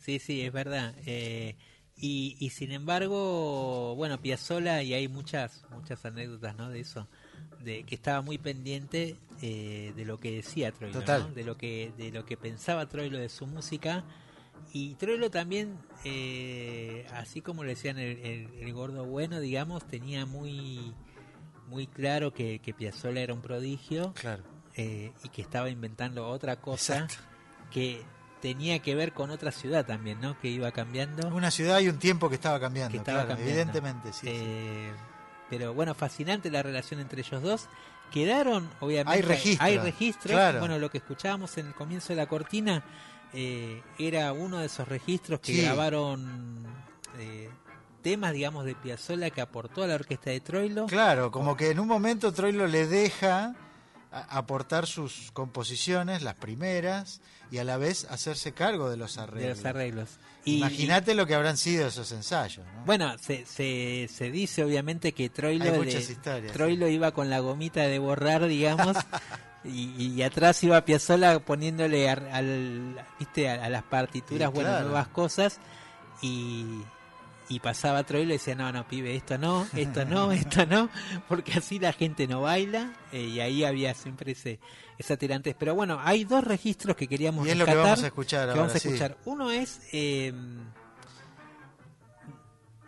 [0.00, 0.94] Sí, sí, es verdad.
[1.06, 1.56] Eh,
[1.96, 6.68] y, y sin embargo, bueno, Piazzolla, y hay muchas muchas anécdotas ¿no?
[6.70, 7.06] de eso,
[7.60, 11.28] de que estaba muy pendiente eh, de lo que decía Troilo, Total.
[11.28, 11.34] ¿no?
[11.34, 14.04] de lo que de lo que pensaba Troilo de su música.
[14.72, 20.26] Y Troilo también, eh, así como le decían el, el- el gordo bueno, digamos, tenía
[20.26, 20.92] muy
[21.68, 24.42] muy claro que, que Piazzolla era un prodigio Claro.
[24.76, 27.22] Eh, y que estaba inventando otra cosa Exacto.
[27.70, 28.02] que
[28.40, 30.38] tenía que ver con otra ciudad también, ¿no?
[30.40, 31.28] Que iba cambiando.
[31.28, 33.52] Una ciudad y un tiempo que estaba cambiando, que estaba claro, cambiando.
[33.52, 34.20] evidentemente, sí.
[34.22, 34.28] sí.
[34.30, 34.92] Eh,
[35.50, 37.68] Pero bueno, fascinante la relación entre ellos dos.
[38.12, 40.32] Quedaron, obviamente, Hay registro, hay registros.
[40.32, 40.58] claro.
[40.60, 42.84] Bueno, lo que escuchábamos en el comienzo de la cortina
[43.32, 45.62] eh, era uno de esos registros que Sí.
[45.62, 46.64] grabaron
[47.18, 47.48] eh,
[48.02, 50.86] temas, digamos, de Piazzolla que aportó a la orquesta de Troilo.
[50.86, 53.54] Claro, como que en un momento Troilo le deja
[54.22, 57.20] aportar sus composiciones, las primeras,
[57.50, 59.56] y a la vez hacerse cargo de los de arreglos.
[59.58, 60.08] los arreglos.
[60.46, 62.84] Imagínate lo que habrán sido esos ensayos, ¿no?
[62.84, 65.72] Bueno, se, se, se dice obviamente que Troilo,
[66.52, 68.96] Troilo iba con la gomita de borrar, digamos,
[69.64, 73.48] y, y atrás iba Piazzolla poniéndole a, al- ¿viste?
[73.48, 74.84] a, a las partituras Sí, claro.
[74.84, 75.58] nuevas cosas
[76.20, 76.82] y,
[77.48, 80.88] y pasaba Troilo y decía, no, no, pibe, esto no, esto no, esto no,
[81.28, 84.60] porque así la gente no baila eh, y ahí había siempre ese,
[84.98, 85.54] esa tirantes.
[85.58, 88.50] Pero bueno, hay dos registros que queríamos Y es lo que vamos a escuchar que
[88.50, 88.88] ahora, vamos a sí.
[88.88, 89.16] escuchar.
[89.24, 89.80] Uno es...
[89.92, 90.32] eh,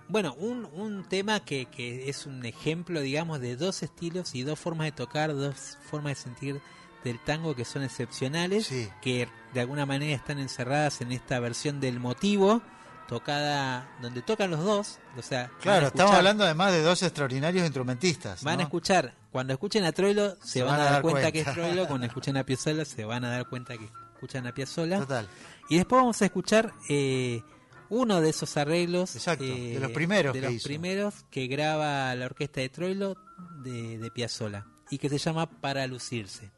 [0.08, 4.58] bueno, un, un tema que, que es un ejemplo, digamos, de dos estilos y dos
[4.58, 6.60] formas de tocar, dos formas de sentir
[7.02, 8.88] del tango que son excepcionales, Sí.
[9.02, 12.62] que de alguna manera están encerradas en esta versión del motivo,
[13.06, 18.42] tocada donde tocan los dos, o sea, Claro, estamos hablando además de dos instrumentistas instrumentistas.
[18.42, 18.60] Van ¿no?
[18.60, 21.52] a escuchar, cuando escuchen a Troilo se, van, a dar, cuenta, que es.
[21.52, 24.98] Troilo, cuando escuchen a Piazzolla se van a dar cuenta que escuchan a Piazzolla.
[24.98, 25.28] Total.
[25.68, 27.42] Y después vamos a escuchar eh,
[27.88, 29.14] uno de esos arreglos.
[29.14, 30.68] Exacto, eh, de los primeros de que los hizo.
[30.68, 33.16] primeros que graba la orquesta de Troilo
[33.62, 36.50] de, de Piazzolla y que se llama Para lucirse.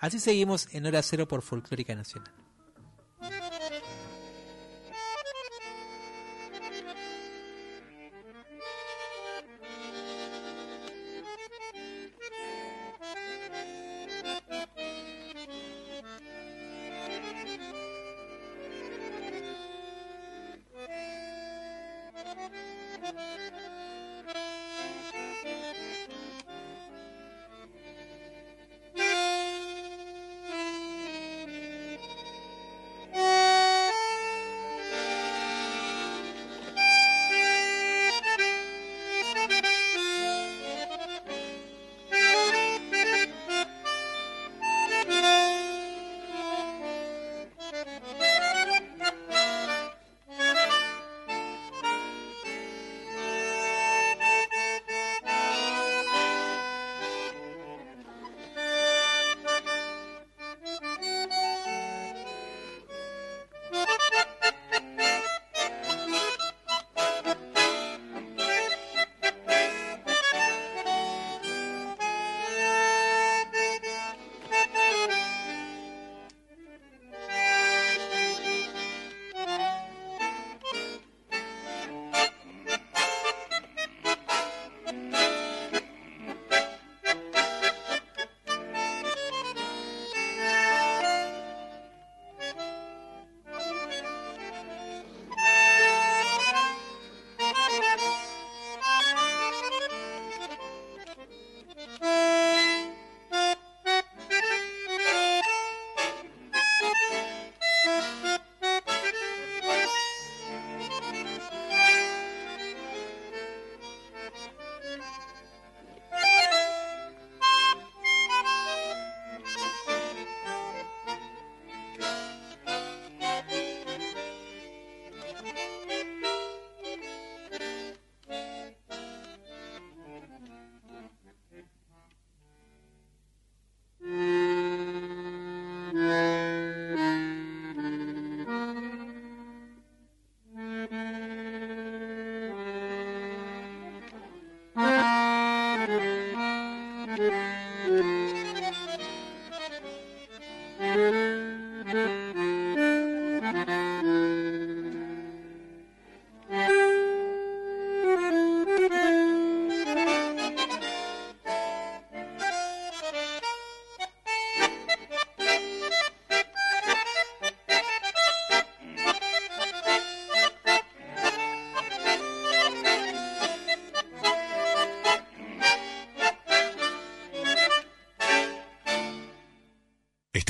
[0.00, 2.41] Así seguimos en Hora Cero por Folclórica Nacional.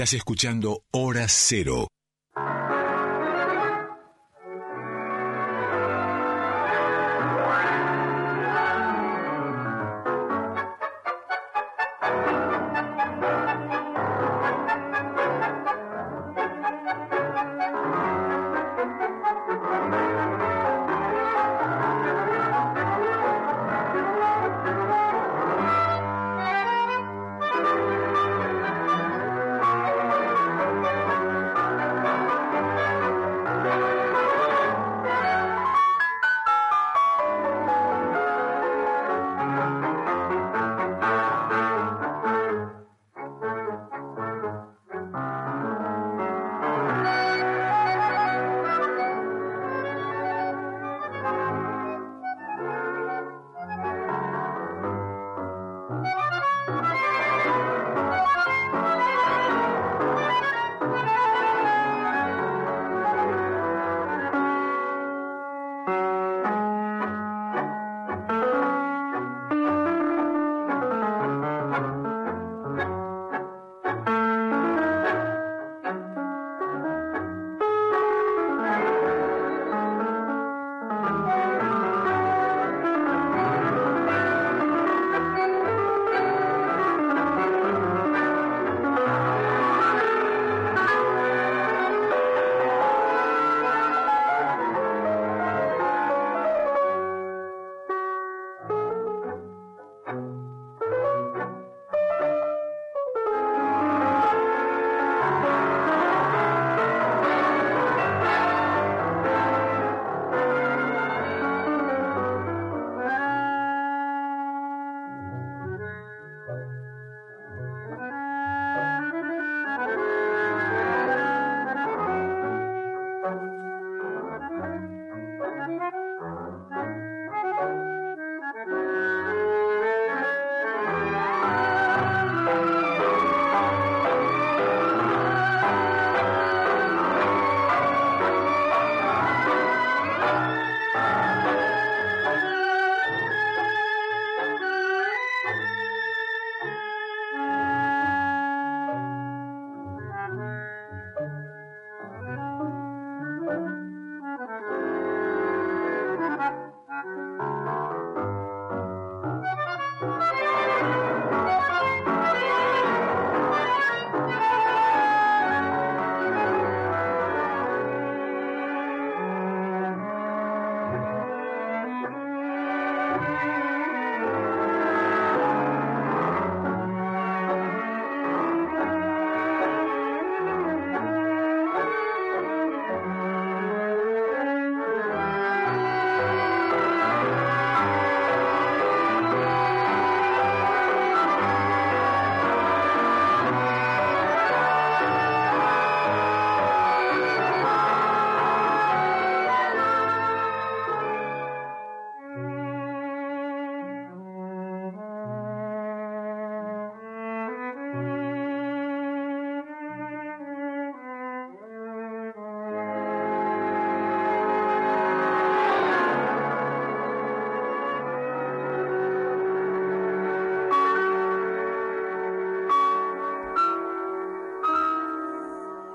[0.03, 1.87] Estás escuchando Hora Cero.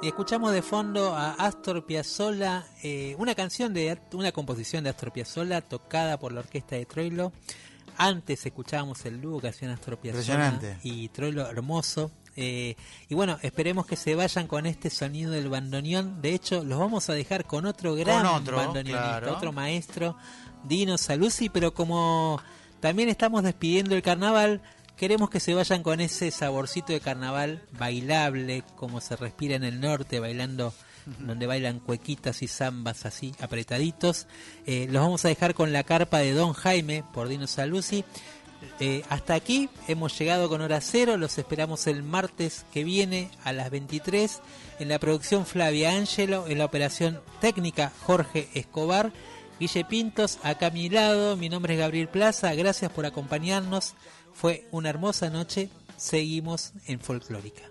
[0.07, 5.11] Y escuchamos de fondo a Astor Piazzolla, eh, una canción de una composición de Astor
[5.11, 7.33] Piazzolla tocada por la orquesta de Troilo.
[7.97, 12.09] Antes escuchábamos el dúo que hacían Astor Piazzolla y Troilo hermoso.
[12.37, 12.77] Eh,
[13.09, 16.21] y bueno, esperemos que se vayan con este sonido del bandoneón.
[16.21, 19.35] De hecho, los vamos a dejar con otro gran otro, bandoneonista, claro.
[19.35, 20.15] otro maestro,
[20.63, 22.41] Dino Saluzzi, pero como
[22.79, 24.61] también estamos despidiendo el carnaval,
[24.97, 29.79] queremos que se vayan con ese saborcito de carnaval bailable, como se respira en el
[29.79, 30.73] norte, bailando
[31.19, 34.27] donde bailan cuequitas y zambas así apretaditos.
[34.65, 38.03] Eh, los vamos a dejar con la carpa de Don Jaime por Dino Saluzzi,
[38.79, 41.17] eh, hasta aquí hemos llegado con hora cero.
[41.17, 44.39] Los esperamos el martes que viene a las 23
[44.79, 49.11] en la producción Flavia Ángelo, en la operación técnica Jorge Escobar,
[49.59, 51.37] Guille Pintos, acá a mi lado.
[51.37, 52.53] Mi nombre es Gabriel Plaza.
[52.53, 53.93] Gracias por acompañarnos.
[54.37, 55.69] Fue una hermosa noche.
[55.97, 57.63] Seguimos en Folclórica.